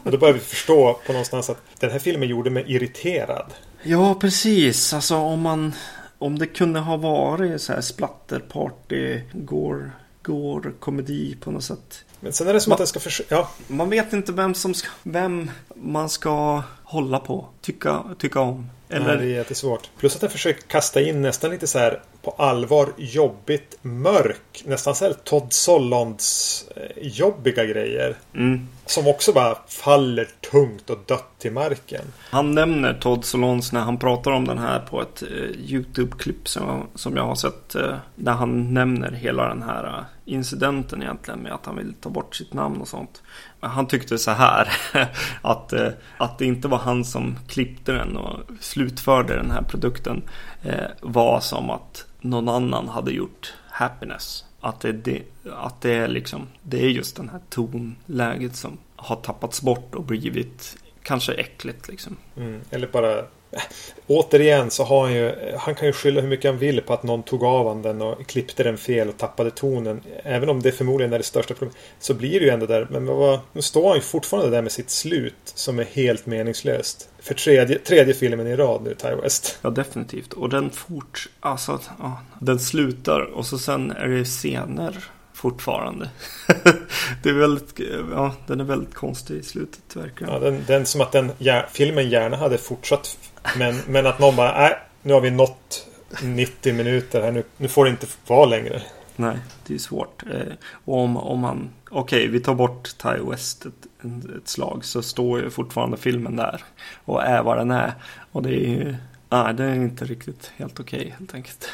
Och 0.03 0.11
då 0.11 0.17
börjar 0.17 0.33
vi 0.33 0.39
förstå 0.39 0.99
på 1.05 1.11
någonstans 1.11 1.49
att 1.49 1.57
den 1.79 1.91
här 1.91 1.99
filmen 1.99 2.29
gjorde 2.29 2.49
mig 2.49 2.63
irriterad. 2.67 3.53
Ja, 3.83 4.15
precis. 4.15 4.93
Alltså 4.93 5.15
om 5.15 5.41
man... 5.41 5.73
Om 6.21 6.39
det 6.39 6.47
kunde 6.47 6.79
ha 6.79 6.97
varit 6.97 7.61
så 7.61 7.73
här 7.73 7.81
splatterparty, 7.81 9.21
går, 9.33 9.91
går 10.21 10.73
komedi 10.79 11.37
på 11.41 11.51
något 11.51 11.63
sätt. 11.63 12.05
Men 12.19 12.33
sen 12.33 12.47
är 12.47 12.53
det 12.53 12.61
som 12.61 12.69
man, 12.69 12.75
att 12.75 12.77
den 12.77 12.87
ska 12.87 12.99
försöka... 12.99 13.35
Ja. 13.35 13.49
Man 13.67 13.89
vet 13.89 14.13
inte 14.13 14.31
vem 14.31 14.53
som 14.53 14.73
ska, 14.73 14.89
vem 15.03 15.51
man 15.75 16.09
ska 16.09 16.63
hålla 16.83 17.19
på, 17.19 17.47
tycka, 17.61 18.03
tycka 18.17 18.39
om. 18.39 18.69
Eller... 18.89 19.07
Nej, 19.07 19.17
det 19.17 19.23
är 19.23 19.37
jättesvårt. 19.37 19.89
Plus 19.97 20.15
att 20.15 20.21
den 20.21 20.29
försöker 20.29 20.61
kasta 20.61 21.01
in 21.01 21.21
nästan 21.21 21.51
lite 21.51 21.67
så 21.67 21.79
här 21.79 21.99
på 22.21 22.31
allvar 22.31 22.89
jobbigt 22.97 23.77
mörk. 23.81 24.63
Nästan 24.65 24.95
så 24.95 25.05
här 25.05 25.13
Todd 25.13 25.53
Solonds 25.53 26.65
eh, 26.75 27.07
jobbiga 27.07 27.65
grejer. 27.65 28.15
Mm. 28.33 28.67
Som 28.85 29.07
också 29.07 29.33
bara 29.33 29.57
faller 29.67 30.27
tungt 30.51 30.89
och 30.89 30.99
dött 31.05 31.29
till 31.37 31.51
marken. 31.51 32.01
Han 32.29 32.55
nämner 32.55 32.93
Todd 32.93 33.25
Solons 33.25 33.71
när 33.71 33.81
han 33.81 33.99
pratar 33.99 34.31
om 34.31 34.47
den 34.47 34.57
här 34.57 34.79
på 34.79 35.01
ett 35.01 35.23
uh, 35.23 35.51
YouTube-klipp 35.51 36.47
som, 36.47 36.87
som 36.95 37.17
jag 37.17 37.23
har 37.23 37.35
sett. 37.35 37.75
Uh, 37.75 37.95
där 38.15 38.31
han 38.31 38.73
nämner 38.73 39.11
hela 39.11 39.47
den 39.47 39.63
här 39.63 40.05
incidenten 40.25 41.01
egentligen 41.01 41.39
med 41.39 41.53
att 41.53 41.65
han 41.65 41.75
vill 41.75 41.93
ta 41.93 42.09
bort 42.09 42.35
sitt 42.35 42.53
namn 42.53 42.81
och 42.81 42.87
sånt. 42.87 43.21
Han 43.59 43.87
tyckte 43.87 44.17
så 44.17 44.31
här 44.31 44.71
att, 45.41 45.73
eh, 45.73 45.89
att 46.17 46.37
det 46.37 46.45
inte 46.45 46.67
var 46.67 46.77
han 46.77 47.05
som 47.05 47.37
klippte 47.47 47.91
den 47.91 48.17
och 48.17 48.39
slutförde 48.59 49.35
den 49.35 49.51
här 49.51 49.61
produkten 49.61 50.21
eh, 50.63 50.85
var 51.01 51.39
som 51.39 51.69
att 51.69 52.05
någon 52.21 52.49
annan 52.49 52.87
hade 52.87 53.11
gjort 53.11 53.53
Happiness. 53.69 54.45
Att 54.61 54.79
det, 54.79 54.91
det, 54.91 55.23
att 55.51 55.81
det 55.81 55.93
är 55.93 56.07
liksom, 56.07 56.47
det 56.63 56.85
är 56.85 56.89
just 56.89 57.15
den 57.15 57.29
här 57.29 57.39
tonläget 57.49 58.55
som 58.55 58.77
har 58.95 59.15
tappats 59.15 59.61
bort 59.61 59.95
och 59.95 60.03
blivit 60.03 60.77
kanske 61.03 61.33
äckligt 61.33 61.87
liksom. 61.87 62.17
Mm, 62.37 62.61
eller 62.69 62.87
bara 62.87 63.23
Eh, 63.51 63.61
återigen 64.07 64.71
så 64.71 64.83
har 64.83 65.01
han 65.01 65.13
ju 65.13 65.35
Han 65.57 65.75
kan 65.75 65.87
ju 65.87 65.93
skylla 65.93 66.21
hur 66.21 66.27
mycket 66.27 66.51
han 66.51 66.59
vill 66.59 66.81
på 66.81 66.93
att 66.93 67.03
någon 67.03 67.23
tog 67.23 67.43
av 67.43 67.67
han 67.67 67.81
den 67.81 68.01
och 68.01 68.27
klippte 68.27 68.63
den 68.63 68.77
fel 68.77 69.09
och 69.09 69.17
tappade 69.17 69.51
tonen. 69.51 70.01
Även 70.23 70.49
om 70.49 70.61
det 70.61 70.71
förmodligen 70.71 71.13
är 71.13 71.17
det 71.17 71.23
största 71.23 71.53
problemet. 71.53 71.77
Så 71.99 72.13
blir 72.13 72.39
det 72.39 72.45
ju 72.45 72.51
ändå 72.51 72.65
där. 72.65 72.87
Men 72.91 73.05
vad, 73.05 73.39
nu 73.53 73.61
står 73.61 73.87
han 73.87 73.95
ju 73.95 74.01
fortfarande 74.01 74.49
där 74.49 74.61
med 74.61 74.71
sitt 74.71 74.89
slut. 74.89 75.35
Som 75.43 75.79
är 75.79 75.85
helt 75.85 76.25
meningslöst. 76.25 77.09
För 77.19 77.33
tredje, 77.33 77.79
tredje 77.79 78.13
filmen 78.13 78.47
i 78.47 78.55
rad 78.55 78.81
nu, 78.83 78.95
Ty 78.95 79.07
West. 79.23 79.59
Ja, 79.61 79.69
definitivt. 79.69 80.33
Och 80.33 80.49
den 80.49 80.69
fort... 80.69 81.29
Alltså, 81.39 81.79
ja, 81.99 82.21
den 82.39 82.59
slutar 82.59 83.21
och 83.21 83.45
så 83.45 83.57
sen 83.57 83.91
är 83.91 84.07
det 84.07 84.25
scener 84.25 85.09
fortfarande. 85.39 86.09
det 87.23 87.29
är 87.29 87.33
väldigt, 87.33 87.79
ja, 88.11 88.33
den 88.47 88.59
är 88.59 88.63
väldigt 88.63 88.93
konstig 88.93 89.35
i 89.35 89.43
slutet 89.43 89.95
verkligen. 89.95 90.33
Ja, 90.33 90.39
den, 90.39 90.63
den 90.67 90.85
som 90.85 91.01
att 91.01 91.11
den 91.11 91.31
ja, 91.37 91.65
filmen 91.71 92.09
gärna 92.09 92.37
hade 92.37 92.57
fortsatt. 92.57 93.17
Men, 93.57 93.81
men 93.87 94.07
att 94.07 94.19
någon 94.19 94.35
bara, 94.35 94.59
nej, 94.59 94.77
nu 95.01 95.13
har 95.13 95.21
vi 95.21 95.31
nått 95.31 95.87
90 96.23 96.73
minuter 96.73 97.21
här, 97.21 97.31
nu, 97.31 97.43
nu 97.57 97.67
får 97.67 97.85
det 97.85 97.91
inte 97.91 98.07
vara 98.27 98.45
längre. 98.45 98.81
Nej, 99.15 99.37
det 99.67 99.73
är 99.73 99.77
svårt. 99.77 100.23
Eh, 100.31 100.53
om, 100.85 101.17
om 101.17 101.39
man, 101.39 101.69
okej, 101.89 102.19
okay, 102.19 102.27
vi 102.27 102.39
tar 102.39 102.55
bort 102.55 102.97
Ty 102.97 103.29
West 103.29 103.65
ett, 103.65 104.05
ett, 104.37 104.47
slag 104.47 104.85
så 104.85 105.01
står 105.01 105.39
ju 105.39 105.49
fortfarande 105.49 105.97
filmen 105.97 106.35
där 106.35 106.63
och 107.05 107.23
är 107.23 107.43
vad 107.43 107.57
den 107.57 107.71
är. 107.71 107.93
Och 108.31 108.43
det 108.43 108.49
är 108.49 108.69
ju, 108.69 108.95
nej, 109.29 109.53
det 109.53 109.63
är 109.63 109.75
inte 109.75 110.05
riktigt 110.05 110.51
helt 110.55 110.79
okej 110.79 110.99
okay, 110.99 111.11
helt 111.11 111.33
enkelt. 111.33 111.69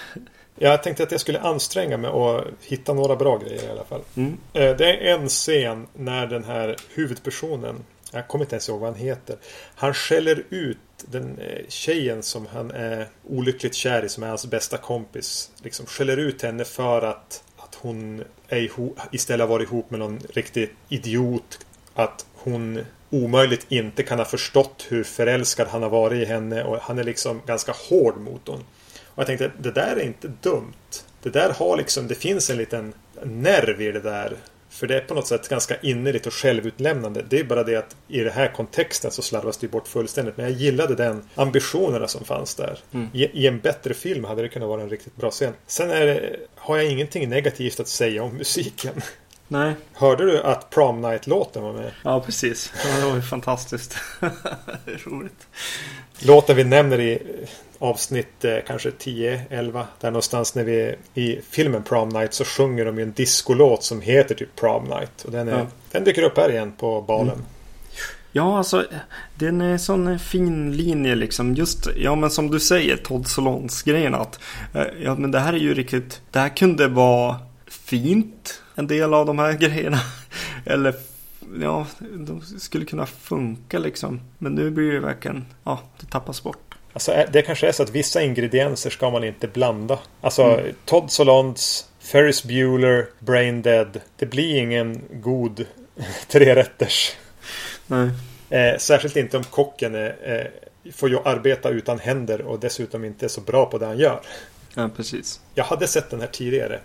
Jag 0.58 0.84
tänkte 0.84 1.04
att 1.04 1.12
jag 1.12 1.22
skulle 1.22 1.40
anstränga 1.40 1.98
mig 1.98 2.10
och 2.10 2.44
hitta 2.62 2.94
några 2.94 3.16
bra 3.16 3.38
grejer 3.38 3.64
i 3.64 3.70
alla 3.70 3.84
fall. 3.84 4.02
Mm. 4.16 4.38
Eh, 4.54 4.78
det 4.78 4.86
är 4.86 5.14
en 5.14 5.30
scen 5.30 5.88
när 5.94 6.28
den 6.28 6.44
här 6.44 6.76
huvudpersonen 6.94 7.76
jag 8.12 8.28
kommer 8.28 8.46
inte 8.46 8.56
ens 8.56 8.70
ihåg 8.70 8.80
vad 8.80 8.90
han 8.90 9.00
heter. 9.00 9.38
Han 9.76 9.94
skäller 9.94 10.44
ut 10.50 10.78
den 11.06 11.40
eh, 11.40 11.68
tjejen 11.68 12.24
som 12.24 12.46
han 12.46 12.72
är 12.72 13.08
olyckligt 13.28 13.76
kär 13.76 14.06
i, 14.06 14.10
som 14.10 14.24
är 14.24 14.28
hans 14.28 14.46
bästa 14.46 14.78
kompis. 14.78 15.52
Liksom 15.64 15.86
skäller 15.86 16.18
ut 16.18 16.42
henne 16.42 16.66
för 16.66 17.02
att, 17.02 17.44
att 17.58 17.76
hon 17.76 18.24
är 18.48 18.58
ihop, 18.58 19.00
istället 19.12 19.48
har 19.48 19.48
varit 19.48 19.70
ihop 19.70 19.92
med 19.92 20.00
någon 20.00 20.20
riktig 20.34 20.70
idiot. 20.90 21.60
Att 21.94 22.26
hon 22.34 22.86
omöjligt 23.10 23.66
inte 23.70 24.04
kan 24.04 24.18
ha 24.18 24.26
förstått 24.26 24.86
hur 24.90 25.04
förälskad 25.04 25.68
han 25.68 25.84
har 25.84 25.90
varit 25.90 26.22
i 26.22 26.26
henne 26.26 26.64
och 26.64 26.78
han 26.82 27.00
är 27.00 27.04
liksom 27.04 27.42
ganska 27.46 27.74
hård 27.90 28.18
mot 28.18 28.48
henne. 28.50 28.64
Och 29.16 29.20
jag 29.20 29.28
tänkte, 29.28 29.52
det 29.58 29.72
där 29.72 29.96
är 29.96 30.04
inte 30.04 30.28
dumt. 30.42 30.74
Det 31.24 31.30
där 31.30 31.50
har 31.50 31.78
liksom, 31.78 32.08
det 32.08 32.16
finns 32.16 32.50
en 32.50 32.58
liten 32.58 32.94
nerv 33.24 33.82
i 33.82 33.92
det 33.92 34.00
där. 34.00 34.38
För 34.70 34.88
det 34.88 34.96
är 34.96 35.02
på 35.02 35.14
något 35.14 35.28
sätt 35.28 35.50
ganska 35.50 35.76
innerligt 35.82 36.28
och 36.28 36.34
självutlämnande. 36.34 37.26
Det 37.30 37.40
är 37.40 37.44
bara 37.44 37.64
det 37.64 37.76
att 37.76 37.96
i 38.08 38.20
den 38.20 38.34
här 38.34 38.48
kontexten 38.48 39.12
så 39.12 39.22
slarvas 39.22 39.58
det 39.58 39.68
bort 39.68 39.88
fullständigt. 39.88 40.38
Men 40.38 40.46
jag 40.46 40.56
gillade 40.56 40.96
den 40.96 41.24
ambitionerna 41.36 42.08
som 42.08 42.26
fanns 42.26 42.56
där. 42.56 42.80
Mm. 42.94 43.08
I, 43.14 43.24
I, 43.24 43.48
en 43.48 43.60
bättre 43.60 43.94
film 43.94 44.24
hade 44.24 44.42
det 44.42 44.50
kunnat 44.50 44.70
vara 44.70 44.82
en 44.82 44.90
riktigt 44.90 45.16
bra 45.16 45.32
scen. 45.32 45.54
Sen 45.68 45.90
det, 45.90 46.36
har 46.56 46.78
jag 46.78 46.92
ingenting 46.92 47.30
negativt 47.30 47.80
att 47.80 47.88
säga 47.88 48.24
om 48.24 48.34
musiken. 48.38 49.02
Nej. 49.48 49.76
Hörde 49.94 50.26
du 50.26 50.42
att 50.42 50.70
Prom 50.70 51.02
Night-låten 51.02 51.64
var 51.64 51.74
med? 51.74 51.92
Ja, 52.04 52.22
precis. 52.22 52.74
Det 53.00 53.06
var 53.06 53.16
ju 53.16 53.22
fantastiskt. 53.22 53.98
Roligt. 54.86 55.48
Låten 56.20 56.56
vi 56.56 56.64
nämner 56.64 57.00
i 57.00 57.22
avsnitt 57.80 58.46
eh, 58.46 58.58
kanske 58.68 58.90
10-11 58.90 59.84
där 60.00 60.12
någonstans 60.12 60.56
när 60.56 60.64
vi 60.64 60.96
i 61.14 61.40
filmen 61.50 61.84
Prom 61.84 62.10
Night 62.10 62.34
så 62.34 62.46
sjunger 62.46 62.86
de 62.86 62.98
ju 62.98 63.04
en 63.04 63.12
discolåt 63.12 63.84
som 63.84 64.02
heter 64.02 64.36
typ 64.36 64.56
Prom 64.56 64.84
Night. 64.84 65.24
Och 65.26 65.32
den, 65.32 65.48
är, 65.48 65.58
ja. 65.58 65.68
den 65.92 66.04
dyker 66.04 66.24
upp 66.24 66.38
här 66.38 66.52
igen 66.52 66.74
på 66.78 67.02
balen. 67.02 67.34
Mm. 67.34 67.46
Ja, 68.32 68.58
alltså 68.58 68.86
den 69.36 69.62
är 69.62 69.72
en 69.72 69.80
sån 69.80 70.20
fin 70.20 70.78
linje 70.78 71.16
liksom. 71.16 71.54
Just, 71.54 71.88
ja 71.98 72.16
men 72.16 72.30
som 72.30 72.52
du 72.52 72.60
säger, 72.60 72.98
Todd 72.98 73.28
Solons 73.28 73.84
grejen 73.84 74.16
att 74.16 74.40
eh, 74.74 74.84
ja 75.04 75.16
men 75.16 75.32
det 75.32 75.40
här 75.40 75.54
är 75.54 75.58
ju 75.58 75.74
riktigt, 75.74 76.22
det 76.32 76.40
här 76.40 76.50
kunde 76.50 76.88
vara 76.88 77.36
fint, 77.68 78.62
en 78.76 78.88
del 78.88 79.14
av 79.14 79.26
de 79.26 79.40
här 79.40 79.54
grejerna. 79.54 80.00
Eller 80.66 80.96
ja, 81.62 81.88
de 82.00 82.42
skulle 82.42 82.86
kunna 82.86 83.06
funka 83.06 83.80
liksom. 83.80 84.22
Men 84.38 84.56
nu 84.56 84.70
blir 84.70 84.92
det 84.92 85.00
verkligen, 85.00 85.46
ja, 85.64 85.80
det 86.00 86.06
tappas 86.06 86.44
bort. 86.44 86.76
Alltså 86.94 87.26
det 87.32 87.42
kanske 87.42 87.68
är 87.68 87.72
så 87.72 87.84
att 87.84 87.90
vissa 87.90 88.22
ingredienser 88.22 88.90
ska 88.90 89.10
man 89.10 89.24
inte 89.24 89.48
blanda. 89.48 90.00
Alltså 90.22 90.44
mm. 90.44 90.76
Todd 90.86 91.12
Solondz, 91.12 91.90
Ferris 92.00 92.44
Bueller, 92.44 93.08
Brain 93.20 93.62
Dead. 93.62 94.02
Det 94.16 94.26
blir 94.26 94.56
ingen 94.56 95.02
god 95.14 95.66
trerätters. 96.28 97.16
Nej. 97.88 98.10
Eh, 98.50 98.78
särskilt 98.78 99.16
inte 99.16 99.38
om 99.38 99.44
kocken 99.44 99.96
är, 99.96 100.16
eh, 100.24 100.92
får 100.92 101.10
ju 101.10 101.20
arbeta 101.26 101.70
utan 101.70 102.00
händer 102.00 102.42
och 102.42 102.60
dessutom 102.60 103.06
inte 103.06 103.26
är 103.26 103.30
så 103.30 103.42
bra 103.42 103.66
på 103.66 103.78
det 103.78 103.86
han 103.86 103.98
gör. 103.98 104.22
Ja, 104.74 104.90
precis. 104.96 105.42
Jag 105.54 105.64
hade 105.64 105.88
sett 105.88 106.10
den 106.10 106.20
här 106.20 106.28
tidigare. 106.28 106.80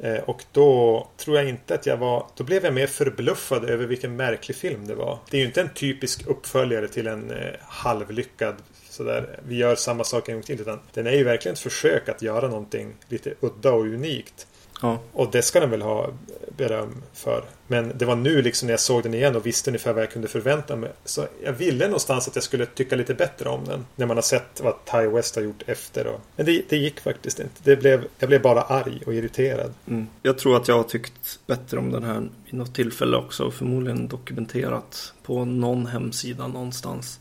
Eh, 0.00 0.16
och 0.16 0.44
då 0.52 1.08
tror 1.16 1.36
jag 1.36 1.48
inte 1.48 1.74
att 1.74 1.86
jag 1.86 1.96
var... 1.96 2.26
Då 2.34 2.44
blev 2.44 2.64
jag 2.64 2.74
mer 2.74 2.86
förbluffad 2.86 3.64
över 3.64 3.86
vilken 3.86 4.16
märklig 4.16 4.56
film 4.56 4.86
det 4.86 4.94
var. 4.94 5.18
Det 5.30 5.36
är 5.36 5.40
ju 5.40 5.46
inte 5.46 5.60
en 5.60 5.74
typisk 5.74 6.26
uppföljare 6.26 6.88
till 6.88 7.06
en 7.06 7.30
eh, 7.30 7.54
halvlyckad 7.62 8.54
sådär. 8.90 9.38
Vi 9.46 9.56
gör 9.56 9.74
samma 9.74 10.04
sak 10.04 10.28
en 10.28 10.34
gång 10.34 10.42
till. 10.42 10.60
Utan 10.60 10.80
den 10.94 11.06
är 11.06 11.12
ju 11.12 11.24
verkligen 11.24 11.52
ett 11.52 11.60
försök 11.60 12.08
att 12.08 12.22
göra 12.22 12.48
någonting 12.48 12.94
lite 13.08 13.34
udda 13.40 13.72
och 13.72 13.84
unikt. 13.84 14.46
Ja. 14.82 15.00
Och 15.12 15.30
det 15.30 15.42
ska 15.42 15.60
den 15.60 15.70
väl 15.70 15.82
ha 15.82 16.10
beröm 16.56 17.02
för. 17.14 17.44
Men 17.66 17.92
det 17.98 18.04
var 18.04 18.16
nu 18.16 18.42
liksom 18.42 18.66
när 18.66 18.72
jag 18.72 18.80
såg 18.80 19.02
den 19.02 19.14
igen 19.14 19.36
och 19.36 19.46
visste 19.46 19.70
ungefär 19.70 19.92
vad 19.92 20.02
jag 20.02 20.10
kunde 20.10 20.28
förvänta 20.28 20.76
mig. 20.76 20.92
Så 21.04 21.26
jag 21.44 21.52
ville 21.52 21.86
någonstans 21.86 22.28
att 22.28 22.34
jag 22.34 22.44
skulle 22.44 22.66
tycka 22.66 22.96
lite 22.96 23.14
bättre 23.14 23.48
om 23.48 23.64
den. 23.64 23.86
När 23.96 24.06
man 24.06 24.16
har 24.16 24.22
sett 24.22 24.60
vad 24.62 24.74
Ty 24.92 25.06
West 25.06 25.36
har 25.36 25.42
gjort 25.42 25.62
efter. 25.66 26.06
Och... 26.06 26.20
Men 26.36 26.46
det, 26.46 26.62
det 26.68 26.76
gick 26.76 27.00
faktiskt 27.00 27.40
inte. 27.40 27.54
Det 27.62 27.76
blev, 27.76 28.04
jag 28.18 28.28
blev 28.28 28.42
bara 28.42 28.62
arg 28.62 29.02
och 29.06 29.14
irriterad. 29.14 29.74
Mm. 29.86 30.06
Jag 30.22 30.38
tror 30.38 30.56
att 30.56 30.68
jag 30.68 30.76
har 30.76 30.84
tyckt 30.84 31.38
bättre 31.46 31.78
om 31.78 31.92
den 31.92 32.04
här 32.04 32.28
vid 32.44 32.54
något 32.54 32.74
tillfälle 32.74 33.16
också. 33.16 33.50
Förmodligen 33.50 34.08
dokumenterat 34.08 35.12
på 35.22 35.44
någon 35.44 35.86
hemsida 35.86 36.46
någonstans. 36.48 37.20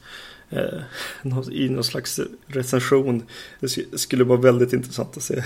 Eh, 0.49 0.79
I 1.51 1.69
någon 1.69 1.83
slags 1.83 2.19
recension. 2.47 3.23
Det 3.59 3.99
skulle 3.99 4.23
vara 4.23 4.39
väldigt 4.39 4.73
intressant 4.73 5.17
att 5.17 5.23
se 5.23 5.43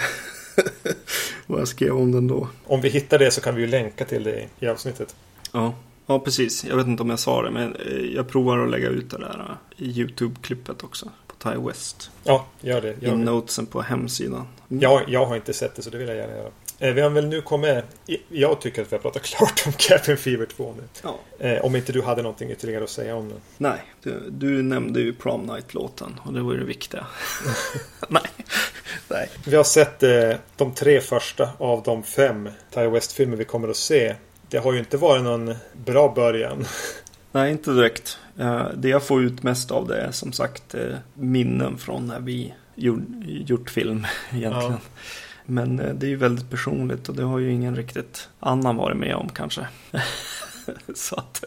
vad 1.48 1.60
jag 1.60 1.68
skrev 1.68 1.98
om 1.98 2.12
den 2.12 2.28
då. 2.28 2.48
Om 2.66 2.82
vi 2.82 2.90
hittar 2.90 3.20
det 3.20 3.32
så 3.32 3.42
kan 3.42 3.56
vi 3.56 3.62
ju 3.62 3.68
länka 3.68 4.06
till 4.06 4.24
det 4.24 4.48
i 4.60 4.68
avsnittet. 4.68 5.16
Ja. 5.52 5.74
Ja, 6.06 6.20
precis. 6.20 6.66
Jag 6.66 6.76
vet 6.76 6.88
inte 6.88 7.04
om 7.04 7.10
jag 7.10 7.20
sa 7.20 7.42
det, 7.42 7.52
men 7.52 7.76
eh, 7.76 8.16
jag 8.16 8.28
provar 8.28 8.58
att 8.58 8.70
lägga 8.70 8.88
ut 8.88 9.12
det 9.12 9.18
där 9.18 9.58
eh, 9.78 9.84
i 9.84 9.92
YouTube-klippet 9.92 10.84
också. 10.84 11.12
På 11.28 11.36
Ty 11.50 11.60
West. 11.68 12.12
Ja, 12.24 12.46
gör 12.62 12.82
det. 12.82 12.96
Gör 13.02 13.14
I 13.14 13.16
notesen 13.16 13.66
på 13.66 13.82
hemsidan. 13.82 14.48
Mm. 14.70 14.82
Jag, 14.82 15.04
jag 15.08 15.26
har 15.26 15.36
inte 15.36 15.54
sett 15.54 15.76
det 15.76 15.82
så 15.82 15.90
det 15.90 15.98
vill 15.98 16.08
jag 16.08 16.18
gärna 16.18 16.34
göra. 16.34 16.50
Eh, 16.80 16.94
vi 16.94 17.02
har 17.02 17.10
väl 17.10 17.28
nu 17.28 17.42
kommit... 17.42 17.84
Jag 18.30 18.62
tycker 18.62 18.82
att 18.82 18.92
vi 18.92 18.96
har 18.96 19.02
pratat 19.02 19.22
klart 19.24 19.64
om 19.66 19.72
Cabin 19.72 20.18
Fever 20.18 20.46
2 20.46 20.76
nu. 20.78 20.84
Ja. 21.04 21.20
Eh, 21.40 21.66
om 21.66 21.76
inte 21.76 21.92
du 21.92 22.02
hade 22.02 22.22
någonting 22.22 22.52
ytterligare 22.52 22.84
att 22.84 22.90
säga 22.90 23.16
om 23.16 23.30
den. 23.30 23.40
Nej, 23.58 23.84
du, 24.04 24.30
du 24.30 24.62
nämnde 24.62 25.02
ju 25.02 25.14
Prom 25.14 25.42
Night-låten 25.42 26.20
och 26.24 26.34
det 26.34 26.42
var 26.42 26.54
ju 26.54 26.60
det 26.60 26.66
viktiga. 26.66 27.06
Nej. 28.10 28.24
Nej. 29.08 29.30
Vi 29.46 29.56
har 29.56 29.64
sett 29.64 30.04
eh, 30.04 30.32
de 30.56 30.74
tre 30.74 31.02
första 31.02 31.50
av 31.58 31.84
de 31.84 32.04
fem 32.04 32.50
Ty 32.74 32.88
West-filmer 32.88 33.38
vi 33.38 33.46
kommer 33.46 33.68
att 33.68 33.78
se. 33.78 34.16
Det 34.50 34.58
har 34.58 34.74
ju 34.74 34.80
inte 34.80 34.98
varit 34.98 35.24
någon 35.24 35.56
bra 35.74 36.14
början. 36.16 36.66
Nej, 37.32 37.52
inte 37.52 37.72
direkt. 37.72 38.18
Det 38.76 38.90
jag 38.90 39.04
får 39.04 39.24
ut 39.24 39.44
mest 39.44 39.72
av 39.72 39.88
det 39.88 40.02
är 40.02 40.12
som 40.12 40.32
sagt 40.32 40.76
minnen 41.14 41.78
från 41.78 42.08
när 42.08 42.20
vi 42.20 42.54
gjort, 42.76 43.00
gjort 43.26 43.70
film 43.70 44.08
egentligen. 44.32 44.72
Ja. 44.72 44.80
Men 45.50 45.80
eh, 45.80 45.94
det 45.94 46.06
är 46.06 46.10
ju 46.10 46.16
väldigt 46.16 46.50
personligt 46.50 47.10
och 47.10 47.16
det 47.16 47.24
har 47.24 47.40
ju 47.40 47.52
ingen 47.52 47.76
riktigt 47.76 48.30
annan 48.40 48.76
varit 48.76 48.98
med 48.98 49.16
om 49.16 49.30
kanske. 49.30 49.68
Så 50.96 51.16
att, 51.16 51.44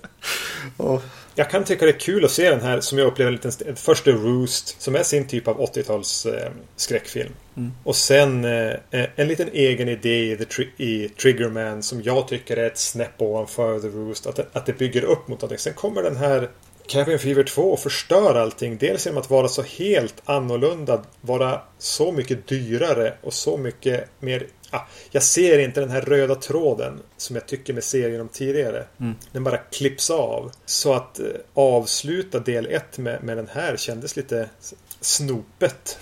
och, 0.77 1.03
Jag 1.35 1.51
kan 1.51 1.65
tycka 1.65 1.85
det 1.85 1.91
är 1.91 1.99
kul 2.01 2.25
att 2.25 2.31
se 2.31 2.51
den 2.51 2.61
här 2.61 2.81
som 2.81 2.99
jag 2.99 3.07
upplever 3.07 3.29
en 3.29 3.35
liten... 3.35 3.49
st- 3.49 3.75
Först 3.75 4.05
The 4.05 4.11
Roost 4.13 4.81
som 4.83 4.95
är 4.95 5.03
sin 5.03 5.27
typ 5.27 5.49
av 5.49 5.61
80-tals 5.61 6.27
eh, 6.27 6.51
skräckfilm. 6.77 7.33
Mm. 7.57 7.73
Och 7.85 7.97
sen 7.97 8.45
eh, 8.45 8.75
en 9.17 9.29
liten 9.29 9.49
egen 9.53 9.89
idé 9.89 10.33
i, 10.33 10.37
Tri- 10.37 10.69
i 10.77 11.09
Triggerman 11.09 11.83
som 11.83 12.03
jag 12.03 12.29
tycker 12.29 12.57
är 12.57 12.67
ett 12.67 12.79
snäpp 12.79 13.23
ovanför 13.23 13.81
The 13.81 13.89
Roost. 13.89 14.27
Att 14.27 14.37
det, 14.37 14.47
att 14.53 14.67
det 14.67 14.79
bygger 14.79 15.05
upp 15.05 15.29
mot 15.29 15.41
någonting. 15.41 15.59
Sen 15.59 15.75
kommer 15.75 16.03
den 16.03 16.17
här 16.17 16.49
Cabin 16.87 17.19
Fever 17.19 17.43
2 17.45 17.63
och 17.63 17.81
förstör 17.81 18.35
allting. 18.35 18.77
Dels 18.79 19.07
genom 19.07 19.21
att 19.21 19.31
vara 19.31 19.49
så 19.49 19.63
helt 19.63 20.23
annorlunda. 20.25 21.03
Vara 21.21 21.61
så 21.79 22.13
mycket 22.13 22.49
dyrare 22.49 23.15
och 23.23 23.35
så 23.35 23.57
mycket 23.57 24.09
mer... 24.21 24.47
Ah, 24.71 24.81
jag 25.11 25.23
ser 25.23 25.59
inte 25.59 25.81
den 25.81 25.91
här 25.91 26.01
röda 26.01 26.35
tråden 26.35 27.01
som 27.17 27.37
jag 27.37 27.47
tycker 27.47 27.73
med 27.73 27.85
serien 27.85 28.21
om 28.21 28.29
tidigare. 28.29 28.85
Mm. 29.01 29.15
Den 29.33 29.45
bara 29.45 29.57
klipps 29.59 30.11
av. 30.11 30.53
Så 30.67 30.93
att 30.95 31.19
eh, 31.19 31.27
avsluta 31.55 32.39
del 32.39 32.67
1 32.67 32.99
med, 32.99 33.25
med 33.25 33.37
den 33.37 33.49
här 33.53 33.77
kändes 33.77 34.17
lite 34.17 34.49
snopet. 35.01 35.99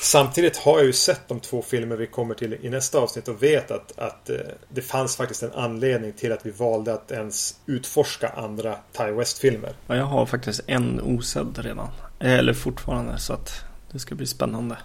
Samtidigt 0.00 0.56
har 0.56 0.78
jag 0.78 0.86
ju 0.86 0.92
sett 0.92 1.28
de 1.28 1.40
två 1.40 1.62
filmer 1.62 1.96
vi 1.96 2.06
kommer 2.06 2.34
till 2.34 2.54
i 2.62 2.70
nästa 2.70 2.98
avsnitt 2.98 3.28
och 3.28 3.42
vet 3.42 3.70
att, 3.70 3.98
att 3.98 4.30
eh, 4.30 4.36
det 4.68 4.82
fanns 4.82 5.16
faktiskt 5.16 5.42
en 5.42 5.52
anledning 5.52 6.12
till 6.12 6.32
att 6.32 6.46
vi 6.46 6.50
valde 6.50 6.94
att 6.94 7.10
ens 7.10 7.60
utforska 7.66 8.28
andra 8.28 8.76
Ty 8.92 9.10
West-filmer. 9.10 9.72
ja, 9.86 9.96
jag 9.96 10.04
har 10.04 10.26
faktiskt 10.26 10.60
en 10.66 11.00
osedd 11.00 11.58
redan. 11.58 11.88
Eller 12.20 12.52
fortfarande 12.52 13.18
så 13.18 13.32
att 13.32 13.52
det 13.92 13.98
ska 13.98 14.14
bli 14.14 14.26
spännande 14.26 14.76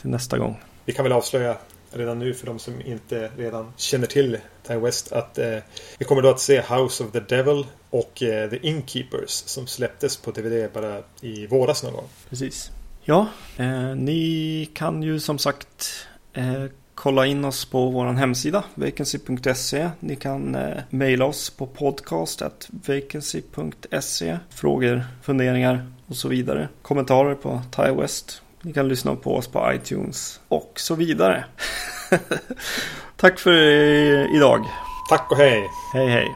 till 0.00 0.10
nästa 0.10 0.38
gång. 0.38 0.60
Vi 0.84 0.92
kan 0.92 1.02
väl 1.02 1.12
avslöja 1.12 1.56
redan 1.92 2.18
nu 2.18 2.34
för 2.34 2.46
de 2.46 2.58
som 2.58 2.80
inte 2.80 3.30
redan 3.36 3.72
känner 3.76 4.06
till 4.06 4.38
Ty 4.66 4.74
West 4.74 5.12
att 5.12 5.38
eh, 5.38 5.58
vi 5.98 6.04
kommer 6.04 6.22
då 6.22 6.30
att 6.30 6.40
se 6.40 6.60
House 6.60 7.04
of 7.04 7.12
the 7.12 7.20
Devil 7.20 7.66
och 7.90 8.22
eh, 8.22 8.50
The 8.50 8.66
Innkeepers 8.66 9.30
som 9.30 9.66
släpptes 9.66 10.16
på 10.16 10.30
DVD 10.30 10.72
bara 10.72 11.02
i 11.20 11.46
våras 11.46 11.82
någon 11.82 11.92
gång. 11.92 12.08
Precis. 12.28 12.70
Ja, 13.02 13.26
eh, 13.56 13.94
ni 13.94 14.68
kan 14.74 15.02
ju 15.02 15.20
som 15.20 15.38
sagt 15.38 16.06
eh, 16.32 16.64
kolla 16.94 17.26
in 17.26 17.44
oss 17.44 17.64
på 17.64 17.90
vår 17.90 18.06
hemsida 18.06 18.64
vacancy.se. 18.74 19.90
Ni 20.00 20.16
kan 20.16 20.54
eh, 20.54 20.76
mejla 20.90 21.24
oss 21.24 21.50
på 21.50 21.66
podcast.vacancy.se. 21.66 24.38
Frågor, 24.50 25.04
funderingar 25.22 25.86
och 26.06 26.16
så 26.16 26.28
vidare. 26.28 26.68
Kommentarer 26.82 27.34
på 27.34 27.62
Ty 27.76 27.90
West. 27.90 28.42
Ni 28.62 28.72
kan 28.72 28.88
lyssna 28.88 29.16
på 29.16 29.36
oss 29.36 29.48
på 29.48 29.72
iTunes 29.72 30.40
och 30.48 30.72
så 30.76 30.94
vidare. 30.94 31.44
Tack 33.16 33.38
för 33.38 33.52
idag. 34.36 34.66
Tack 35.10 35.30
och 35.30 35.36
hej! 35.36 35.62
Hej 35.94 36.08
hej. 36.08 36.28